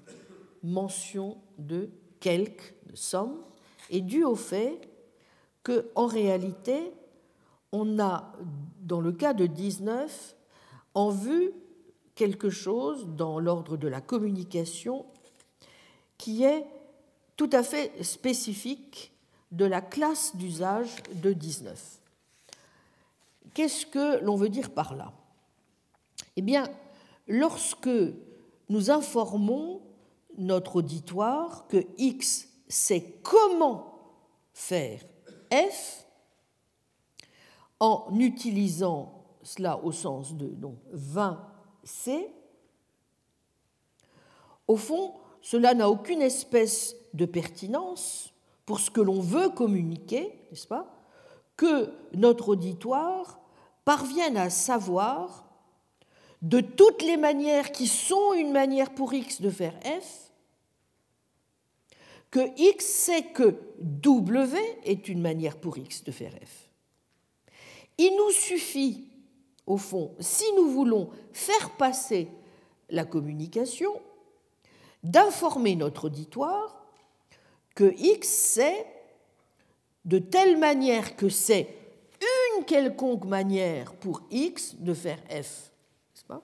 mention 0.63 1.37
de 1.57 1.89
quelques, 2.19 2.73
de 2.85 2.95
somme, 2.95 3.41
est 3.89 4.01
dû 4.01 4.23
au 4.23 4.35
fait 4.35 4.79
qu'en 5.63 6.05
réalité, 6.05 6.93
on 7.71 7.99
a, 7.99 8.31
dans 8.81 9.01
le 9.01 9.11
cas 9.11 9.33
de 9.33 9.47
19, 9.47 10.35
en 10.93 11.09
vue 11.09 11.51
quelque 12.15 12.49
chose 12.49 13.07
dans 13.09 13.39
l'ordre 13.39 13.77
de 13.77 13.87
la 13.87 14.01
communication 14.01 15.05
qui 16.17 16.43
est 16.43 16.65
tout 17.37 17.49
à 17.51 17.61
fait 17.61 17.91
spécifique 18.03 19.11
de 19.51 19.65
la 19.65 19.81
classe 19.81 20.35
d'usage 20.35 20.89
de 21.13 21.33
19. 21.33 21.99
Qu'est-ce 23.53 23.85
que 23.85 24.23
l'on 24.23 24.35
veut 24.35 24.49
dire 24.49 24.71
par 24.71 24.95
là? 24.95 25.13
Eh 26.35 26.41
bien, 26.41 26.67
lorsque 27.27 27.89
nous 28.69 28.91
informons 28.91 29.81
notre 30.37 30.77
auditoire 30.77 31.67
que 31.67 31.85
X 31.97 32.49
sait 32.67 33.19
comment 33.23 33.93
faire 34.53 35.01
F, 35.51 36.05
en 37.79 38.07
utilisant 38.19 39.25
cela 39.43 39.77
au 39.83 39.91
sens 39.91 40.33
de 40.33 40.47
donc, 40.47 40.77
20C, 41.85 42.27
au 44.67 44.77
fond, 44.77 45.13
cela 45.41 45.73
n'a 45.73 45.89
aucune 45.89 46.21
espèce 46.21 46.95
de 47.13 47.25
pertinence 47.25 48.33
pour 48.65 48.79
ce 48.79 48.89
que 48.89 49.01
l'on 49.01 49.19
veut 49.19 49.49
communiquer, 49.49 50.33
n'est-ce 50.49 50.67
pas 50.67 50.91
Que 51.55 51.91
notre 52.13 52.49
auditoire 52.49 53.39
parvienne 53.85 54.37
à 54.37 54.49
savoir 54.49 55.45
de 56.41 56.61
toutes 56.61 57.03
les 57.03 57.17
manières 57.17 57.71
qui 57.71 57.87
sont 57.87 58.33
une 58.33 58.51
manière 58.51 58.93
pour 58.93 59.13
X 59.13 59.41
de 59.41 59.49
faire 59.49 59.79
F, 59.83 60.31
que 62.31 62.39
X 62.57 62.85
sait 62.85 63.23
que 63.23 63.55
W 63.79 64.59
est 64.83 65.07
une 65.07 65.21
manière 65.21 65.57
pour 65.57 65.77
X 65.77 66.03
de 66.03 66.11
faire 66.11 66.33
F. 66.33 66.69
Il 67.97 68.15
nous 68.17 68.31
suffit, 68.31 69.07
au 69.67 69.77
fond, 69.77 70.13
si 70.19 70.45
nous 70.55 70.69
voulons 70.69 71.09
faire 71.33 71.71
passer 71.71 72.29
la 72.89 73.05
communication, 73.05 73.91
d'informer 75.03 75.75
notre 75.75 76.05
auditoire 76.05 76.85
que 77.75 77.93
X 77.97 78.27
sait 78.27 78.85
de 80.05 80.19
telle 80.19 80.57
manière 80.57 81.15
que 81.15 81.29
c'est 81.29 81.75
une 82.57 82.65
quelconque 82.65 83.25
manière 83.25 83.93
pour 83.95 84.21
X 84.31 84.75
de 84.75 84.93
faire 84.93 85.19
F. 85.29 85.71
Pas? 86.27 86.41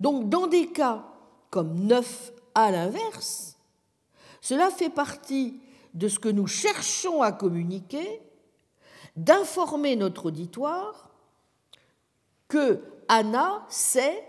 Donc 0.00 0.28
dans 0.28 0.46
des 0.46 0.68
cas 0.68 1.04
comme 1.50 1.86
9 1.86 2.32
à 2.54 2.70
l'inverse, 2.70 3.56
cela 4.40 4.70
fait 4.70 4.90
partie 4.90 5.60
de 5.94 6.08
ce 6.08 6.18
que 6.18 6.28
nous 6.28 6.46
cherchons 6.46 7.22
à 7.22 7.32
communiquer, 7.32 8.20
d'informer 9.16 9.96
notre 9.96 10.26
auditoire 10.26 11.05
que 12.48 12.82
Anna 13.08 13.64
sait, 13.68 14.24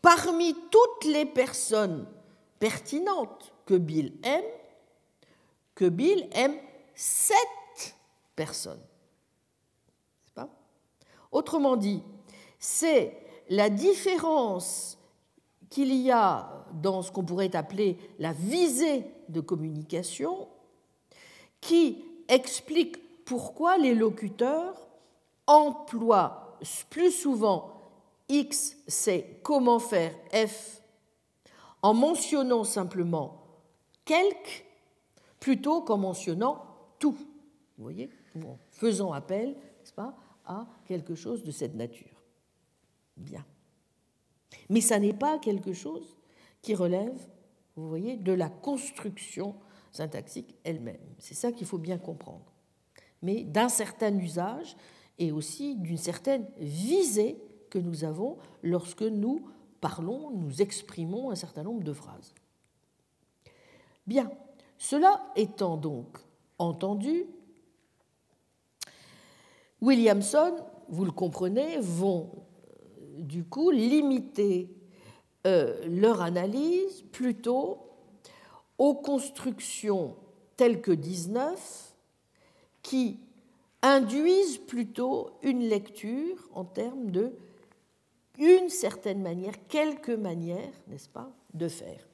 parmi 0.00 0.54
toutes 0.70 1.04
les 1.04 1.24
personnes 1.24 2.06
pertinentes 2.58 3.52
que 3.66 3.74
Bill 3.74 4.12
aime, 4.22 4.44
que 5.74 5.88
Bill 5.88 6.28
aime 6.32 6.56
sept 6.94 7.96
personnes. 8.36 8.82
Pas 10.34 10.48
Autrement 11.30 11.76
dit, 11.76 12.02
c'est 12.58 13.16
la 13.48 13.70
différence 13.70 14.98
qu'il 15.70 15.92
y 15.94 16.10
a 16.10 16.64
dans 16.74 17.02
ce 17.02 17.10
qu'on 17.10 17.24
pourrait 17.24 17.56
appeler 17.56 17.98
la 18.18 18.32
visée 18.32 19.06
de 19.28 19.40
communication 19.40 20.48
qui 21.60 22.04
explique 22.28 23.24
pourquoi 23.24 23.78
les 23.78 23.94
locuteurs 23.94 24.74
emploient 25.46 26.41
plus 26.90 27.10
souvent 27.10 27.90
X 28.28 28.76
c'est 28.86 29.40
comment 29.42 29.78
faire 29.78 30.14
F 30.32 30.82
en 31.82 31.94
mentionnant 31.94 32.64
simplement 32.64 33.42
quelque 34.04 34.62
plutôt 35.40 35.82
qu'en 35.82 35.98
mentionnant 35.98 36.64
tout. 36.98 37.16
Vous 37.76 37.82
voyez 37.84 38.10
En 38.36 38.58
faisant 38.70 39.12
appel, 39.12 39.48
n'est-ce 39.50 39.92
pas, 39.92 40.16
à 40.44 40.66
quelque 40.86 41.14
chose 41.14 41.42
de 41.42 41.50
cette 41.50 41.74
nature. 41.74 42.22
Bien. 43.16 43.44
Mais 44.68 44.80
ça 44.80 44.98
n'est 44.98 45.12
pas 45.12 45.38
quelque 45.38 45.72
chose 45.72 46.16
qui 46.62 46.74
relève 46.74 47.28
vous 47.76 47.88
voyez, 47.88 48.16
de 48.16 48.32
la 48.32 48.48
construction 48.48 49.54
syntaxique 49.92 50.54
elle-même. 50.64 51.00
C'est 51.18 51.34
ça 51.34 51.52
qu'il 51.52 51.66
faut 51.66 51.78
bien 51.78 51.98
comprendre. 51.98 52.52
Mais 53.22 53.44
d'un 53.44 53.68
certain 53.68 54.16
usage 54.18 54.76
et 55.22 55.30
aussi 55.30 55.76
d'une 55.76 55.98
certaine 55.98 56.48
visée 56.58 57.40
que 57.70 57.78
nous 57.78 58.02
avons 58.02 58.38
lorsque 58.64 59.02
nous 59.02 59.48
parlons, 59.80 60.32
nous 60.32 60.60
exprimons 60.60 61.30
un 61.30 61.36
certain 61.36 61.62
nombre 61.62 61.84
de 61.84 61.92
phrases. 61.92 62.34
Bien, 64.04 64.28
Cela 64.78 65.24
étant 65.36 65.76
donc 65.76 66.18
entendu, 66.58 67.24
Williamson, 69.80 70.56
vous 70.88 71.04
le 71.04 71.12
comprenez, 71.12 71.78
vont 71.78 72.28
euh, 72.34 73.22
du 73.22 73.44
coup 73.44 73.70
limiter 73.70 74.74
euh, 75.46 75.86
leur 75.86 76.20
analyse 76.20 77.02
plutôt 77.12 77.78
aux 78.76 78.94
constructions 78.94 80.16
telles 80.56 80.82
que 80.82 80.90
19 80.90 81.94
qui 82.82 83.20
induisent 83.82 84.58
plutôt 84.58 85.30
une 85.42 85.60
lecture 85.60 86.48
en 86.52 86.64
termes 86.64 87.10
de 87.10 87.32
une 88.38 88.70
certaine 88.70 89.20
manière, 89.20 89.54
quelques 89.68 90.10
manières, 90.10 90.72
n'est-ce 90.88 91.08
pas, 91.08 91.30
de 91.52 91.68
faire. 91.68 92.06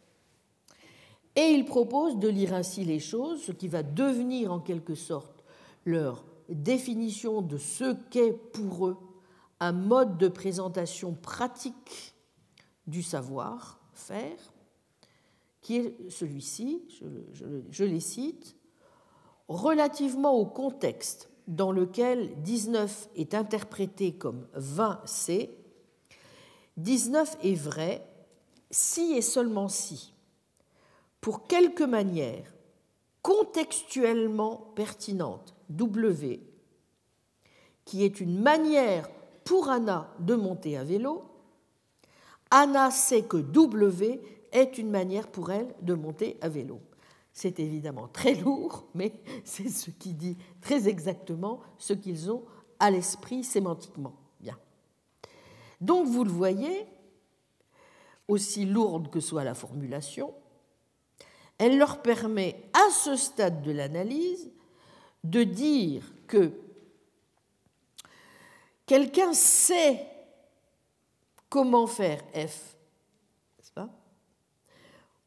Et 1.36 1.52
ils 1.52 1.64
proposent 1.64 2.18
de 2.18 2.28
lire 2.28 2.54
ainsi 2.54 2.84
les 2.84 2.98
choses, 2.98 3.42
ce 3.42 3.52
qui 3.52 3.68
va 3.68 3.82
devenir 3.82 4.52
en 4.52 4.58
quelque 4.58 4.96
sorte 4.96 5.44
leur 5.84 6.24
définition 6.48 7.42
de 7.42 7.58
ce 7.58 7.94
qu'est 8.10 8.32
pour 8.32 8.88
eux 8.88 8.96
un 9.60 9.72
mode 9.72 10.18
de 10.18 10.28
présentation 10.28 11.14
pratique 11.14 12.14
du 12.86 13.02
savoir-faire, 13.02 14.38
qui 15.60 15.76
est 15.76 16.10
celui-ci, 16.10 16.82
je, 17.70 17.84
les 17.84 18.00
cite, 18.00 18.56
relativement 19.48 20.32
au 20.32 20.46
contexte 20.46 21.28
dans 21.48 21.72
lequel 21.72 22.40
19 22.42 23.08
est 23.16 23.34
interprété 23.34 24.12
comme 24.12 24.46
20C, 24.56 25.50
19 26.76 27.38
est 27.42 27.54
vrai 27.54 28.06
si 28.70 29.14
et 29.14 29.22
seulement 29.22 29.68
si, 29.68 30.12
pour 31.20 31.46
quelque 31.46 31.82
manière 31.82 32.54
contextuellement 33.22 34.72
pertinente, 34.76 35.54
W, 35.70 36.40
qui 37.84 38.04
est 38.04 38.20
une 38.20 38.40
manière 38.40 39.08
pour 39.44 39.70
Anna 39.70 40.14
de 40.20 40.34
monter 40.34 40.76
à 40.76 40.84
vélo, 40.84 41.24
Anna 42.50 42.90
sait 42.90 43.22
que 43.22 43.38
W 43.38 44.20
est 44.52 44.78
une 44.78 44.90
manière 44.90 45.28
pour 45.28 45.50
elle 45.50 45.74
de 45.80 45.94
monter 45.94 46.36
à 46.42 46.48
vélo. 46.48 46.80
C'est 47.40 47.60
évidemment 47.60 48.08
très 48.08 48.34
lourd, 48.34 48.88
mais 48.94 49.12
c'est 49.44 49.68
ce 49.68 49.92
qui 49.92 50.12
dit 50.12 50.36
très 50.60 50.88
exactement 50.88 51.60
ce 51.78 51.92
qu'ils 51.92 52.32
ont 52.32 52.44
à 52.80 52.90
l'esprit 52.90 53.44
sémantiquement. 53.44 54.14
Bien. 54.40 54.58
Donc 55.80 56.08
vous 56.08 56.24
le 56.24 56.32
voyez, 56.32 56.84
aussi 58.26 58.64
lourde 58.64 59.08
que 59.08 59.20
soit 59.20 59.44
la 59.44 59.54
formulation, 59.54 60.34
elle 61.58 61.78
leur 61.78 62.02
permet 62.02 62.60
à 62.72 62.90
ce 62.90 63.14
stade 63.14 63.62
de 63.62 63.70
l'analyse 63.70 64.50
de 65.22 65.44
dire 65.44 66.12
que 66.26 66.50
quelqu'un 68.84 69.32
sait 69.32 70.08
comment 71.48 71.86
faire 71.86 72.20
F, 72.34 72.76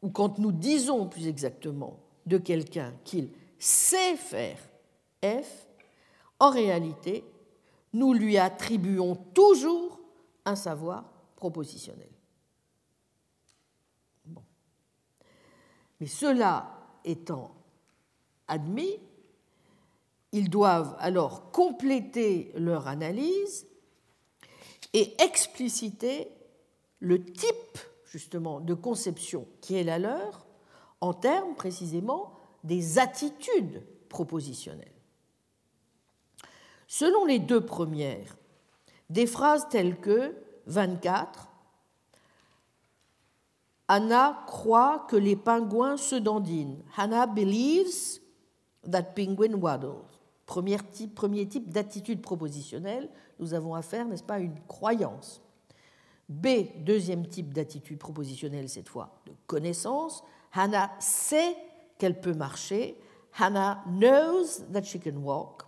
Ou 0.02 0.10
quand 0.10 0.40
nous 0.40 0.52
disons 0.52 1.08
plus 1.08 1.28
exactement 1.28 2.00
de 2.26 2.38
quelqu'un 2.38 2.94
qu'il 3.04 3.30
sait 3.60 4.16
faire 4.16 4.58
F, 5.24 5.68
en 6.40 6.50
réalité, 6.50 7.24
nous 7.94 8.14
lui 8.14 8.38
attribuons 8.38 9.16
toujours 9.16 10.00
un 10.46 10.56
savoir 10.56 11.12
propositionnel. 11.36 12.10
Mais 16.00 16.08
cela 16.08 16.80
étant 17.06 17.52
admis, 18.48 18.98
ils 20.32 20.50
doivent 20.50 20.96
alors 21.00 21.52
compléter 21.52 22.52
leur 22.56 22.88
analyse 22.88 23.68
et 24.94 25.14
expliciter 25.22 26.30
le 27.00 27.24
type 27.24 27.78
justement 28.12 28.60
de 28.60 28.74
conception 28.74 29.48
qui 29.62 29.76
est 29.76 29.84
la 29.84 29.98
leur 29.98 30.46
en 31.00 31.14
termes 31.14 31.56
précisément 31.56 32.34
des 32.64 33.00
attitudes 33.00 33.84
propositionnelles. 34.10 34.92
Selon 36.88 37.24
les 37.24 37.40
deux 37.40 37.66
premières, 37.66 38.36
des 39.10 39.26
phrases 39.26 39.68
telles 39.70 39.98
que 39.98 40.36
24, 40.68 41.48
Anna 43.88 44.44
croit 44.46 45.08
que 45.10 45.16
les 45.16 45.38
pingouins 45.38 45.96
se 45.96 46.16
dandinent. 46.16 46.84
Hannah 46.98 47.28
believes 47.28 48.20
that 48.90 49.04
penguin 49.04 49.54
waddles. 49.54 50.04
Premier 50.46 50.78
type, 50.92 51.16
premier 51.16 51.48
type 51.48 51.70
d'attitude 51.70 52.22
propositionnelle, 52.22 53.10
nous 53.40 53.54
avons 53.54 53.74
affaire, 53.74 54.06
n'est-ce 54.06 54.24
pas, 54.24 54.36
à 54.36 54.40
une 54.40 54.60
croyance. 54.68 55.42
B, 56.32 56.48
deuxième 56.78 57.28
type 57.28 57.54
d'attitude 57.54 58.00
propositionnelle, 58.00 58.70
cette 58.70 58.88
fois 58.88 59.22
de 59.26 59.34
connaissance. 59.48 60.24
Hannah 60.54 60.92
sait 61.00 61.56
qu'elle 61.98 62.22
peut 62.22 62.34
marcher. 62.34 62.98
Hannah 63.38 63.84
knows 63.86 64.64
that 64.72 64.84
she 64.84 64.98
can 64.98 65.18
walk. 65.18 65.64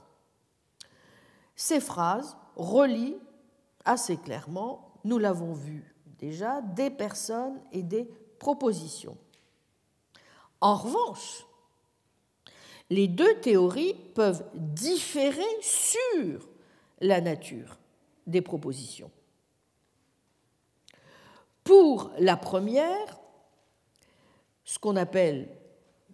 Ces 1.56 1.82
phrases 1.82 2.38
relient 2.56 3.18
assez 3.84 4.16
clairement, 4.16 4.94
nous 5.04 5.18
l'avons 5.18 5.54
vu 5.54 5.94
déjà 6.18 6.62
des 6.62 6.90
personnes 6.90 7.60
et 7.74 7.84
des 7.84 8.10
propositions. 8.40 9.18
En 10.62 10.76
revanche, 10.76 11.46
les 12.90 13.10
deux 13.10 13.42
théories 13.42 13.96
peuvent 14.16 14.46
différer 14.54 15.44
sur 15.62 16.48
la 17.02 17.20
nature 17.20 17.78
des 18.26 18.42
propositions. 18.42 19.12
Pour 21.64 22.12
la 22.20 22.36
première, 22.36 23.20
ce 24.66 24.80
qu'on 24.80 24.96
appelle, 24.96 25.50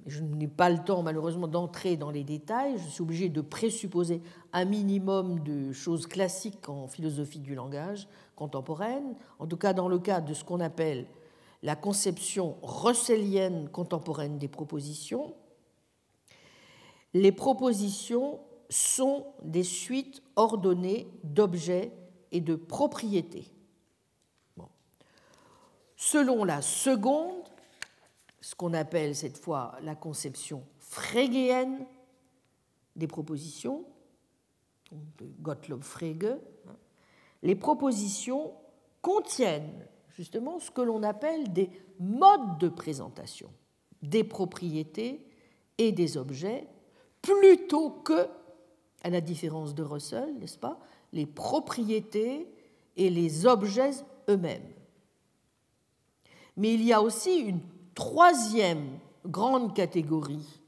je 0.06 0.22
n'ai 0.22 0.48
pas 0.48 0.70
le 0.70 0.84
temps 0.84 1.02
malheureusement 1.02 1.48
d'entrer 1.48 1.98
dans 1.98 2.12
les 2.12 2.24
détails, 2.24 2.78
je 2.78 2.88
suis 2.90 3.02
obligé 3.02 3.30
de 3.30 3.42
présupposer 3.42 4.22
un 4.54 4.66
minimum 4.66 5.40
de 5.44 5.72
choses 5.72 6.08
classiques 6.08 6.70
en 6.70 6.88
philosophie 6.88 7.40
du 7.40 7.56
langage, 7.56 8.08
contemporaine, 8.36 9.16
en 9.40 9.48
tout 9.48 9.58
cas 9.58 9.74
dans 9.74 9.88
le 9.88 10.00
cas 10.00 10.22
de 10.22 10.34
ce 10.34 10.44
qu'on 10.44 10.60
appelle 10.60 11.08
la 11.62 11.76
conception 11.76 12.58
russellienne 12.64 13.70
contemporaine 13.70 14.38
des 14.38 14.48
propositions, 14.48 15.34
les 17.14 17.32
propositions 17.32 18.40
sont 18.70 19.26
des 19.44 19.64
suites 19.64 20.22
ordonnées 20.36 21.08
d'objets 21.24 21.92
et 22.32 22.40
de 22.40 22.56
propriétés. 22.56 23.52
Selon 26.02 26.46
la 26.46 26.62
seconde, 26.62 27.44
ce 28.40 28.56
qu'on 28.56 28.74
appelle 28.74 29.18
cette 29.18 29.38
fois 29.38 29.76
la 29.84 29.96
conception 29.96 30.64
frégéenne 30.78 31.86
des 32.96 33.06
propositions, 33.06 33.84
Gottlob 35.42 35.84
Frege, 35.84 36.38
les 37.44 37.56
propositions 37.56 38.54
contiennent 39.02 39.86
justement 40.16 40.60
ce 40.60 40.72
que 40.72 40.80
l'on 40.80 41.04
appelle 41.04 41.52
des 41.52 41.70
modes 42.00 42.58
de 42.60 42.70
présentation 42.70 43.52
des 44.02 44.24
propriétés 44.24 45.22
et 45.78 45.92
des 45.92 46.16
objets, 46.16 46.66
plutôt 47.22 47.90
que, 47.90 48.30
à 49.04 49.10
la 49.10 49.20
différence 49.20 49.76
de 49.76 49.84
Russell, 49.84 50.34
n'est-ce 50.40 50.58
pas, 50.58 50.80
les 51.12 51.26
propriétés 51.26 52.48
et 52.96 53.10
les 53.10 53.46
objets 53.46 53.92
eux-mêmes. 54.30 54.79
Mais 56.60 56.76
il 56.76 56.84
y 56.84 56.94
a 56.94 57.02
aussi 57.02 57.38
une 57.40 57.62
troisième 57.96 59.00
grande 59.26 59.74
catégorie 59.74 60.60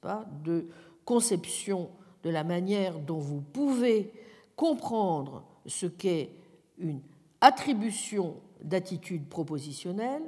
pas, 0.00 0.24
de 0.44 0.68
conception 1.04 1.90
de 2.22 2.30
la 2.30 2.44
manière 2.44 2.98
dont 2.98 3.18
vous 3.18 3.40
pouvez 3.40 4.12
comprendre 4.56 5.44
ce 5.66 5.86
qu'est 5.86 6.30
une 6.78 7.00
attribution 7.40 8.36
d'attitude 8.62 9.28
propositionnelle, 9.28 10.22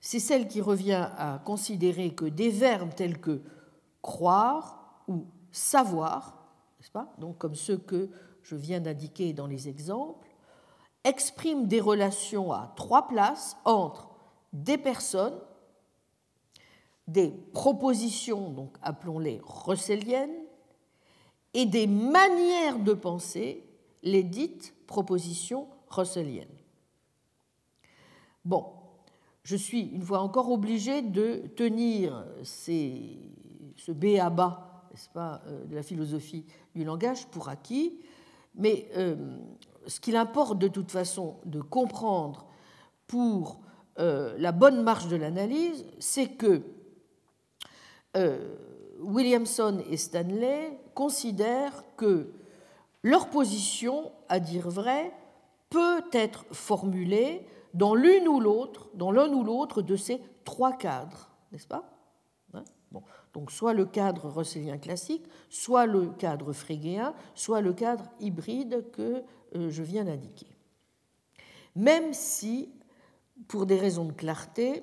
c'est 0.00 0.20
celle 0.20 0.46
qui 0.46 0.60
revient 0.60 1.08
à 1.16 1.40
considérer 1.44 2.14
que 2.14 2.26
des 2.26 2.50
verbes 2.50 2.94
tels 2.94 3.18
que 3.18 3.40
croire 4.02 5.02
ou 5.08 5.24
savoir, 5.50 6.46
n'est-ce 6.78 6.90
pas, 6.90 7.12
donc 7.18 7.38
comme 7.38 7.54
ceux 7.54 7.78
que 7.78 8.10
je 8.42 8.54
viens 8.54 8.80
d'indiquer 8.80 9.32
dans 9.32 9.46
les 9.46 9.68
exemples, 9.68 10.25
expriment 11.06 11.66
des 11.66 11.80
relations 11.80 12.52
à 12.52 12.72
trois 12.76 13.08
places 13.08 13.56
entre 13.64 14.10
des 14.52 14.76
personnes, 14.76 15.38
des 17.06 17.30
propositions, 17.52 18.50
donc 18.50 18.76
appelons-les 18.82 19.40
russelliennes, 19.44 20.34
et 21.54 21.64
des 21.64 21.86
manières 21.86 22.80
de 22.80 22.92
penser, 22.92 23.64
les 24.02 24.24
dites 24.24 24.74
propositions 24.86 25.68
russelliennes. 25.88 26.48
Bon, 28.44 28.66
je 29.44 29.56
suis 29.56 29.82
une 29.82 30.02
fois 30.02 30.20
encore 30.20 30.50
obligé 30.50 31.02
de 31.02 31.46
tenir 31.56 32.26
ce 32.42 33.92
B 33.92 34.18
à 34.20 34.28
bas, 34.28 34.88
n'est-ce 34.90 35.08
pas, 35.08 35.40
euh, 35.46 35.64
de 35.66 35.74
la 35.74 35.82
philosophie 35.82 36.44
du 36.74 36.84
langage 36.84 37.26
pour 37.28 37.48
acquis, 37.48 38.00
mais 38.54 38.88
euh, 38.96 39.38
ce 39.86 40.00
qu'il 40.00 40.16
importe 40.16 40.58
de 40.58 40.68
toute 40.68 40.90
façon 40.90 41.36
de 41.44 41.60
comprendre 41.60 42.46
pour 43.06 43.60
euh, 43.98 44.34
la 44.38 44.52
bonne 44.52 44.82
marche 44.82 45.08
de 45.08 45.16
l'analyse, 45.16 45.86
c'est 45.98 46.28
que 46.28 46.62
Williamson 49.00 49.82
et 49.90 49.98
Stanley 49.98 50.80
considèrent 50.94 51.84
que 51.98 52.32
leur 53.02 53.28
position, 53.28 54.10
à 54.28 54.40
dire 54.40 54.68
vrai, 54.68 55.12
peut 55.70 56.02
être 56.12 56.44
formulée 56.50 57.46
dans 57.74 57.94
l'une 57.94 58.26
ou 58.26 58.40
l'autre, 58.40 58.88
dans 58.94 59.12
l'un 59.12 59.28
ou 59.32 59.44
l'autre 59.44 59.82
de 59.82 59.96
ces 59.96 60.20
trois 60.44 60.72
cadres, 60.72 61.30
n'est-ce 61.52 61.66
pas? 61.66 61.84
Hein? 62.54 62.64
Donc 63.34 63.50
soit 63.50 63.74
le 63.74 63.84
cadre 63.84 64.28
russellien 64.30 64.78
classique, 64.78 65.24
soit 65.50 65.86
le 65.86 66.06
cadre 66.06 66.52
frégéen, 66.52 67.14
soit 67.34 67.60
le 67.60 67.74
cadre 67.74 68.04
hybride 68.18 68.90
que 68.92 69.02
euh, 69.02 69.22
je 69.70 69.82
viens 69.82 70.04
d'indiquer. 70.04 70.46
Même 71.74 72.12
si, 72.14 72.70
pour 73.48 73.66
des 73.66 73.76
raisons 73.76 74.06
de 74.06 74.12
clarté, 74.12 74.82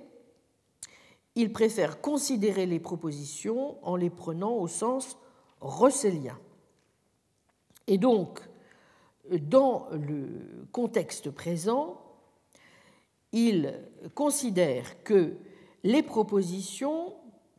il 1.36 1.52
préfère 1.52 2.02
considérer 2.02 2.66
les 2.66 2.80
propositions 2.80 3.78
en 3.84 3.96
les 3.96 4.10
prenant 4.10 4.54
au 4.54 4.68
sens 4.68 5.18
russellien. 5.62 6.38
Et 7.88 7.98
donc, 7.98 8.40
dans 9.32 9.88
le 9.92 10.68
contexte 10.72 11.32
présent, 11.32 12.00
il 13.32 13.74
considère 14.14 15.04
que 15.04 15.36
les 15.84 16.04
propositions, 16.04 17.16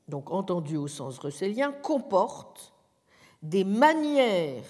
donc 0.08 0.30
entendues 0.30 0.76
au 0.76 0.86
sens 0.86 1.18
russellien, 1.18 1.72
comportent 1.72 2.72
des 3.42 3.64
manières 3.64 4.64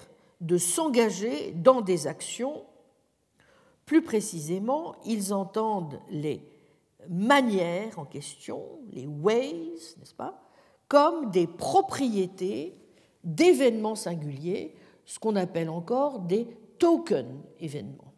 de 0.45 0.57
s'engager 0.57 1.51
dans 1.53 1.81
des 1.81 2.05
actions. 2.05 2.63
Plus 3.85 4.03
précisément, 4.03 4.95
ils 5.05 5.33
entendent 5.33 5.99
les 6.09 6.47
manières 7.09 7.97
en 7.97 8.05
question, 8.05 8.63
les 8.91 9.07
ways, 9.07 9.73
n'est-ce 9.97 10.13
pas, 10.13 10.41
comme 10.87 11.31
des 11.31 11.47
propriétés 11.47 12.77
d'événements 13.23 13.95
singuliers, 13.95 14.75
ce 15.05 15.17
qu'on 15.17 15.35
appelle 15.35 15.69
encore 15.69 16.19
des 16.19 16.47
token 16.77 17.41
événements. 17.59 18.13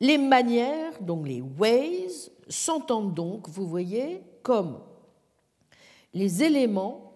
Les 0.00 0.18
manières, 0.18 1.00
donc 1.02 1.26
les 1.28 1.42
ways, 1.42 2.30
s'entendent 2.48 3.14
donc, 3.14 3.48
vous 3.48 3.66
voyez, 3.66 4.22
comme 4.42 4.80
les 6.14 6.42
éléments 6.42 7.12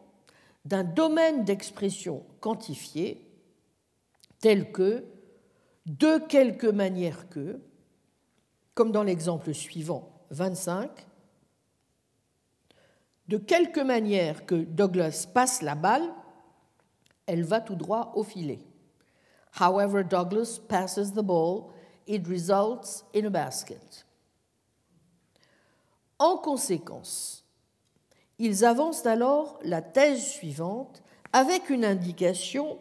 d'un 0.65 0.85
domaine 0.85 1.45
d'expression 1.45 2.25
quantifié, 2.41 3.25
tel 4.41 4.73
que 4.73 5.05
de 5.87 6.19
quelque 6.19 6.67
manière 6.67 7.29
que, 7.29 7.61
comme 8.75 8.93
dans 8.93 9.03
l'exemple 9.03 9.55
suivant 9.55 10.13
25, 10.31 11.07
de 13.29 13.37
quelque 13.37 13.81
manière 13.81 14.47
que 14.47 14.55
Douglas 14.55 15.27
passe 15.33 15.63
la 15.63 15.75
balle, 15.75 16.09
elle 17.27 17.45
va 17.45 17.61
tout 17.61 17.75
droit 17.75 18.13
au 18.15 18.23
filet. 18.23 18.61
However 19.61 20.05
Douglas 20.05 20.59
passes 20.69 21.13
the 21.13 21.23
ball, 21.23 21.73
it 22.07 22.27
results 22.27 23.05
in 23.15 23.27
a 23.27 23.31
basket. 23.31 24.07
En 26.19 26.37
conséquence, 26.37 27.45
ils 28.39 28.65
avancent 28.65 29.07
alors 29.07 29.59
la 29.63 29.83
thèse 29.83 30.27
suivante 30.27 31.03
avec 31.33 31.71
une 31.71 31.85
indication 31.85 32.79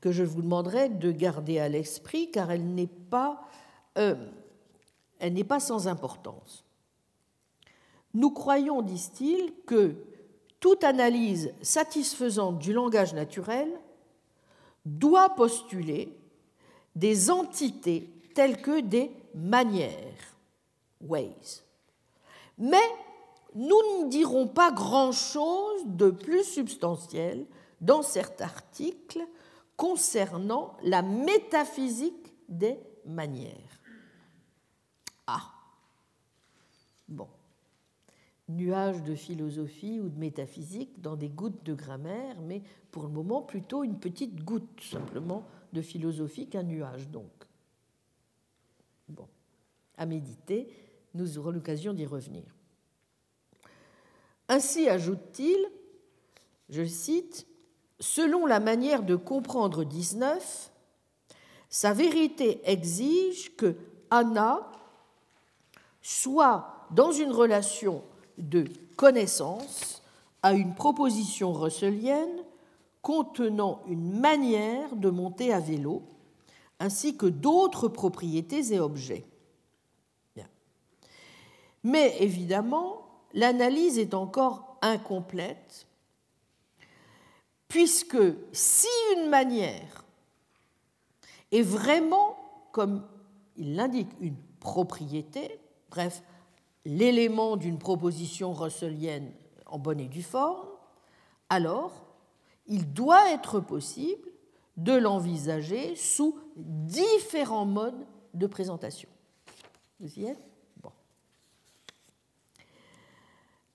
que 0.00 0.12
je 0.12 0.22
vous 0.22 0.42
demanderai 0.42 0.88
de 0.88 1.10
garder 1.12 1.58
à 1.58 1.68
l'esprit 1.68 2.30
car 2.30 2.50
elle 2.50 2.74
n'est 2.74 2.86
pas, 2.86 3.48
euh, 3.98 4.14
pas 5.48 5.60
sans 5.60 5.88
importance. 5.88 6.64
Nous 8.12 8.30
croyons, 8.30 8.82
disent-ils, 8.82 9.52
que 9.66 9.96
toute 10.60 10.84
analyse 10.84 11.52
satisfaisante 11.62 12.58
du 12.58 12.72
langage 12.72 13.12
naturel 13.12 13.68
doit 14.84 15.30
postuler 15.30 16.16
des 16.94 17.30
entités 17.30 18.10
telles 18.34 18.60
que 18.60 18.80
des 18.80 19.10
manières, 19.34 20.36
ways. 21.00 21.62
Mais 22.58 22.76
nous 23.54 24.04
ne 24.04 24.08
dirons 24.08 24.48
pas 24.48 24.72
grand-chose 24.72 25.86
de 25.86 26.10
plus 26.10 26.44
substantiel 26.44 27.46
dans 27.80 28.02
cet 28.02 28.40
article 28.40 29.26
concernant 29.76 30.76
la 30.82 31.02
métaphysique 31.02 32.34
des 32.48 32.78
manières. 33.06 33.80
Ah, 35.26 35.52
bon, 37.08 37.28
nuage 38.48 39.02
de 39.02 39.14
philosophie 39.14 40.00
ou 40.00 40.08
de 40.08 40.18
métaphysique 40.18 41.00
dans 41.00 41.16
des 41.16 41.28
gouttes 41.28 41.64
de 41.64 41.74
grammaire, 41.74 42.40
mais 42.42 42.62
pour 42.90 43.04
le 43.04 43.08
moment 43.08 43.42
plutôt 43.42 43.84
une 43.84 43.98
petite 43.98 44.44
goutte 44.44 44.80
simplement 44.80 45.44
de 45.72 45.80
philosophie 45.80 46.48
qu'un 46.48 46.62
nuage 46.62 47.08
donc. 47.08 47.30
Bon, 49.08 49.28
à 49.96 50.06
méditer, 50.06 50.68
nous 51.14 51.38
aurons 51.38 51.50
l'occasion 51.50 51.92
d'y 51.92 52.06
revenir. 52.06 52.44
Ainsi 54.48 54.88
ajoute-t-il, 54.88 55.70
je 56.68 56.84
cite, 56.84 57.46
Selon 58.00 58.44
la 58.44 58.60
manière 58.60 59.02
de 59.02 59.16
comprendre 59.16 59.84
19, 59.84 60.70
sa 61.70 61.92
vérité 61.92 62.60
exige 62.64 63.56
que 63.56 63.76
Anna 64.10 64.70
soit 66.02 66.86
dans 66.90 67.12
une 67.12 67.32
relation 67.32 68.02
de 68.36 68.64
connaissance 68.96 70.02
à 70.42 70.52
une 70.52 70.74
proposition 70.74 71.52
russellienne 71.52 72.44
contenant 73.00 73.82
une 73.86 74.18
manière 74.18 74.96
de 74.96 75.08
monter 75.08 75.52
à 75.52 75.60
vélo, 75.60 76.02
ainsi 76.80 77.16
que 77.16 77.26
d'autres 77.26 77.88
propriétés 77.88 78.74
et 78.74 78.80
objets. 78.80 79.24
Mais 81.82 82.16
évidemment, 82.20 83.03
l'analyse 83.34 83.98
est 83.98 84.14
encore 84.14 84.78
incomplète, 84.80 85.86
puisque 87.68 88.18
si 88.52 88.88
une 89.16 89.28
manière 89.28 90.04
est 91.52 91.62
vraiment, 91.62 92.36
comme 92.72 93.06
il 93.56 93.76
l'indique, 93.76 94.10
une 94.20 94.36
propriété, 94.60 95.60
bref, 95.90 96.22
l'élément 96.84 97.56
d'une 97.56 97.78
proposition 97.78 98.52
russellienne 98.52 99.30
en 99.66 99.78
bonne 99.78 100.00
et 100.00 100.08
due 100.08 100.22
forme, 100.22 100.66
alors 101.50 102.04
il 102.66 102.92
doit 102.92 103.30
être 103.32 103.60
possible 103.60 104.28
de 104.76 104.92
l'envisager 104.92 105.94
sous 105.96 106.38
différents 106.56 107.66
modes 107.66 108.06
de 108.32 108.46
présentation 108.46 109.08
Bon. 110.82 110.90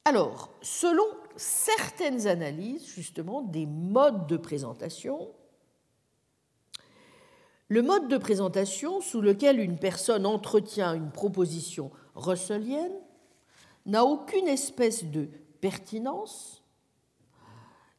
Alors, 0.09 0.49
selon 0.63 1.05
certaines 1.35 2.25
analyses, 2.25 2.83
justement, 2.87 3.43
des 3.43 3.67
modes 3.67 4.25
de 4.25 4.37
présentation, 4.37 5.29
le 7.67 7.83
mode 7.83 8.07
de 8.07 8.17
présentation 8.17 9.01
sous 9.01 9.21
lequel 9.21 9.59
une 9.59 9.77
personne 9.77 10.25
entretient 10.25 10.95
une 10.95 11.11
proposition 11.11 11.91
russellienne 12.15 12.91
n'a 13.85 14.03
aucune 14.03 14.47
espèce 14.47 15.05
de 15.05 15.29
pertinence 15.61 16.63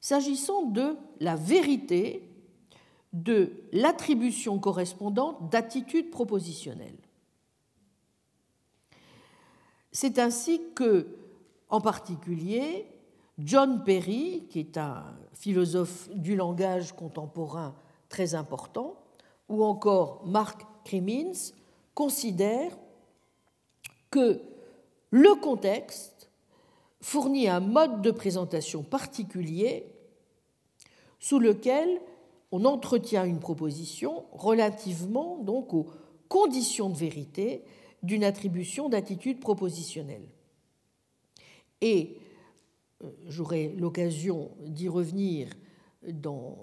s'agissant 0.00 0.64
de 0.64 0.96
la 1.20 1.36
vérité 1.36 2.28
de 3.12 3.52
l'attribution 3.70 4.58
correspondante 4.58 5.48
d'attitude 5.48 6.10
propositionnelle. 6.10 6.98
C'est 9.92 10.18
ainsi 10.18 10.60
que, 10.74 11.19
en 11.70 11.80
particulier, 11.80 12.86
John 13.38 13.84
Perry, 13.84 14.46
qui 14.50 14.60
est 14.60 14.76
un 14.76 15.04
philosophe 15.32 16.10
du 16.14 16.36
langage 16.36 16.92
contemporain 16.92 17.74
très 18.08 18.34
important, 18.34 18.96
ou 19.48 19.64
encore 19.64 20.22
Mark 20.26 20.66
Crimmins, 20.84 21.52
considèrent 21.94 22.76
que 24.10 24.40
le 25.10 25.34
contexte 25.40 26.30
fournit 27.00 27.48
un 27.48 27.60
mode 27.60 28.02
de 28.02 28.10
présentation 28.10 28.82
particulier 28.82 29.86
sous 31.18 31.38
lequel 31.38 32.00
on 32.52 32.64
entretient 32.64 33.24
une 33.24 33.38
proposition 33.38 34.24
relativement 34.32 35.38
donc 35.38 35.72
aux 35.72 35.86
conditions 36.28 36.90
de 36.90 36.96
vérité 36.96 37.64
d'une 38.02 38.24
attribution 38.24 38.88
d'attitude 38.88 39.40
propositionnelle. 39.40 40.26
Et 41.80 42.18
euh, 43.02 43.10
j'aurai 43.28 43.68
l'occasion 43.78 44.50
d'y 44.66 44.88
revenir 44.88 45.48
dans, 46.06 46.58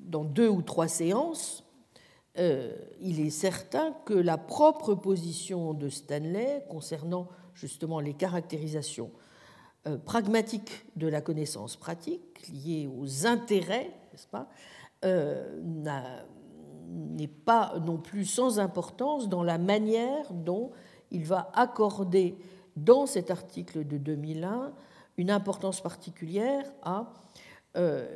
dans, 0.00 0.24
deux 0.24 0.48
ou 0.48 0.62
trois 0.62 0.88
séances, 0.88 1.64
euh, 2.38 2.74
il 3.00 3.20
est 3.20 3.30
certain 3.30 3.92
que 4.04 4.14
la 4.14 4.38
propre 4.38 4.94
position 4.94 5.72
de 5.72 5.88
Stanley 5.88 6.64
concernant 6.68 7.28
justement 7.54 8.00
les 8.00 8.14
caractérisations 8.14 9.10
euh, 9.86 9.96
pragmatiques 9.98 10.86
de 10.96 11.06
la 11.06 11.20
connaissance 11.20 11.76
pratique 11.76 12.48
liées 12.48 12.88
aux 12.88 13.26
intérêts, 13.26 13.90
n'est-ce 14.12 14.26
pas, 14.26 14.48
n'est 16.88 17.28
pas 17.28 17.74
non 17.84 17.98
plus 17.98 18.24
sans 18.24 18.58
importance 18.58 19.28
dans 19.28 19.42
la 19.42 19.58
manière 19.58 20.32
dont 20.32 20.70
il 21.10 21.24
va 21.24 21.50
accorder 21.54 22.36
dans 22.76 23.06
cet 23.06 23.30
article 23.30 23.86
de 23.86 23.98
2001 23.98 24.72
une 25.16 25.30
importance 25.30 25.80
particulière 25.80 26.64
euh, 27.76 28.06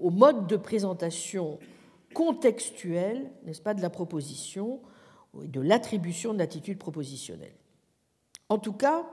au 0.00 0.10
mode 0.10 0.46
de 0.46 0.56
présentation 0.56 1.58
contextuel, 2.14 3.30
n'est-ce 3.44 3.62
pas, 3.62 3.74
de 3.74 3.82
la 3.82 3.90
proposition 3.90 4.80
et 5.42 5.48
de 5.48 5.60
l'attribution 5.60 6.32
de 6.32 6.38
l'attitude 6.38 6.78
propositionnelle. 6.78 7.54
En 8.48 8.58
tout 8.58 8.72
cas, 8.72 9.06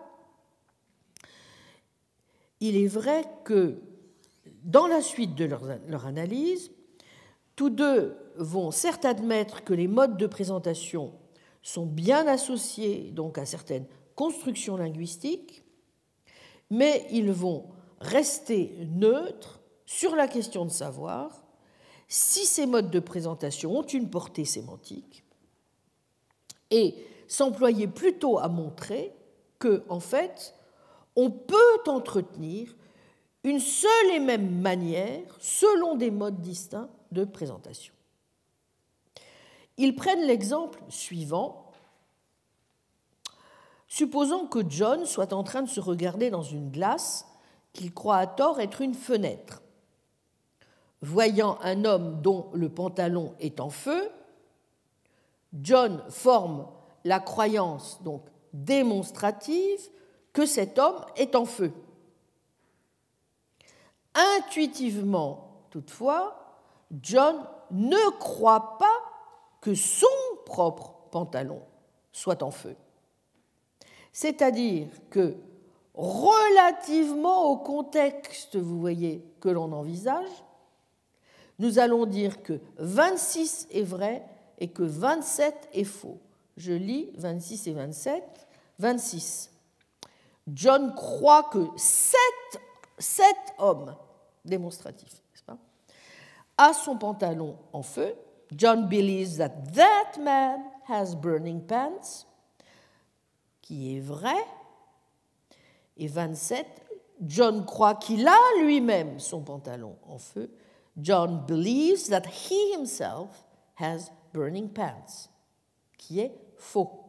il 2.60 2.76
est 2.76 2.88
vrai 2.88 3.24
que 3.44 3.80
dans 4.64 4.88
la 4.88 5.02
suite 5.02 5.36
de 5.36 5.46
leur, 5.46 5.64
leur 5.88 6.06
analyse, 6.08 6.72
tous 7.56 7.70
deux 7.70 8.18
vont 8.36 8.72
certes 8.72 9.06
admettre 9.06 9.64
que 9.64 9.74
les 9.74 9.88
modes 9.88 10.18
de 10.18 10.28
présentation 10.28 11.14
sont 11.62 11.86
bien 11.86 12.28
associés 12.28 13.12
donc 13.12 13.38
à 13.38 13.46
certaines 13.46 13.86
constructions 14.18 14.76
linguistiques, 14.76 15.64
mais 16.70 17.08
ils 17.12 17.32
vont 17.32 17.70
rester 18.02 18.76
neutres 18.90 19.62
sur 19.86 20.16
la 20.16 20.28
question 20.28 20.66
de 20.66 20.72
savoir 20.72 21.46
si 22.10 22.46
ces 22.46 22.66
modes 22.66 22.90
de 22.90 23.00
présentation 23.00 23.78
ont 23.78 23.84
une 23.86 24.10
portée 24.10 24.44
sémantique 24.44 25.24
et 26.72 26.96
s'employer 27.28 27.88
plutôt 27.88 28.40
à 28.40 28.50
montrer 28.50 29.14
que, 29.60 29.84
en 29.88 30.00
fait, 30.00 30.56
on 31.16 31.30
peut 31.30 31.82
entretenir 31.86 32.76
une 33.44 33.60
seule 33.60 34.12
et 34.14 34.20
même 34.20 34.62
manière 34.62 35.38
selon 35.40 35.96
des 35.96 36.12
modes 36.12 36.42
distincts 36.42 36.90
de 37.12 37.24
présentation. 37.24 37.94
Ils 39.78 39.96
prennent 39.96 40.26
l'exemple 40.26 40.82
suivant. 40.90 41.67
Supposons 43.88 44.48
que 44.48 44.60
John 44.68 45.06
soit 45.06 45.34
en 45.34 45.44
train 45.44 45.62
de 45.62 45.70
se 45.70 45.80
regarder 45.80 46.30
dans 46.30 46.44
une 46.44 46.70
glace 46.72 47.26
qu'il 47.74 47.94
croit 47.94 48.18
à 48.18 48.28
tort 48.28 48.60
être 48.60 48.82
une 48.82 48.94
fenêtre. 48.94 49.62
Voyant 51.02 51.58
un 51.62 51.86
homme 51.86 52.22
dont 52.22 52.50
le 52.54 52.70
pantalon 52.70 53.36
est 53.40 53.60
en 53.60 53.70
feu, 53.70 54.10
John 55.54 56.04
forme 56.10 56.68
la 57.06 57.20
croyance 57.20 58.02
donc 58.04 58.24
démonstrative 58.52 59.80
que 60.34 60.46
cet 60.46 60.80
homme 60.80 61.06
est 61.16 61.36
en 61.36 61.46
feu. 61.46 61.72
Intuitivement, 64.40 65.68
toutefois, 65.70 66.64
John 67.02 67.38
ne 67.72 68.10
croit 68.20 68.78
pas 68.78 69.00
que 69.62 69.76
son 69.76 70.08
propre 70.46 70.94
pantalon 71.12 71.62
soit 72.12 72.42
en 72.44 72.52
feu. 72.52 72.76
C'est-à-dire 74.20 74.88
que 75.12 75.36
relativement 75.94 77.52
au 77.52 77.58
contexte, 77.58 78.56
vous 78.56 78.80
voyez, 78.80 79.24
que 79.40 79.48
l'on 79.48 79.72
envisage, 79.72 80.44
nous 81.60 81.78
allons 81.78 82.08
dire 82.08 82.42
que 82.42 82.60
26 82.80 83.68
est 83.70 83.84
vrai 83.84 84.26
et 84.58 84.70
que 84.70 84.82
27 84.82 85.70
est 85.72 85.84
faux. 85.84 86.18
Je 86.56 86.74
lis 86.74 87.12
26 87.16 87.68
et 87.68 87.74
27. 87.74 88.24
26. 88.80 89.52
John 90.48 90.96
croit 90.96 91.44
que 91.52 91.68
sept, 91.76 92.62
sept 92.98 93.36
hommes 93.60 93.96
démonstratifs 94.44 95.22
a 96.58 96.74
son 96.74 96.98
pantalon 96.98 97.56
en 97.72 97.84
feu. 97.84 98.16
John 98.52 98.88
believes 98.90 99.38
that 99.38 99.74
that 99.76 100.20
man 100.20 100.64
has 100.90 101.14
burning 101.14 101.62
pants, 101.62 102.26
qui 103.68 103.98
est 103.98 104.00
vrai. 104.00 104.38
Et 105.98 106.08
27, 106.08 106.66
John 107.22 107.66
croit 107.66 107.96
qu'il 107.96 108.26
a 108.26 108.40
lui-même 108.62 109.20
son 109.20 109.42
pantalon 109.42 109.98
en 110.08 110.18
feu. 110.18 110.50
John 110.98 111.46
believes 111.46 112.08
that 112.10 112.24
he 112.28 112.74
himself 112.74 113.46
has 113.76 114.10
burning 114.34 114.70
pants, 114.70 115.30
qui 115.98 116.22
est 116.22 116.34
faux. 116.56 117.04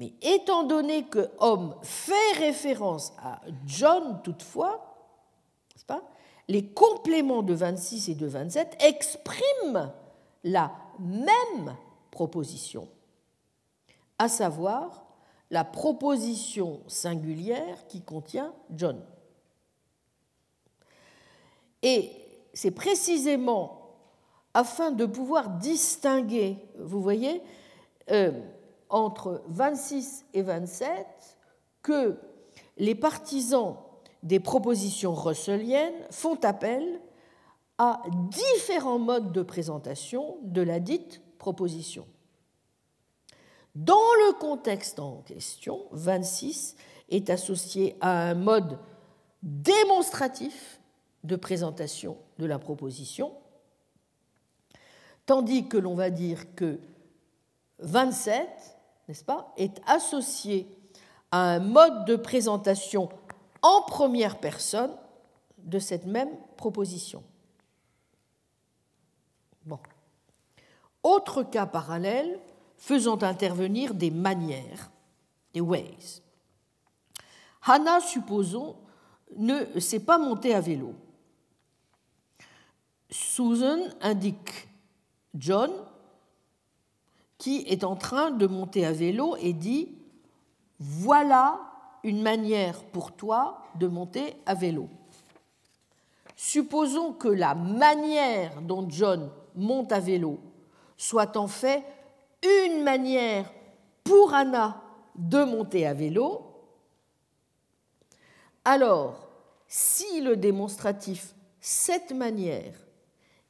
Mais 0.00 0.14
étant 0.20 0.64
donné 0.64 1.04
que 1.04 1.30
homme 1.38 1.76
fait 1.82 2.32
référence 2.38 3.12
à 3.18 3.40
John 3.66 4.20
toutefois, 4.24 4.90
pas 5.86 6.02
les 6.48 6.66
compléments 6.66 7.42
de 7.42 7.54
26 7.54 8.08
et 8.08 8.14
de 8.14 8.26
27 8.26 8.76
expriment 8.80 9.92
la 10.42 10.72
même 10.98 11.76
proposition, 12.10 12.88
à 14.18 14.28
savoir 14.28 15.06
la 15.50 15.64
proposition 15.64 16.80
singulière 16.86 17.86
qui 17.88 18.02
contient 18.02 18.52
John. 18.70 19.00
Et 21.82 22.10
c'est 22.54 22.70
précisément 22.70 23.80
afin 24.54 24.92
de 24.92 25.04
pouvoir 25.04 25.50
distinguer, 25.50 26.58
vous 26.78 27.02
voyez, 27.02 27.42
euh, 28.10 28.32
entre 28.88 29.42
26 29.48 30.24
et 30.34 30.42
27 30.42 31.06
que 31.82 32.16
les 32.78 32.94
partisans 32.94 33.76
des 34.22 34.40
propositions 34.40 35.14
russelliennes 35.14 36.06
font 36.10 36.38
appel 36.42 37.00
à 37.78 38.02
différents 38.30 38.98
modes 38.98 39.32
de 39.32 39.42
présentation 39.42 40.36
de 40.42 40.62
la 40.62 40.80
dite 40.80 41.20
proposition. 41.38 42.06
Dans 43.74 44.14
le 44.26 44.34
contexte 44.38 45.00
en 45.00 45.22
question, 45.22 45.86
26 45.90 46.76
est 47.08 47.28
associé 47.28 47.96
à 48.00 48.28
un 48.28 48.34
mode 48.34 48.78
démonstratif 49.42 50.80
de 51.24 51.36
présentation 51.36 52.16
de 52.38 52.46
la 52.46 52.58
proposition, 52.58 53.32
tandis 55.26 55.68
que 55.68 55.76
l'on 55.76 55.94
va 55.94 56.10
dire 56.10 56.54
que 56.54 56.78
27, 57.80 58.48
n'est-ce 59.08 59.24
pas, 59.24 59.52
est 59.56 59.80
associé 59.86 60.68
à 61.32 61.54
un 61.54 61.58
mode 61.58 62.04
de 62.04 62.16
présentation 62.16 63.08
en 63.62 63.82
première 63.82 64.38
personne 64.38 64.94
de 65.58 65.78
cette 65.78 66.06
même 66.06 66.30
proposition. 66.56 67.24
Bon. 69.64 69.78
Autre 71.02 71.42
cas 71.42 71.66
parallèle 71.66 72.38
faisant 72.84 73.22
intervenir 73.22 73.94
des 73.94 74.10
manières, 74.10 74.90
des 75.54 75.62
ways. 75.62 76.20
Hannah, 77.62 78.00
supposons, 78.00 78.76
ne 79.38 79.80
sait 79.80 80.04
pas 80.04 80.18
monter 80.18 80.54
à 80.54 80.60
vélo. 80.60 80.94
Susan 83.08 83.78
indique 84.02 84.68
John 85.34 85.70
qui 87.38 87.64
est 87.68 87.84
en 87.84 87.96
train 87.96 88.30
de 88.30 88.46
monter 88.46 88.84
à 88.84 88.92
vélo 88.92 89.36
et 89.40 89.54
dit 89.54 89.88
Voilà 90.78 91.58
une 92.02 92.20
manière 92.20 92.84
pour 92.84 93.12
toi 93.12 93.62
de 93.76 93.86
monter 93.86 94.36
à 94.44 94.52
vélo. 94.52 94.90
Supposons 96.36 97.14
que 97.14 97.28
la 97.28 97.54
manière 97.54 98.60
dont 98.60 98.86
John 98.90 99.30
monte 99.54 99.90
à 99.90 100.00
vélo 100.00 100.38
soit 100.98 101.38
en 101.38 101.48
fait 101.48 101.82
une 102.44 102.82
manière 102.82 103.50
pour 104.02 104.34
Anna 104.34 104.82
de 105.14 105.44
monter 105.44 105.86
à 105.86 105.94
vélo. 105.94 106.42
Alors, 108.64 109.28
si 109.66 110.20
le 110.20 110.36
démonstratif 110.36 111.34
cette 111.60 112.12
manière 112.12 112.74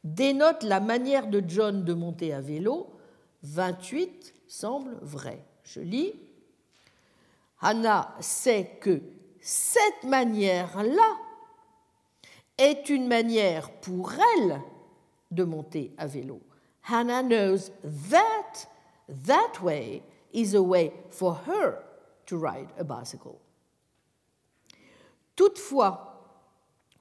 dénote 0.05 0.63
la 0.63 0.81
manière 0.81 1.27
de 1.27 1.43
John 1.47 1.85
de 1.85 1.95
monter 1.95 2.33
à 2.33 2.41
vélo, 2.41 2.95
28 3.43 4.35
semble 4.47 4.97
vrai. 5.03 5.45
Je 5.65 5.81
lis 5.81 6.13
Anna 7.61 8.15
sait 8.21 8.79
que 8.81 9.01
cette 9.41 10.05
manière-là 10.05 11.17
est 12.59 12.89
une 12.89 13.09
manière 13.09 13.71
pour 13.81 14.13
elle 14.13 14.61
de 15.31 15.45
monter 15.45 15.93
à 15.99 16.07
vélo. 16.07 16.41
Hannah 16.89 17.23
knows 17.23 17.71
that 18.11 18.69
that 19.09 19.63
way 19.63 20.03
is 20.33 20.55
a 20.55 20.63
way 20.63 20.93
for 21.11 21.35
her 21.47 21.83
to 22.27 22.37
ride 22.37 22.69
a 22.79 22.85
bicycle. 22.85 23.41
Toutefois, 25.37 25.99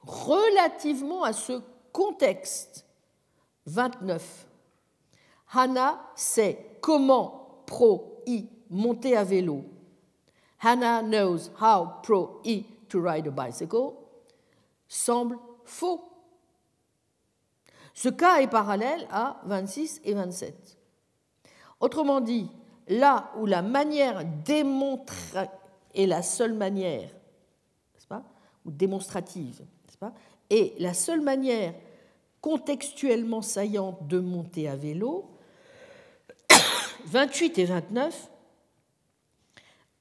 relativement 0.01 1.23
à 1.23 1.33
ce 1.33 1.61
contexte, 1.91 2.85
29, 3.67 4.47
Hannah 5.53 5.99
sait 6.15 6.77
comment 6.81 7.63
pro-I 7.65 8.49
monter 8.69 9.15
à 9.15 9.23
vélo. 9.23 9.63
Hannah 10.59 11.01
knows 11.01 11.49
how 11.59 11.99
pro-I 12.03 12.65
to 12.89 12.99
ride 12.99 13.27
a 13.27 13.31
bicycle 13.31 13.93
semble 14.87 15.37
faux. 15.65 16.01
Ce 17.93 18.09
cas 18.09 18.41
est 18.41 18.47
parallèle 18.47 19.07
à 19.11 19.41
26 19.45 20.01
et 20.03 20.13
27. 20.13 20.77
Autrement 21.83 22.21
dit, 22.21 22.49
là 22.87 23.29
où 23.37 23.45
la 23.45 23.61
manière 23.61 24.23
démontre 24.45 25.13
est 25.93 26.05
la 26.05 26.21
seule 26.21 26.53
manière, 26.53 27.09
pas, 28.07 28.23
ou 28.63 28.71
démonstrative, 28.71 29.65
pas, 29.99 30.13
et 30.49 30.75
la 30.79 30.93
seule 30.93 31.19
manière 31.19 31.73
contextuellement 32.39 33.41
saillante 33.41 34.07
de 34.07 34.17
monter 34.21 34.69
à 34.69 34.77
vélo, 34.77 35.29
28 37.07 37.59
et 37.59 37.65
29 37.65 38.31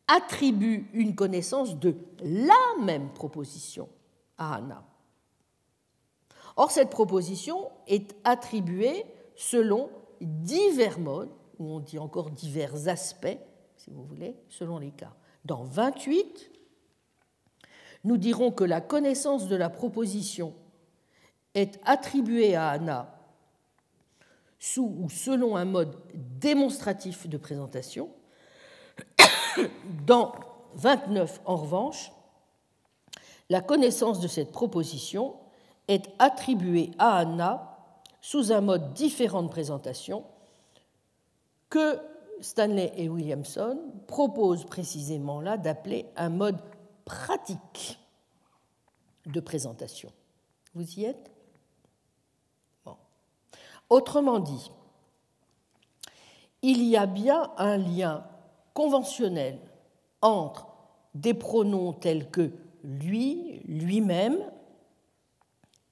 attribuent 0.06 0.88
une 0.92 1.16
connaissance 1.16 1.80
de 1.80 1.96
la 2.22 2.80
même 2.80 3.12
proposition 3.12 3.88
à 4.38 4.54
Anna. 4.54 4.84
Or, 6.54 6.70
cette 6.70 6.90
proposition 6.90 7.72
est 7.88 8.14
attribuée 8.22 9.04
selon 9.34 9.90
divers 10.20 11.00
modes, 11.00 11.32
ou 11.62 11.76
on 11.76 11.80
dit 11.80 11.98
encore 11.98 12.30
divers 12.30 12.88
aspects, 12.88 13.38
si 13.76 13.90
vous 13.90 14.04
voulez, 14.04 14.36
selon 14.48 14.78
les 14.78 14.90
cas. 14.90 15.14
Dans 15.44 15.62
28, 15.62 16.50
nous 18.04 18.16
dirons 18.16 18.50
que 18.50 18.64
la 18.64 18.80
connaissance 18.80 19.46
de 19.46 19.54
la 19.54 19.70
proposition 19.70 20.54
est 21.54 21.80
attribuée 21.84 22.56
à 22.56 22.70
Anna 22.70 23.16
sous 24.58 24.96
ou 24.98 25.08
selon 25.08 25.56
un 25.56 25.64
mode 25.64 25.96
démonstratif 26.14 27.28
de 27.28 27.36
présentation. 27.36 28.10
Dans 30.06 30.32
29, 30.74 31.42
en 31.44 31.56
revanche, 31.56 32.12
la 33.50 33.60
connaissance 33.60 34.20
de 34.20 34.28
cette 34.28 34.50
proposition 34.50 35.36
est 35.88 36.08
attribuée 36.18 36.90
à 36.98 37.18
Anna 37.18 37.78
sous 38.20 38.52
un 38.52 38.60
mode 38.60 38.94
différent 38.94 39.42
de 39.42 39.48
présentation 39.48 40.24
que 41.72 41.98
Stanley 42.42 42.92
et 42.96 43.08
Williamson 43.08 43.78
proposent 44.06 44.66
précisément 44.66 45.40
là 45.40 45.56
d'appeler 45.56 46.04
un 46.16 46.28
mode 46.28 46.60
pratique 47.06 47.98
de 49.24 49.40
présentation. 49.40 50.12
Vous 50.74 50.98
y 50.98 51.06
êtes? 51.06 51.30
Autrement 53.88 54.38
dit, 54.38 54.70
il 56.60 56.82
y 56.84 56.94
a 56.94 57.06
bien 57.06 57.50
un 57.56 57.78
lien 57.78 58.26
conventionnel 58.74 59.58
entre 60.20 60.66
des 61.14 61.32
pronoms 61.32 61.94
tels 61.94 62.30
que 62.30 62.52
lui, 62.84 63.62
lui-même, 63.64 64.38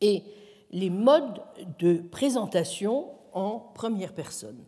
et 0.03 0.25
les 0.73 0.91
modes 0.91 1.43
de 1.79 2.03
présentation 2.03 3.13
en 3.33 3.59
première 3.59 4.15
personne. 4.15 4.63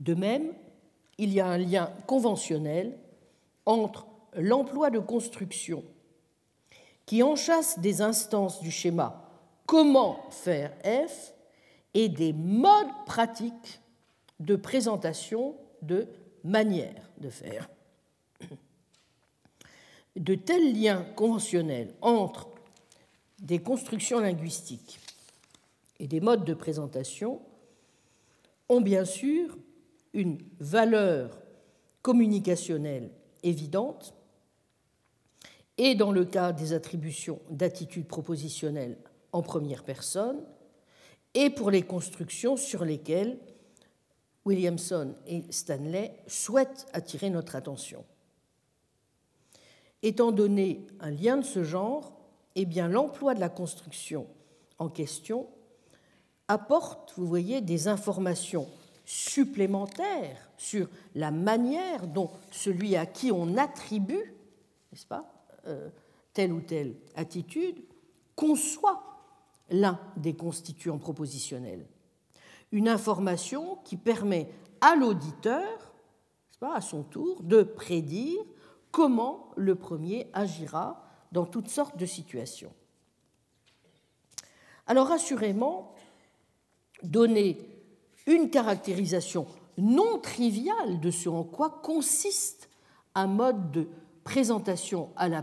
De 0.00 0.14
même, 0.14 0.52
il 1.18 1.32
y 1.32 1.40
a 1.40 1.46
un 1.46 1.58
lien 1.58 1.92
conventionnel 2.06 2.98
entre 3.64 4.06
l'emploi 4.34 4.90
de 4.90 4.98
construction 4.98 5.82
qui 7.06 7.22
enchasse 7.22 7.78
des 7.78 8.02
instances 8.02 8.60
du 8.60 8.70
schéma 8.70 9.26
comment 9.66 10.30
faire 10.30 10.72
F 10.84 11.32
et 11.94 12.08
des 12.08 12.32
modes 12.32 13.04
pratiques 13.06 13.80
de 14.40 14.56
présentation 14.56 15.56
de 15.82 16.08
manière 16.44 17.10
de 17.18 17.30
faire. 17.30 17.68
De 20.16 20.34
tels 20.34 20.72
liens 20.72 21.04
conventionnels 21.16 21.94
entre 22.00 22.48
des 23.38 23.58
constructions 23.58 24.20
linguistiques 24.20 24.98
et 25.98 26.06
des 26.06 26.20
modes 26.20 26.44
de 26.44 26.54
présentation 26.54 27.40
ont 28.68 28.80
bien 28.80 29.04
sûr 29.04 29.56
une 30.16 30.38
valeur 30.60 31.38
communicationnelle 32.00 33.10
évidente 33.42 34.14
et 35.76 35.94
dans 35.94 36.10
le 36.10 36.24
cas 36.24 36.52
des 36.52 36.72
attributions 36.72 37.38
d'attitude 37.50 38.06
propositionnelle 38.06 38.96
en 39.32 39.42
première 39.42 39.84
personne, 39.84 40.42
et 41.34 41.50
pour 41.50 41.70
les 41.70 41.82
constructions 41.82 42.56
sur 42.56 42.86
lesquelles 42.86 43.38
Williamson 44.46 45.14
et 45.26 45.44
Stanley 45.50 46.16
souhaitent 46.26 46.86
attirer 46.94 47.28
notre 47.28 47.54
attention. 47.54 48.02
Étant 50.02 50.32
donné 50.32 50.86
un 51.00 51.10
lien 51.10 51.36
de 51.36 51.44
ce 51.44 51.62
genre, 51.62 52.18
eh 52.54 52.64
bien 52.64 52.88
l'emploi 52.88 53.34
de 53.34 53.40
la 53.40 53.50
construction 53.50 54.26
en 54.78 54.88
question 54.88 55.46
apporte, 56.48 57.12
vous 57.18 57.26
voyez, 57.26 57.60
des 57.60 57.88
informations 57.88 58.66
supplémentaires 59.06 60.50
sur 60.58 60.88
la 61.14 61.30
manière 61.30 62.08
dont 62.08 62.30
celui 62.50 62.96
à 62.96 63.06
qui 63.06 63.30
on 63.32 63.56
attribue, 63.56 64.34
n'est-ce 64.92 65.06
pas, 65.06 65.32
euh, 65.66 65.88
telle 66.34 66.52
ou 66.52 66.60
telle 66.60 66.96
attitude, 67.14 67.80
conçoit 68.34 69.02
l'un 69.70 69.98
des 70.16 70.34
constituants 70.34 70.98
propositionnels. 70.98 71.86
Une 72.72 72.88
information 72.88 73.76
qui 73.84 73.96
permet 73.96 74.50
à 74.80 74.96
l'auditeur, 74.96 75.94
à 76.60 76.80
son 76.80 77.04
tour, 77.04 77.42
de 77.42 77.62
prédire 77.62 78.42
comment 78.90 79.50
le 79.56 79.76
premier 79.76 80.28
agira 80.32 81.02
dans 81.30 81.46
toutes 81.46 81.68
sortes 81.68 81.96
de 81.96 82.06
situations. 82.06 82.72
Alors 84.86 85.10
assurément, 85.12 85.94
donner 87.02 87.75
une 88.26 88.50
caractérisation 88.50 89.46
non 89.78 90.18
triviale 90.18 91.00
de 91.00 91.10
ce 91.10 91.28
en 91.28 91.44
quoi 91.44 91.80
consiste 91.82 92.70
un 93.14 93.26
mode 93.26 93.70
de 93.70 93.88
présentation 94.24 95.10
à 95.16 95.28
la, 95.28 95.42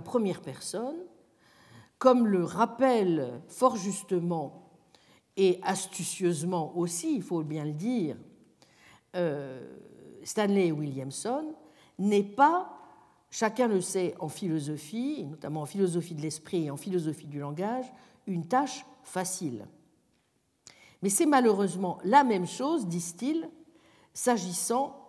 première 0.00 0.40
personne, 0.40 0.96
comme 1.98 2.26
le 2.26 2.44
rappelle 2.44 3.42
fort 3.48 3.76
justement 3.76 4.70
et 5.36 5.60
astucieusement 5.62 6.76
aussi, 6.76 7.14
il 7.14 7.22
faut 7.22 7.42
bien 7.42 7.64
le 7.64 7.72
dire, 7.72 8.16
euh, 9.14 9.76
Stanley 10.24 10.72
Williamson, 10.72 11.54
n'est 11.98 12.24
pas, 12.24 12.80
chacun 13.30 13.68
le 13.68 13.80
sait 13.80 14.14
en 14.18 14.28
philosophie, 14.28 15.24
notamment 15.24 15.62
en 15.62 15.66
philosophie 15.66 16.14
de 16.14 16.22
l'esprit 16.22 16.64
et 16.64 16.70
en 16.70 16.76
philosophie 16.76 17.26
du 17.26 17.38
langage, 17.38 17.86
une 18.26 18.46
tâche 18.46 18.84
facile. 19.02 19.66
Mais 21.02 21.08
c'est 21.08 21.26
malheureusement 21.26 21.98
la 22.04 22.24
même 22.24 22.46
chose, 22.46 22.86
disent-ils, 22.86 23.48
s'agissant 24.12 25.08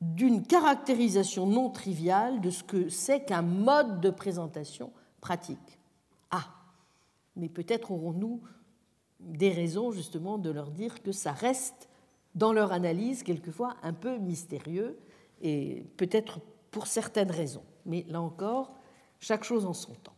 d'une 0.00 0.46
caractérisation 0.46 1.46
non 1.46 1.70
triviale 1.70 2.40
de 2.40 2.50
ce 2.50 2.62
que 2.62 2.88
c'est 2.88 3.24
qu'un 3.24 3.42
mode 3.42 4.00
de 4.00 4.10
présentation 4.10 4.92
pratique. 5.20 5.78
Ah, 6.30 6.54
mais 7.36 7.48
peut-être 7.48 7.90
aurons-nous 7.90 8.40
des 9.20 9.50
raisons 9.50 9.90
justement 9.90 10.38
de 10.38 10.50
leur 10.50 10.70
dire 10.70 11.02
que 11.02 11.10
ça 11.10 11.32
reste 11.32 11.88
dans 12.34 12.52
leur 12.52 12.72
analyse 12.72 13.24
quelquefois 13.24 13.76
un 13.82 13.92
peu 13.92 14.18
mystérieux 14.18 14.98
et 15.40 15.84
peut-être 15.96 16.40
pour 16.70 16.86
certaines 16.86 17.30
raisons. 17.30 17.64
Mais 17.86 18.04
là 18.08 18.20
encore, 18.20 18.74
chaque 19.18 19.44
chose 19.44 19.66
en 19.66 19.72
son 19.72 19.94
temps. 19.94 20.14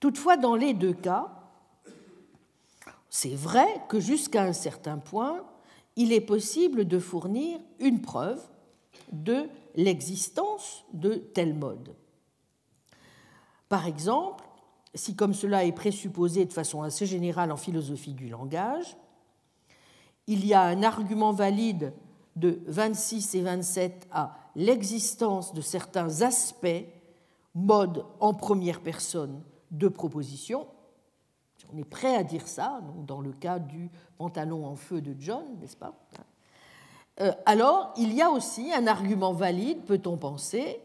Toutefois, 0.00 0.36
dans 0.36 0.54
les 0.54 0.74
deux 0.74 0.92
cas, 0.92 1.37
c'est 3.10 3.34
vrai 3.34 3.66
que 3.88 4.00
jusqu'à 4.00 4.44
un 4.44 4.52
certain 4.52 4.98
point, 4.98 5.44
il 5.96 6.12
est 6.12 6.20
possible 6.20 6.86
de 6.86 6.98
fournir 6.98 7.58
une 7.80 8.00
preuve 8.00 8.40
de 9.12 9.48
l'existence 9.74 10.84
de 10.92 11.14
tel 11.14 11.54
mode. 11.54 11.94
Par 13.68 13.86
exemple, 13.86 14.44
si 14.94 15.14
comme 15.14 15.34
cela 15.34 15.64
est 15.64 15.72
présupposé 15.72 16.44
de 16.44 16.52
façon 16.52 16.82
assez 16.82 17.06
générale 17.06 17.52
en 17.52 17.56
philosophie 17.56 18.14
du 18.14 18.28
langage, 18.28 18.96
il 20.26 20.46
y 20.46 20.54
a 20.54 20.62
un 20.62 20.82
argument 20.82 21.32
valide 21.32 21.92
de 22.36 22.60
26 22.66 23.34
et 23.34 23.42
27 23.42 24.08
à 24.10 24.36
l'existence 24.54 25.52
de 25.54 25.60
certains 25.60 26.22
aspects, 26.22 26.86
modes 27.54 28.04
en 28.20 28.34
première 28.34 28.80
personne 28.80 29.42
de 29.70 29.88
proposition, 29.88 30.66
on 31.72 31.78
est 31.78 31.84
prêt 31.84 32.16
à 32.16 32.24
dire 32.24 32.46
ça, 32.46 32.80
dans 33.06 33.20
le 33.20 33.32
cas 33.32 33.58
du 33.58 33.90
pantalon 34.16 34.66
en 34.66 34.74
feu 34.74 35.00
de 35.00 35.14
John, 35.18 35.44
n'est-ce 35.60 35.76
pas? 35.76 35.94
Euh, 37.20 37.32
Alors, 37.46 37.92
il 37.96 38.14
y 38.14 38.22
a 38.22 38.30
aussi 38.30 38.72
un 38.72 38.86
argument 38.86 39.32
valide, 39.32 39.84
peut-on 39.84 40.16
penser, 40.16 40.80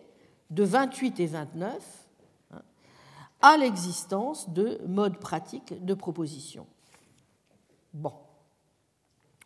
de 0.49 0.63
28 0.63 1.19
et 1.19 1.25
29 1.27 2.07
hein, 2.51 2.61
à 3.41 3.57
l'existence 3.57 4.49
de 4.49 4.81
modes 4.87 5.17
pratiques 5.17 5.83
de 5.83 5.93
proposition. 5.93 6.67
Bon. 7.93 8.13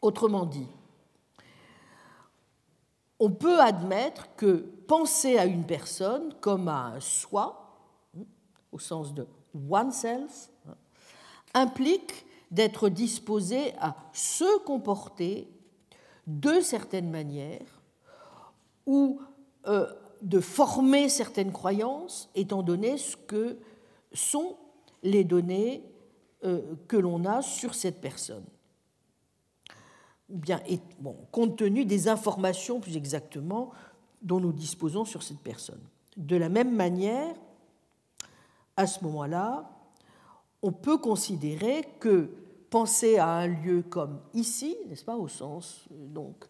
Autrement 0.01 0.45
dit, 0.45 0.67
on 3.19 3.31
peut 3.31 3.59
admettre 3.59 4.35
que 4.35 4.57
penser 4.87 5.37
à 5.37 5.45
une 5.45 5.65
personne 5.65 6.33
comme 6.39 6.67
à 6.67 6.85
un 6.85 6.99
soi, 6.99 7.79
hein, 8.15 8.23
au 8.71 8.79
sens 8.79 9.13
de 9.13 9.27
oneself, 9.69 10.49
hein, 10.67 10.75
implique 11.57 12.25
d'être 12.51 12.89
disposé 12.89 13.73
à 13.79 13.95
se 14.13 14.59
comporter 14.63 15.49
de 16.27 16.61
certaines 16.61 17.09
manières 17.09 17.81
ou 18.85 19.19
euh, 19.65 19.87
de 20.21 20.39
former 20.39 21.09
certaines 21.09 21.51
croyances, 21.51 22.29
étant 22.35 22.63
donné 22.63 22.97
ce 22.97 23.15
que 23.15 23.57
sont 24.13 24.55
les 25.03 25.23
données 25.23 25.83
euh, 26.43 26.61
que 26.87 26.97
l'on 26.97 27.25
a 27.25 27.41
sur 27.41 27.75
cette 27.75 28.01
personne. 28.01 28.45
Bien, 30.29 30.59
compte 31.31 31.57
tenu 31.57 31.85
des 31.85 32.07
informations, 32.07 32.79
plus 32.79 32.97
exactement, 32.97 33.71
dont 34.21 34.39
nous 34.39 34.51
disposons 34.51 35.05
sur 35.05 35.23
cette 35.23 35.39
personne. 35.39 35.81
De 36.17 36.35
la 36.35 36.49
même 36.49 36.75
manière, 36.75 37.33
à 38.75 38.87
ce 38.87 39.03
moment-là, 39.05 39.76
on 40.61 40.71
peut 40.71 40.97
considérer 40.97 41.83
que 41.99 42.29
penser 42.69 43.17
à 43.17 43.29
un 43.29 43.47
lieu 43.47 43.83
comme 43.83 44.19
ici, 44.33 44.75
n'est-ce 44.87 45.05
pas, 45.05 45.15
au 45.15 45.27
sens 45.27 45.85
euh, 45.91 46.07
donc 46.07 46.45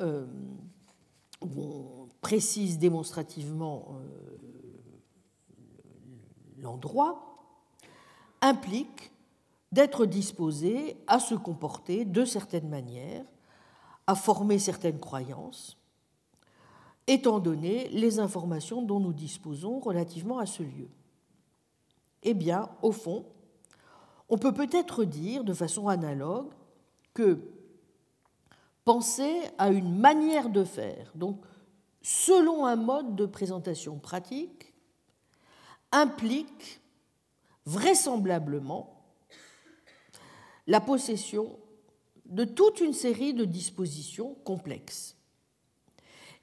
euh, 0.00 0.26
où 1.40 1.62
on 1.62 2.08
précise 2.20 2.78
démonstrativement 2.78 3.96
euh, 3.98 4.36
l'endroit, 6.58 7.36
implique 8.42 9.12
d'être 9.72 10.04
disposé 10.04 10.96
à 11.06 11.20
se 11.20 11.34
comporter 11.34 12.04
de 12.04 12.24
certaines 12.24 12.68
manières, 12.68 13.24
à 14.06 14.14
former 14.14 14.58
certaines 14.58 14.98
croyances, 14.98 15.78
étant 17.06 17.38
donné 17.38 17.88
les 17.88 18.18
informations 18.18 18.82
dont 18.82 19.00
nous 19.00 19.12
disposons 19.12 19.78
relativement 19.78 20.38
à 20.38 20.46
ce 20.46 20.62
lieu. 20.62 20.88
Eh 22.22 22.34
bien, 22.34 22.68
au 22.82 22.92
fond, 22.92 23.26
on 24.28 24.38
peut 24.38 24.52
peut-être 24.52 25.04
dire 25.04 25.44
de 25.44 25.54
façon 25.54 25.88
analogue 25.88 26.52
que 27.14 27.38
penser 28.84 29.42
à 29.58 29.70
une 29.70 29.98
manière 29.98 30.48
de 30.48 30.64
faire, 30.64 31.12
donc 31.14 31.42
selon 32.02 32.66
un 32.66 32.76
mode 32.76 33.16
de 33.16 33.26
présentation 33.26 33.98
pratique, 33.98 34.72
implique 35.92 36.80
vraisemblablement 37.66 39.04
la 40.66 40.80
possession 40.80 41.58
de 42.26 42.44
toute 42.44 42.80
une 42.80 42.92
série 42.92 43.34
de 43.34 43.44
dispositions 43.44 44.34
complexes. 44.44 45.16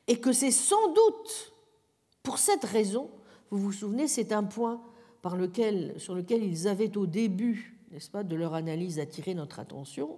Et 0.08 0.20
que 0.20 0.34
c'est 0.34 0.52
sans 0.52 0.94
doute 0.94 1.54
pour 2.24 2.38
cette 2.38 2.66
raison, 2.66 3.10
vous 3.50 3.60
vous 3.60 3.72
souvenez, 3.72 4.08
c'est 4.08 4.32
un 4.34 4.44
point 4.44 4.82
par 5.22 5.36
lequel, 5.36 5.94
sur 6.00 6.16
lequel 6.16 6.44
ils 6.44 6.68
avaient 6.68 6.98
au 6.98 7.06
début, 7.06 7.80
n'est-ce 7.92 8.10
pas, 8.10 8.24
de 8.24 8.36
leur 8.36 8.54
analyse 8.54 9.00
attiré 9.00 9.34
notre 9.34 9.60
attention, 9.60 10.18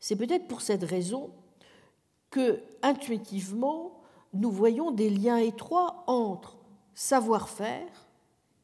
c'est 0.00 0.16
peut-être 0.16 0.46
pour 0.48 0.60
cette 0.60 0.84
raison 0.84 1.30
que, 2.30 2.60
intuitivement, 2.82 4.02
nous 4.32 4.50
voyons 4.50 4.90
des 4.90 5.10
liens 5.10 5.38
étroits 5.38 6.04
entre 6.06 6.58
savoir-faire 6.94 8.06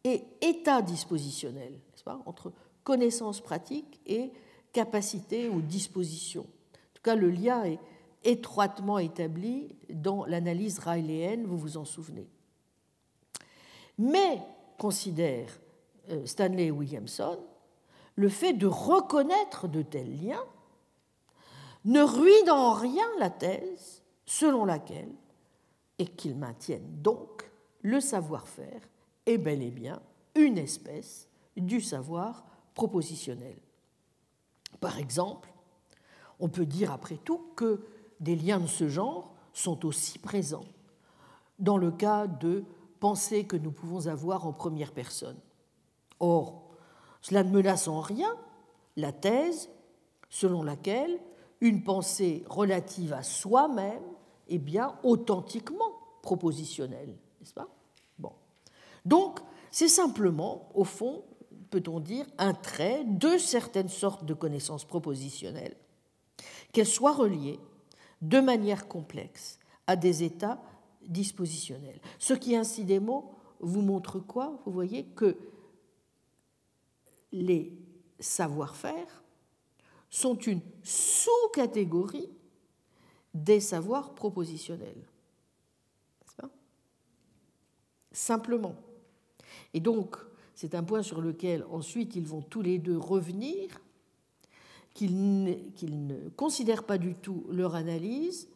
et 0.04 0.24
état 0.40 0.82
dispositionnel, 0.82 1.72
n'est-ce 1.72 2.04
pas, 2.04 2.20
entre 2.26 2.52
connaissance 2.84 3.40
pratique 3.40 4.00
et 4.06 4.32
capacité 4.72 5.48
ou 5.48 5.60
disposition. 5.60 6.42
En 6.42 6.94
tout 6.94 7.02
cas, 7.02 7.14
le 7.14 7.30
lien 7.30 7.64
est 7.64 7.78
étroitement 8.24 8.98
établi 8.98 9.74
dans 9.88 10.24
l'analyse 10.24 10.78
rayléenne, 10.78 11.44
vous 11.44 11.58
vous 11.58 11.76
en 11.76 11.84
souvenez. 11.84 12.28
Mais, 13.98 14.40
considère 14.80 15.60
euh, 16.08 16.24
Stanley 16.24 16.70
Williamson, 16.70 17.38
le 18.16 18.30
fait 18.30 18.54
de 18.54 18.66
reconnaître 18.66 19.68
de 19.68 19.82
tels 19.82 20.24
liens 20.24 20.46
ne 21.84 22.00
ruine 22.00 22.50
en 22.50 22.72
rien 22.72 23.06
la 23.18 23.28
thèse 23.28 24.02
selon 24.24 24.64
laquelle, 24.64 25.12
et 25.98 26.06
qu'ils 26.06 26.36
maintiennent 26.36 27.02
donc, 27.02 27.50
le 27.82 28.00
savoir-faire 28.00 28.80
est 29.26 29.36
bel 29.36 29.62
et 29.62 29.70
bien 29.70 30.00
une 30.34 30.56
espèce 30.56 31.28
du 31.58 31.82
savoir 31.82 32.46
propositionnel. 32.74 33.56
Par 34.80 34.98
exemple, 34.98 35.52
on 36.38 36.48
peut 36.48 36.64
dire 36.64 36.90
après 36.90 37.18
tout 37.18 37.52
que 37.54 37.84
des 38.18 38.34
liens 38.34 38.60
de 38.60 38.66
ce 38.66 38.88
genre 38.88 39.34
sont 39.52 39.84
aussi 39.84 40.18
présents 40.18 40.64
dans 41.58 41.76
le 41.76 41.90
cas 41.90 42.26
de 42.26 42.64
pensées 43.00 43.44
que 43.44 43.56
nous 43.56 43.72
pouvons 43.72 44.06
avoir 44.06 44.46
en 44.46 44.52
première 44.52 44.92
personne. 44.92 45.38
Or, 46.20 46.70
cela 47.22 47.42
ne 47.42 47.50
menace 47.50 47.88
en 47.88 48.00
rien 48.00 48.36
la 48.96 49.12
thèse 49.12 49.70
selon 50.28 50.62
laquelle 50.62 51.18
une 51.60 51.82
pensée 51.82 52.44
relative 52.48 53.12
à 53.12 53.22
soi-même 53.22 54.02
est 54.48 54.58
bien 54.58 54.98
authentiquement 55.02 55.92
propositionnelle, 56.22 57.16
n'est-ce 57.40 57.54
pas? 57.54 57.68
Bon. 58.18 58.32
Donc, 59.04 59.40
c'est 59.70 59.88
simplement, 59.88 60.68
au 60.74 60.84
fond, 60.84 61.24
peut-on 61.70 62.00
dire, 62.00 62.26
un 62.38 62.54
trait 62.54 63.04
de 63.04 63.38
certaines 63.38 63.88
sortes 63.88 64.24
de 64.24 64.34
connaissances 64.34 64.84
propositionnelles, 64.84 65.76
qu'elles 66.72 66.86
soient 66.86 67.12
reliées 67.12 67.60
de 68.22 68.40
manière 68.40 68.88
complexe 68.88 69.58
à 69.86 69.96
des 69.96 70.22
états 70.22 70.60
dispositionnels. 71.10 72.00
Ce 72.18 72.32
qui, 72.32 72.56
incidemment, 72.56 73.38
vous 73.60 73.82
montre 73.82 74.18
quoi 74.18 74.62
Vous 74.64 74.72
voyez 74.72 75.04
que 75.04 75.36
les 77.32 77.76
savoir-faire 78.18 79.22
sont 80.08 80.36
une 80.36 80.60
sous-catégorie 80.82 82.30
des 83.34 83.60
savoirs 83.60 84.14
propositionnels. 84.14 85.06
Pas? 86.36 86.50
Simplement. 88.10 88.74
Et 89.72 89.80
donc, 89.80 90.16
c'est 90.54 90.74
un 90.74 90.82
point 90.82 91.02
sur 91.02 91.20
lequel 91.20 91.64
ensuite 91.70 92.16
ils 92.16 92.26
vont 92.26 92.42
tous 92.42 92.62
les 92.62 92.78
deux 92.78 92.98
revenir, 92.98 93.80
qu'ils 94.92 95.44
ne, 95.44 96.28
considèrent 96.30 96.84
pas 96.84 96.98
du 96.98 97.14
tout 97.14 97.46
leur 97.50 97.76
analyse 97.76 98.48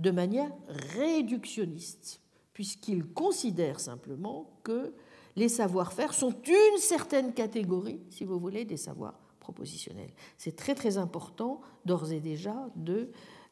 de 0.00 0.10
manière 0.10 0.50
réductionniste, 0.96 2.20
puisqu'ils 2.54 3.06
considèrent 3.06 3.80
simplement 3.80 4.50
que 4.64 4.94
les 5.36 5.48
savoir-faire 5.48 6.14
sont 6.14 6.34
une 6.42 6.78
certaine 6.78 7.32
catégorie, 7.32 8.00
si 8.10 8.24
vous 8.24 8.38
voulez, 8.38 8.64
des 8.64 8.76
savoirs 8.76 9.18
propositionnels. 9.38 10.12
C'est 10.36 10.56
très 10.56 10.74
très 10.74 10.98
important 10.98 11.60
d'ores 11.84 12.12
et 12.12 12.20
déjà 12.20 12.68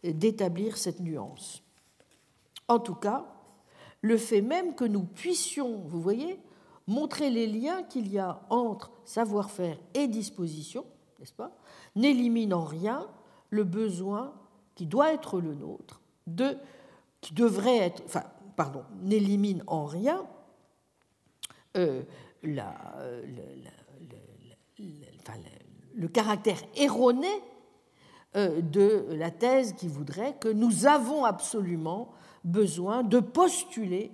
d'établir 0.03 0.77
cette 0.77 1.01
nuance. 1.01 1.63
En 2.67 2.79
tout 2.79 2.95
cas, 2.95 3.27
le 4.01 4.17
fait 4.17 4.43
même 4.43 4.75
que 4.75 4.85
nous 4.85 5.05
puissions, 5.05 5.79
vous 5.87 6.01
voyez, 6.01 6.41
montrer 6.87 7.31
les 7.31 7.47
liens 7.47 7.83
qu'il 7.83 8.11
y 8.11 8.19
a 8.19 8.41
entre 8.49 8.91
savoir-faire 9.05 9.79
et 9.95 10.09
disposition, 10.09 10.87
n'est-ce 11.19 11.33
pas, 11.33 11.57
n'élimine 11.95 12.55
en 12.55 12.65
rien 12.65 13.07
le 13.51 13.65
besoin 13.65 14.35
qui 14.75 14.87
doit 14.87 15.13
être 15.13 15.41
le 15.41 15.55
nôtre, 15.55 16.01
qui 17.21 17.35
devrait 17.35 17.79
être, 17.79 18.03
enfin, 18.05 18.25
pardon, 18.57 18.85
n'élimine 19.01 19.63
en 19.67 19.85
rien 19.85 20.27
euh, 21.77 22.03
le 25.95 26.09
caractère 26.09 26.61
erroné 26.77 27.29
euh, 28.37 28.61
de 28.61 29.07
la 29.11 29.31
thèse 29.31 29.73
qui 29.73 29.89
voudrait 29.89 30.37
que 30.39 30.49
nous 30.49 30.87
avons 30.87 31.25
absolument 31.25 32.13
besoin 32.45 33.03
de 33.03 33.19
postuler 33.19 34.13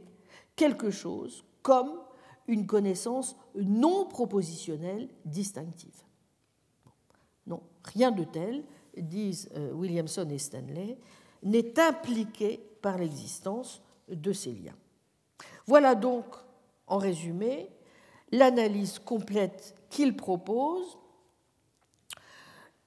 quelque 0.57 0.91
chose 0.91 1.45
comme 1.63 1.93
une 2.47 2.67
connaissance 2.67 3.37
non 3.55 4.07
propositionnelle 4.07 5.09
distinctive. 5.25 6.03
Non, 7.47 7.63
rien 7.85 8.11
de 8.11 8.25
tel, 8.25 8.65
disent 8.97 9.51
euh, 9.57 9.73
Williamson 9.73 10.29
et 10.31 10.39
Stanley, 10.39 10.99
n'est 11.45 11.79
impliqué 11.79 12.61
par 12.83 12.99
l'existence 12.99 13.83
de 14.09 14.33
ces 14.33 14.53
liens. 14.53 14.77
Voilà 15.67 15.95
donc 15.95 16.25
en 16.87 16.99
résumé, 16.99 17.71
l'analyse 18.33 18.99
complète 18.99 19.75
qu'il 19.91 20.17
propose 20.17 20.99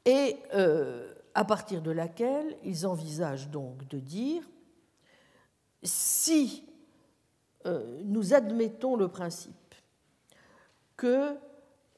et 0.06 0.38
euh, 0.54 1.14
à 1.34 1.46
partir 1.46 1.82
de 1.82 1.92
laquelle 1.92 2.58
ils 2.64 2.86
envisagent 2.86 3.50
donc 3.50 3.88
de 3.88 4.00
dire 4.00 4.44
si 5.84 6.64
euh, 7.66 8.02
nous 8.04 8.34
admettons 8.34 8.96
le 8.96 9.08
principe 9.08 9.76
que 10.96 11.36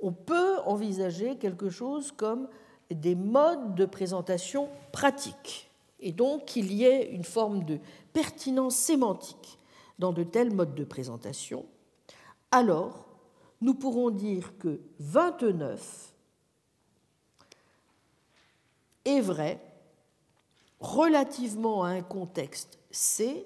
on 0.01 0.13
peut 0.13 0.59
envisager 0.65 1.37
quelque 1.37 1.69
chose 1.69 2.11
comme 2.11 2.47
des 2.89 3.15
modes 3.15 3.75
de 3.75 3.85
présentation 3.85 4.69
pratiques, 4.91 5.68
et 5.99 6.11
donc 6.11 6.45
qu'il 6.45 6.71
y 6.73 6.83
ait 6.83 7.09
une 7.11 7.23
forme 7.23 7.63
de 7.63 7.79
pertinence 8.13 8.75
sémantique 8.75 9.59
dans 9.97 10.13
de 10.13 10.23
tels 10.23 10.53
modes 10.53 10.75
de 10.75 10.83
présentation, 10.83 11.65
alors 12.51 13.05
nous 13.61 13.73
pourrons 13.73 14.09
dire 14.09 14.57
que 14.57 14.79
29 14.99 16.13
est 19.05 19.21
vrai 19.21 19.59
relativement 20.79 21.83
à 21.83 21.89
un 21.89 22.01
contexte 22.01 22.79
C. 22.91 23.45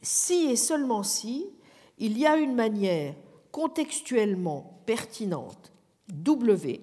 Si 0.00 0.50
et 0.50 0.56
seulement 0.56 1.02
si 1.02 1.50
il 1.98 2.16
y 2.16 2.26
a 2.26 2.36
une 2.36 2.54
manière 2.54 3.14
contextuellement 3.50 4.80
pertinente 4.86 5.72
W 6.08 6.80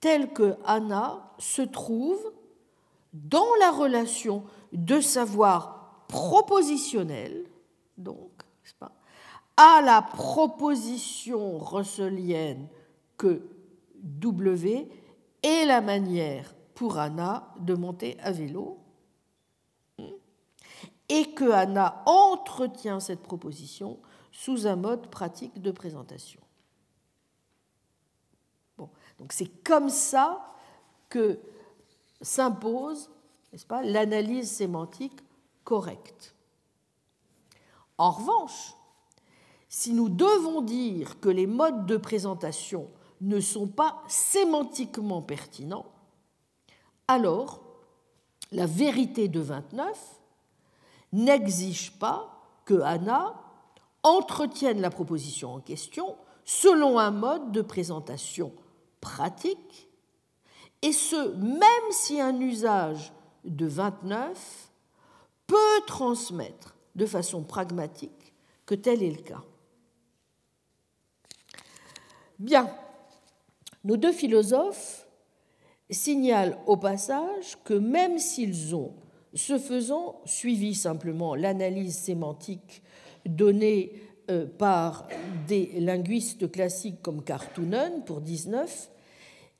telle 0.00 0.32
que 0.32 0.56
Anna 0.64 1.32
se 1.38 1.62
trouve 1.62 2.32
dans 3.14 3.54
la 3.60 3.70
relation 3.70 4.44
de 4.72 5.00
savoir 5.00 6.04
propositionnel, 6.08 7.46
donc, 7.96 8.30
pas, 8.78 8.92
à 9.56 9.80
la 9.82 10.02
proposition 10.02 11.58
russelienne 11.58 12.68
que 13.16 13.48
W 14.02 14.88
est 15.42 15.64
la 15.64 15.80
manière 15.80 16.54
pour 16.74 16.98
Anna 16.98 17.54
de 17.60 17.74
monter 17.74 18.18
à 18.20 18.32
vélo, 18.32 18.80
et 21.08 21.34
que 21.34 21.50
Anna 21.50 22.02
entretient 22.06 22.98
cette 22.98 23.22
proposition 23.22 24.00
sous 24.32 24.66
un 24.66 24.74
mode 24.74 25.08
pratique 25.08 25.60
de 25.62 25.70
présentation. 25.70 26.40
Bon, 28.76 28.88
donc 29.18 29.32
c'est 29.32 29.62
comme 29.62 29.90
ça 29.90 30.44
que 31.08 31.38
s'impose, 32.24 33.10
n'est-ce 33.52 33.66
pas, 33.66 33.82
l'analyse 33.82 34.50
sémantique 34.50 35.20
correcte. 35.62 36.34
En 37.98 38.10
revanche, 38.10 38.74
si 39.68 39.92
nous 39.92 40.08
devons 40.08 40.62
dire 40.62 41.20
que 41.20 41.28
les 41.28 41.46
modes 41.46 41.86
de 41.86 41.96
présentation 41.96 42.88
ne 43.20 43.40
sont 43.40 43.68
pas 43.68 44.02
sémantiquement 44.08 45.22
pertinents, 45.22 45.86
alors 47.08 47.60
la 48.52 48.66
vérité 48.66 49.28
de 49.28 49.40
29 49.40 50.20
n'exige 51.12 51.98
pas 51.98 52.40
que 52.64 52.80
Anna 52.80 53.34
entretienne 54.02 54.80
la 54.80 54.90
proposition 54.90 55.54
en 55.54 55.60
question 55.60 56.16
selon 56.44 56.98
un 56.98 57.10
mode 57.10 57.52
de 57.52 57.62
présentation 57.62 58.52
pratique, 59.00 59.88
et 60.84 60.92
ce, 60.92 61.34
même 61.36 61.90
si 61.92 62.20
un 62.20 62.38
usage 62.38 63.10
de 63.44 63.64
29 63.64 64.70
peut 65.46 65.80
transmettre 65.86 66.76
de 66.94 67.06
façon 67.06 67.42
pragmatique 67.42 68.34
que 68.66 68.74
tel 68.74 69.02
est 69.02 69.10
le 69.10 69.22
cas. 69.22 69.42
Bien, 72.38 72.68
nos 73.82 73.96
deux 73.96 74.12
philosophes 74.12 75.06
signalent 75.88 76.58
au 76.66 76.76
passage 76.76 77.56
que 77.64 77.72
même 77.72 78.18
s'ils 78.18 78.74
ont 78.74 78.94
ce 79.32 79.58
faisant, 79.58 80.20
suivi 80.26 80.74
simplement 80.74 81.34
l'analyse 81.34 81.96
sémantique 81.96 82.82
donnée 83.24 84.02
euh, 84.30 84.46
par 84.46 85.08
des 85.48 85.80
linguistes 85.80 86.50
classiques 86.52 87.00
comme 87.00 87.24
Cartoonen 87.24 88.04
pour 88.04 88.20
19, 88.20 88.90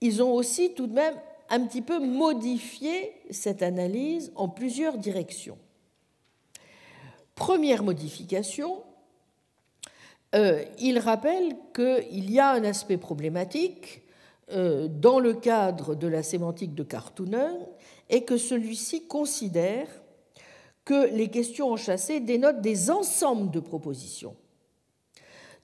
ils 0.01 0.23
ont 0.23 0.33
aussi 0.33 0.75
tout 0.75 0.87
de 0.87 0.93
même 0.93 1.15
un 1.51 1.67
petit 1.67 1.83
peu 1.83 1.99
modifié 1.99 3.13
cette 3.31 3.63
analyse 3.63 4.33
en 4.35 4.49
plusieurs 4.49 4.99
directions. 4.99 5.59
Première 7.35 7.83
modification, 7.83 8.83
euh, 10.35 10.65
il 10.79 10.99
rappelle 10.99 11.57
qu'il 11.75 12.31
y 12.31 12.41
a 12.41 12.51
un 12.51 12.65
aspect 12.65 12.97
problématique 12.97 14.03
euh, 14.53 14.89
dans 14.89 15.19
le 15.19 15.35
cadre 15.35 15.95
de 15.95 16.07
la 16.07 16.23
sémantique 16.23 16.75
de 16.75 16.83
Cartoonen 16.83 17.67
et 18.11 18.25
que 18.25 18.37
celui-ci 18.37 19.07
considère 19.07 19.89
que 20.85 21.09
les 21.15 21.29
questions 21.29 21.73
enchâssées 21.73 22.21
dénotent 22.21 22.61
des 22.61 22.91
ensembles 22.91 23.51
de 23.51 23.61
propositions, 23.61 24.37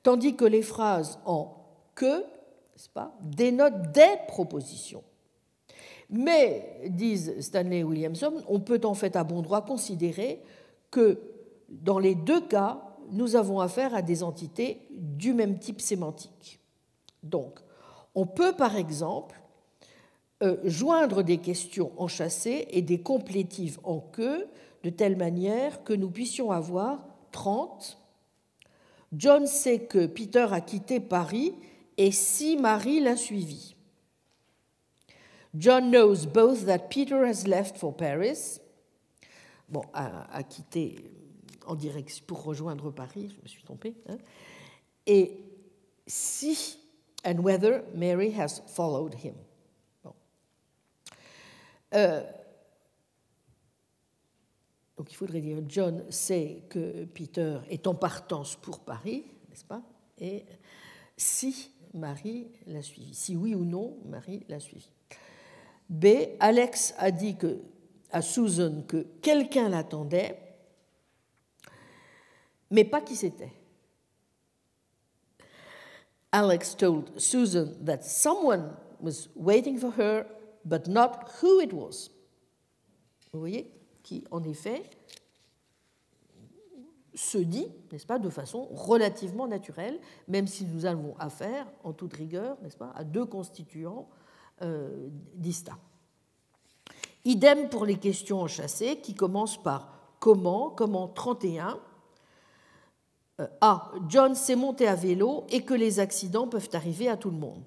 tandis 0.03 0.35
que 0.35 0.47
les 0.47 0.63
phrases 0.63 1.19
en 1.27 1.57
que 1.95 2.25
pas, 2.89 3.15
dénotent 3.23 3.93
des 3.93 4.17
propositions. 4.29 5.03
Mais, 6.11 6.81
disent 6.89 7.41
Stanley 7.41 7.79
et 7.79 7.85
Williamson, 7.85 8.43
on 8.49 8.61
peut 8.61 8.81
en 8.85 8.95
fait 8.95 9.15
à 9.15 9.25
bon 9.25 9.43
droit 9.43 9.65
considérer 9.65 10.43
que 10.91 11.21
dans 11.69 11.99
les 11.99 12.17
deux 12.17 12.41
cas, 12.41 12.83
nous 13.13 13.37
avons 13.37 13.61
affaire 13.61 13.95
à 13.95 14.03
des 14.03 14.23
entités 14.23 14.87
du 14.91 15.33
même 15.35 15.59
type 15.59 15.81
sémantique. 15.81 16.61
Donc, 17.23 17.61
on 18.15 18.27
peut 18.27 18.53
par 18.53 18.77
exemple 18.77 19.41
euh, 20.43 20.57
joindre 20.65 21.23
des 21.23 21.39
questions 21.39 21.93
enchâssées 21.97 22.67
et 22.71 22.83
des 22.83 23.01
complétives 23.01 23.79
en 23.85 24.01
queue 24.01 24.49
de 24.83 24.91
telle 24.91 25.17
manière 25.17 25.85
que 25.85 25.93
nous 25.93 26.11
puissions 26.11 26.51
avoir 26.51 27.07
30. 27.33 27.99
John 29.13 29.47
sait 29.47 29.81
que 29.81 30.07
Peter 30.07 30.47
a 30.51 30.61
quitté 30.61 30.99
Paris 30.99 31.55
et 32.01 32.13
si 32.13 32.57
Marie 32.57 32.99
l'a 33.01 33.15
suivi. 33.15 33.77
John 35.55 35.91
knows 35.91 36.25
both 36.25 36.65
that 36.65 36.89
Peter 36.89 37.27
has 37.27 37.47
left 37.47 37.77
for 37.77 37.95
Paris, 37.95 38.59
bon, 39.69 39.83
a, 39.93 40.43
quitté 40.45 40.97
en 41.67 41.75
direction 41.75 42.25
pour 42.27 42.43
rejoindre 42.43 42.91
Paris, 42.91 43.31
je 43.37 43.43
me 43.43 43.47
suis 43.47 43.63
trompée, 43.63 43.97
hein, 44.09 44.17
et 45.07 45.45
si 46.07 46.79
and 47.23 47.41
whether 47.41 47.83
Mary 47.95 48.33
has 48.33 48.63
followed 48.67 49.15
him. 49.23 49.35
Euh, 51.93 52.23
donc 54.97 55.13
il 55.13 55.17
faudrait 55.17 55.41
dire 55.43 55.59
John 55.69 56.05
sait 56.09 56.63
que 56.71 57.05
Peter 57.05 57.59
est 57.69 57.87
en 57.87 57.95
partance 57.95 58.57
pour 58.57 58.81
Paris, 58.81 59.25
n'est-ce 59.51 59.65
pas? 59.67 59.83
Et 60.17 60.47
si 61.17 61.73
Marie 61.95 62.49
l'a 62.67 62.83
suivi, 62.83 63.15
si 63.15 63.37
oui 63.37 63.55
ou 63.55 63.65
non 63.65 63.97
Marie 64.05 64.45
l'a 64.49 64.61
suivi. 64.61 64.91
B. 65.89 66.07
Alex 66.39 66.95
a 66.99 67.11
dit 67.11 67.37
que, 67.37 67.61
à 68.13 68.23
Susan 68.23 68.83
que 68.87 69.07
quelqu'un 69.21 69.69
l'attendait, 69.69 70.39
mais 72.71 72.85
pas 72.85 73.01
qui 73.01 73.17
c'était. 73.17 73.53
Alex 76.33 76.77
told 76.77 77.11
Susan 77.19 77.75
that 77.85 78.05
someone 78.05 78.77
was 79.01 79.29
waiting 79.35 79.79
for 79.79 79.93
her 79.99 80.27
but 80.65 80.87
not 80.87 81.29
who 81.43 81.61
it 81.61 81.73
was. 81.73 82.11
Vous 83.33 83.41
voyez 83.41 83.71
Qui, 84.03 84.25
en 84.31 84.43
effet, 84.45 84.83
se 87.15 87.39
dit, 87.39 87.67
n'est-ce 87.91 88.07
pas, 88.07 88.19
de 88.19 88.29
façon 88.29 88.69
relativement 88.71 89.47
naturelle, 89.49 89.99
même 90.29 90.47
si 90.47 90.65
nous 90.65 90.87
avons 90.87 91.17
affaire, 91.19 91.67
en 91.85 91.93
toute 91.93 92.15
rigueur, 92.15 92.57
n'est-ce 92.63 92.77
pas, 92.77 92.93
à 92.95 93.05
deux 93.05 93.25
constituants 93.25 94.09
euh, 94.63 95.09
distincts. 95.35 95.79
Idem 97.25 97.69
pour 97.69 97.85
les 97.85 97.97
questions 97.97 98.41
enchâssées 98.41 99.01
qui 99.01 99.15
commencent 99.15 99.63
par 99.63 99.93
comment, 100.21 100.71
comment 100.71 101.09
31. 101.09 101.79
Euh, 103.41 103.47
a. 103.61 103.91
John 104.09 104.35
s'est 104.35 104.57
monté 104.57 104.87
à 104.87 104.95
vélo 104.95 105.45
et 105.51 105.65
que 105.65 105.75
les 105.75 106.01
accidents 106.01 106.49
peuvent 106.49 106.71
arriver 106.73 107.09
à 107.09 107.17
tout 107.17 107.31
le 107.31 107.37
monde. 107.37 107.65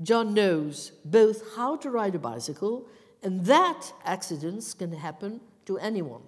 John 0.00 0.34
knows 0.34 0.92
both 1.04 1.42
how 1.56 1.76
to 1.76 1.90
ride 1.90 2.14
a 2.14 2.18
bicycle 2.18 2.84
and 3.24 3.44
that 3.44 3.92
accidents 4.04 4.74
can 4.74 4.92
happen 4.92 5.40
to 5.66 5.76
anyone. 5.78 6.22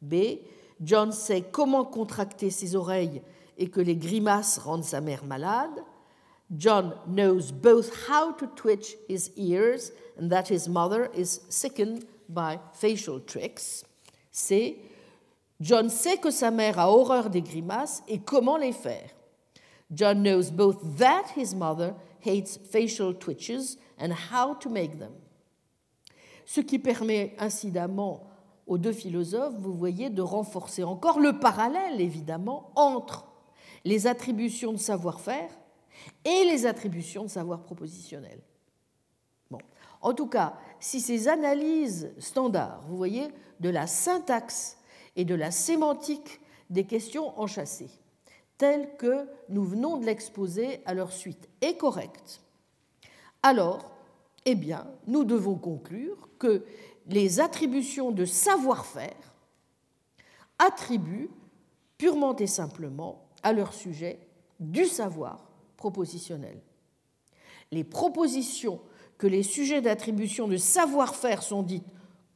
B. 0.00 0.40
John 0.82 1.12
sait 1.12 1.42
comment 1.42 1.84
contracter 1.84 2.50
ses 2.50 2.74
oreilles 2.74 3.22
et 3.56 3.68
que 3.68 3.80
les 3.80 3.96
grimaces 3.96 4.58
rendent 4.58 4.84
sa 4.84 5.00
mère 5.00 5.24
malade. 5.24 5.84
John 6.56 6.94
knows 7.06 7.52
both 7.52 7.90
how 8.08 8.32
to 8.32 8.46
twitch 8.56 8.96
his 9.08 9.30
ears 9.36 9.92
and 10.18 10.28
that 10.30 10.48
his 10.48 10.68
mother 10.68 11.10
is 11.14 11.40
sickened 11.48 12.04
by 12.28 12.58
facial 12.74 13.20
tricks. 13.20 13.84
John 15.60 15.88
sait 15.88 16.18
que 16.20 16.30
sa 16.30 16.50
mère 16.50 16.78
a 16.78 16.90
horreur 16.90 17.30
des 17.30 17.42
grimaces 17.42 18.02
et 18.08 18.18
comment 18.18 18.56
les 18.56 18.72
faire. 18.72 19.10
John 19.94 20.22
knows 20.22 20.50
both 20.50 20.98
that 20.98 21.26
his 21.36 21.54
mother 21.54 21.94
hates 22.20 22.56
facial 22.56 23.14
twitches 23.14 23.76
and 23.98 24.12
how 24.12 24.54
to 24.54 24.68
make 24.68 24.98
them. 24.98 25.12
Ce 26.44 26.60
qui 26.60 26.78
permet 26.78 27.34
incidemment 27.38 28.31
aux 28.66 28.78
deux 28.78 28.92
philosophes, 28.92 29.54
vous 29.58 29.74
voyez, 29.74 30.10
de 30.10 30.22
renforcer 30.22 30.84
encore 30.84 31.20
le 31.20 31.38
parallèle, 31.38 32.00
évidemment, 32.00 32.70
entre 32.74 33.26
les 33.84 34.06
attributions 34.06 34.72
de 34.72 34.78
savoir-faire 34.78 35.50
et 36.24 36.44
les 36.44 36.66
attributions 36.66 37.24
de 37.24 37.28
savoir 37.28 37.62
propositionnel. 37.62 38.40
Bon. 39.50 39.58
En 40.00 40.14
tout 40.14 40.28
cas, 40.28 40.54
si 40.80 41.00
ces 41.00 41.28
analyses 41.28 42.12
standards, 42.18 42.82
vous 42.88 42.96
voyez, 42.96 43.28
de 43.60 43.68
la 43.68 43.86
syntaxe 43.86 44.78
et 45.16 45.24
de 45.24 45.34
la 45.34 45.50
sémantique 45.50 46.40
des 46.70 46.84
questions 46.84 47.38
enchâssées, 47.40 47.90
telles 48.58 48.96
que 48.96 49.28
nous 49.48 49.64
venons 49.64 49.98
de 49.98 50.06
l'exposer 50.06 50.80
à 50.86 50.94
leur 50.94 51.12
suite, 51.12 51.48
est 51.60 51.76
correcte, 51.76 52.40
alors, 53.42 53.90
eh 54.44 54.54
bien, 54.54 54.86
nous 55.06 55.24
devons 55.24 55.56
conclure 55.56 56.28
que 56.38 56.64
les 57.06 57.40
attributions 57.40 58.10
de 58.10 58.24
savoir-faire 58.24 59.34
attribuent 60.58 61.30
purement 61.98 62.36
et 62.36 62.46
simplement 62.46 63.28
à 63.42 63.52
leur 63.52 63.72
sujet 63.72 64.18
du 64.60 64.86
savoir 64.86 65.50
propositionnel. 65.76 66.60
Les 67.70 67.84
propositions 67.84 68.80
que 69.18 69.26
les 69.26 69.42
sujets 69.42 69.80
d'attribution 69.80 70.48
de 70.48 70.56
savoir-faire 70.56 71.42
sont 71.42 71.62
dites 71.62 71.86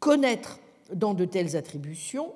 connaître 0.00 0.58
dans 0.92 1.14
de 1.14 1.24
telles 1.24 1.56
attributions 1.56 2.32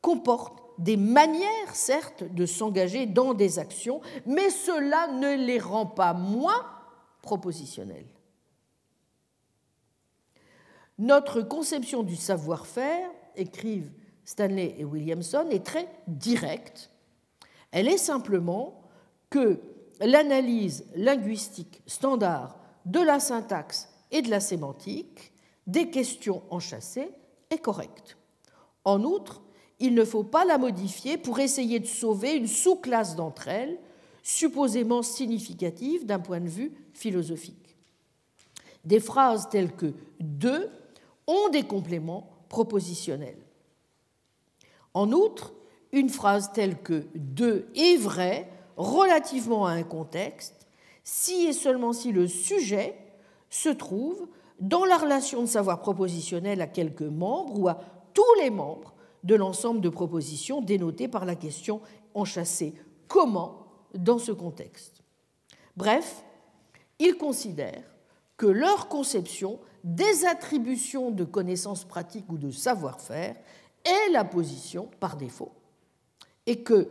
comportent 0.00 0.62
des 0.78 0.96
manières, 0.96 1.74
certes, 1.74 2.22
de 2.22 2.46
s'engager 2.46 3.06
dans 3.06 3.34
des 3.34 3.58
actions, 3.58 4.00
mais 4.26 4.50
cela 4.50 5.08
ne 5.08 5.34
les 5.34 5.58
rend 5.58 5.86
pas 5.86 6.12
moins 6.12 6.64
propositionnels. 7.22 8.06
Notre 10.98 11.42
conception 11.42 12.02
du 12.02 12.16
savoir-faire, 12.16 13.10
écrivent 13.36 13.90
Stanley 14.24 14.74
et 14.78 14.84
Williamson, 14.84 15.46
est 15.50 15.64
très 15.64 15.88
directe. 16.06 16.90
Elle 17.70 17.88
est 17.88 17.98
simplement 17.98 18.80
que 19.28 19.60
l'analyse 20.00 20.86
linguistique 20.94 21.82
standard 21.86 22.58
de 22.86 23.00
la 23.00 23.20
syntaxe 23.20 23.88
et 24.10 24.22
de 24.22 24.30
la 24.30 24.40
sémantique 24.40 25.32
des 25.66 25.90
questions 25.90 26.42
enchâssées 26.50 27.10
est 27.50 27.58
correcte. 27.58 28.16
En 28.84 29.02
outre, 29.02 29.42
il 29.78 29.94
ne 29.94 30.04
faut 30.04 30.24
pas 30.24 30.44
la 30.44 30.58
modifier 30.58 31.18
pour 31.18 31.38
essayer 31.38 31.80
de 31.80 31.86
sauver 31.86 32.34
une 32.34 32.46
sous-classe 32.46 33.16
d'entre 33.16 33.48
elles, 33.48 33.78
supposément 34.22 35.02
significative 35.02 36.06
d'un 36.06 36.18
point 36.18 36.40
de 36.40 36.48
vue 36.48 36.72
philosophique. 36.94 37.76
Des 38.84 39.00
phrases 39.00 39.48
telles 39.50 39.74
que 39.74 39.92
de 40.20 40.70
ont 41.26 41.48
des 41.48 41.64
compléments 41.64 42.30
propositionnels. 42.48 43.42
En 44.94 45.12
outre, 45.12 45.52
une 45.92 46.08
phrase 46.08 46.52
telle 46.52 46.80
que 46.82 47.06
de 47.14 47.66
est 47.74 47.96
vrai 47.96 48.48
relativement 48.76 49.66
à 49.66 49.72
un 49.72 49.82
contexte 49.82 50.66
si 51.04 51.46
et 51.46 51.52
seulement 51.52 51.92
si 51.92 52.12
le 52.12 52.26
sujet 52.26 52.96
se 53.48 53.68
trouve 53.68 54.26
dans 54.60 54.84
la 54.84 54.98
relation 54.98 55.42
de 55.42 55.46
savoir 55.46 55.80
propositionnel 55.80 56.60
à 56.60 56.66
quelques 56.66 57.02
membres 57.02 57.58
ou 57.58 57.68
à 57.68 57.78
tous 58.14 58.34
les 58.40 58.50
membres 58.50 58.94
de 59.22 59.34
l'ensemble 59.34 59.80
de 59.80 59.88
propositions 59.88 60.62
dénotées 60.62 61.08
par 61.08 61.24
la 61.24 61.34
question 61.34 61.80
enchâssée. 62.14 62.74
Comment 63.08 63.66
dans 63.94 64.18
ce 64.18 64.32
contexte 64.32 65.02
Bref, 65.76 66.24
ils 66.98 67.16
considèrent 67.16 67.84
que 68.36 68.46
leur 68.46 68.88
conception 68.88 69.58
des 69.86 70.26
attributions 70.26 71.12
de 71.12 71.22
connaissances 71.22 71.84
pratiques 71.84 72.28
ou 72.28 72.38
de 72.38 72.50
savoir-faire 72.50 73.36
est 73.84 74.10
la 74.10 74.24
position 74.24 74.90
par 74.98 75.16
défaut. 75.16 75.52
Et 76.44 76.64
que, 76.64 76.88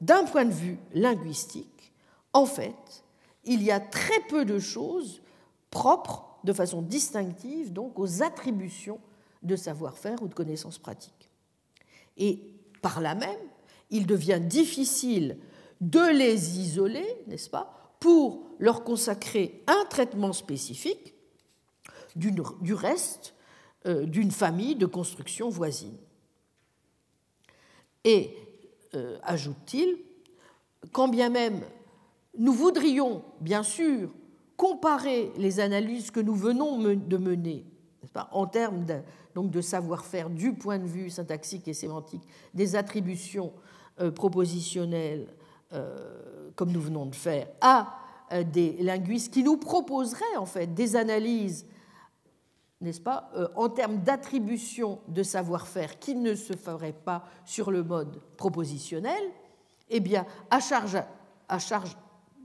d'un 0.00 0.24
point 0.24 0.44
de 0.44 0.52
vue 0.52 0.78
linguistique, 0.94 1.92
en 2.32 2.46
fait, 2.46 3.04
il 3.44 3.64
y 3.64 3.72
a 3.72 3.80
très 3.80 4.20
peu 4.28 4.44
de 4.44 4.60
choses 4.60 5.22
propres, 5.70 6.38
de 6.44 6.52
façon 6.52 6.82
distinctive, 6.82 7.72
donc, 7.72 7.98
aux 7.98 8.22
attributions 8.22 9.00
de 9.42 9.56
savoir-faire 9.56 10.22
ou 10.22 10.28
de 10.28 10.34
connaissances 10.34 10.78
pratiques. 10.78 11.32
Et 12.16 12.40
par 12.80 13.00
là 13.00 13.16
même, 13.16 13.40
il 13.90 14.06
devient 14.06 14.40
difficile 14.40 15.36
de 15.80 16.12
les 16.12 16.60
isoler, 16.60 17.06
n'est-ce 17.26 17.50
pas, 17.50 17.96
pour 17.98 18.44
leur 18.60 18.84
consacrer 18.84 19.64
un 19.66 19.84
traitement 19.86 20.32
spécifique 20.32 21.15
du 22.16 22.74
reste 22.74 23.36
euh, 23.86 24.04
d'une 24.04 24.32
famille 24.32 24.74
de 24.74 24.86
construction 24.86 25.48
voisine. 25.48 25.96
Et, 28.02 28.34
euh, 28.94 29.16
ajoute-t-il, 29.22 29.98
quand 30.90 31.06
bien 31.06 31.28
même 31.28 31.60
nous 32.36 32.52
voudrions, 32.52 33.22
bien 33.40 33.62
sûr, 33.62 34.10
comparer 34.56 35.30
les 35.36 35.60
analyses 35.60 36.10
que 36.10 36.18
nous 36.18 36.34
venons 36.34 36.78
de 36.78 37.16
mener 37.16 37.64
en 38.32 38.46
termes 38.46 38.84
de, 38.86 39.02
de 39.36 39.60
savoir-faire 39.60 40.30
du 40.30 40.52
point 40.52 40.78
de 40.78 40.86
vue 40.86 41.08
syntaxique 41.08 41.68
et 41.68 41.74
sémantique 41.74 42.26
des 42.54 42.74
attributions 42.74 43.52
euh, 44.00 44.10
propositionnelles, 44.10 45.28
comme 46.54 46.72
nous 46.72 46.80
venons 46.80 47.06
de 47.06 47.14
faire, 47.14 47.48
à 47.60 47.98
des 48.52 48.76
linguistes 48.80 49.32
qui 49.32 49.42
nous 49.42 49.58
proposeraient 49.58 50.36
en 50.36 50.46
fait 50.46 50.72
des 50.74 50.96
analyses 50.96 51.66
n'est-ce 52.80 53.00
pas, 53.00 53.30
euh, 53.36 53.48
en 53.54 53.68
termes 53.68 53.98
d'attribution 53.98 55.00
de 55.08 55.22
savoir-faire 55.22 55.98
qui 55.98 56.14
ne 56.14 56.34
se 56.34 56.52
ferait 56.54 56.92
pas 56.92 57.24
sur 57.44 57.70
le 57.70 57.82
mode 57.82 58.20
propositionnel, 58.36 59.22
eh 59.88 60.00
bien, 60.00 60.26
à 60.50 60.60
charge, 60.60 60.98
à 61.48 61.58
charge 61.58 61.96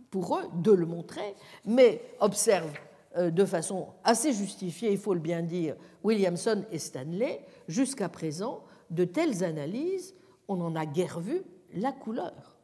pour 0.09 0.37
eux 0.37 0.43
de 0.53 0.71
le 0.71 0.85
montrer, 0.85 1.35
mais 1.65 2.01
observe 2.19 2.71
euh, 3.17 3.29
de 3.29 3.43
façon 3.45 3.89
assez 4.03 4.31
justifiée, 4.33 4.91
il 4.91 4.97
faut 4.97 5.13
le 5.13 5.19
bien 5.19 5.41
dire, 5.41 5.75
Williamson 6.03 6.63
et 6.71 6.79
Stanley, 6.79 7.45
jusqu'à 7.67 8.09
présent, 8.09 8.63
de 8.89 9.03
telles 9.03 9.43
analyses, 9.43 10.15
on 10.47 10.57
n'en 10.57 10.75
a 10.75 10.85
guère 10.85 11.19
vu 11.19 11.41
la 11.73 11.91
couleur. 11.91 12.57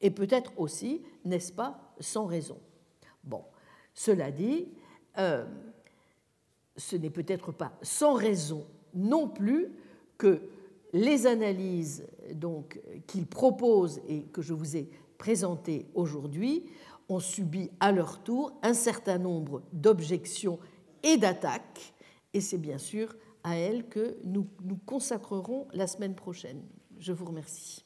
Et 0.00 0.10
peut-être 0.10 0.52
aussi, 0.56 1.02
n'est-ce 1.24 1.52
pas, 1.52 1.78
sans 2.00 2.26
raison. 2.26 2.58
Bon, 3.24 3.44
cela 3.94 4.30
dit, 4.30 4.68
euh, 5.18 5.46
ce 6.76 6.96
n'est 6.96 7.10
peut-être 7.10 7.52
pas 7.52 7.72
sans 7.82 8.14
raison 8.14 8.66
non 8.94 9.28
plus 9.28 9.68
que 10.18 10.40
les 10.92 11.26
analyses 11.26 12.06
donc 12.34 12.80
qu'ils 13.06 13.26
proposent 13.26 14.00
et 14.08 14.22
que 14.22 14.42
je 14.42 14.54
vous 14.54 14.76
ai 14.76 14.88
présentées 15.18 15.86
aujourd'hui 15.94 16.64
ont 17.08 17.20
subi 17.20 17.70
à 17.80 17.92
leur 17.92 18.22
tour 18.22 18.52
un 18.62 18.74
certain 18.74 19.18
nombre 19.18 19.62
d'objections 19.72 20.58
et 21.02 21.16
d'attaques, 21.16 21.94
et 22.34 22.40
c'est 22.40 22.58
bien 22.58 22.78
sûr 22.78 23.14
à 23.44 23.56
elles 23.56 23.88
que 23.88 24.18
nous 24.24 24.48
nous 24.64 24.78
consacrerons 24.86 25.68
la 25.72 25.86
semaine 25.86 26.14
prochaine. 26.14 26.62
Je 26.98 27.12
vous 27.12 27.26
remercie. 27.26 27.85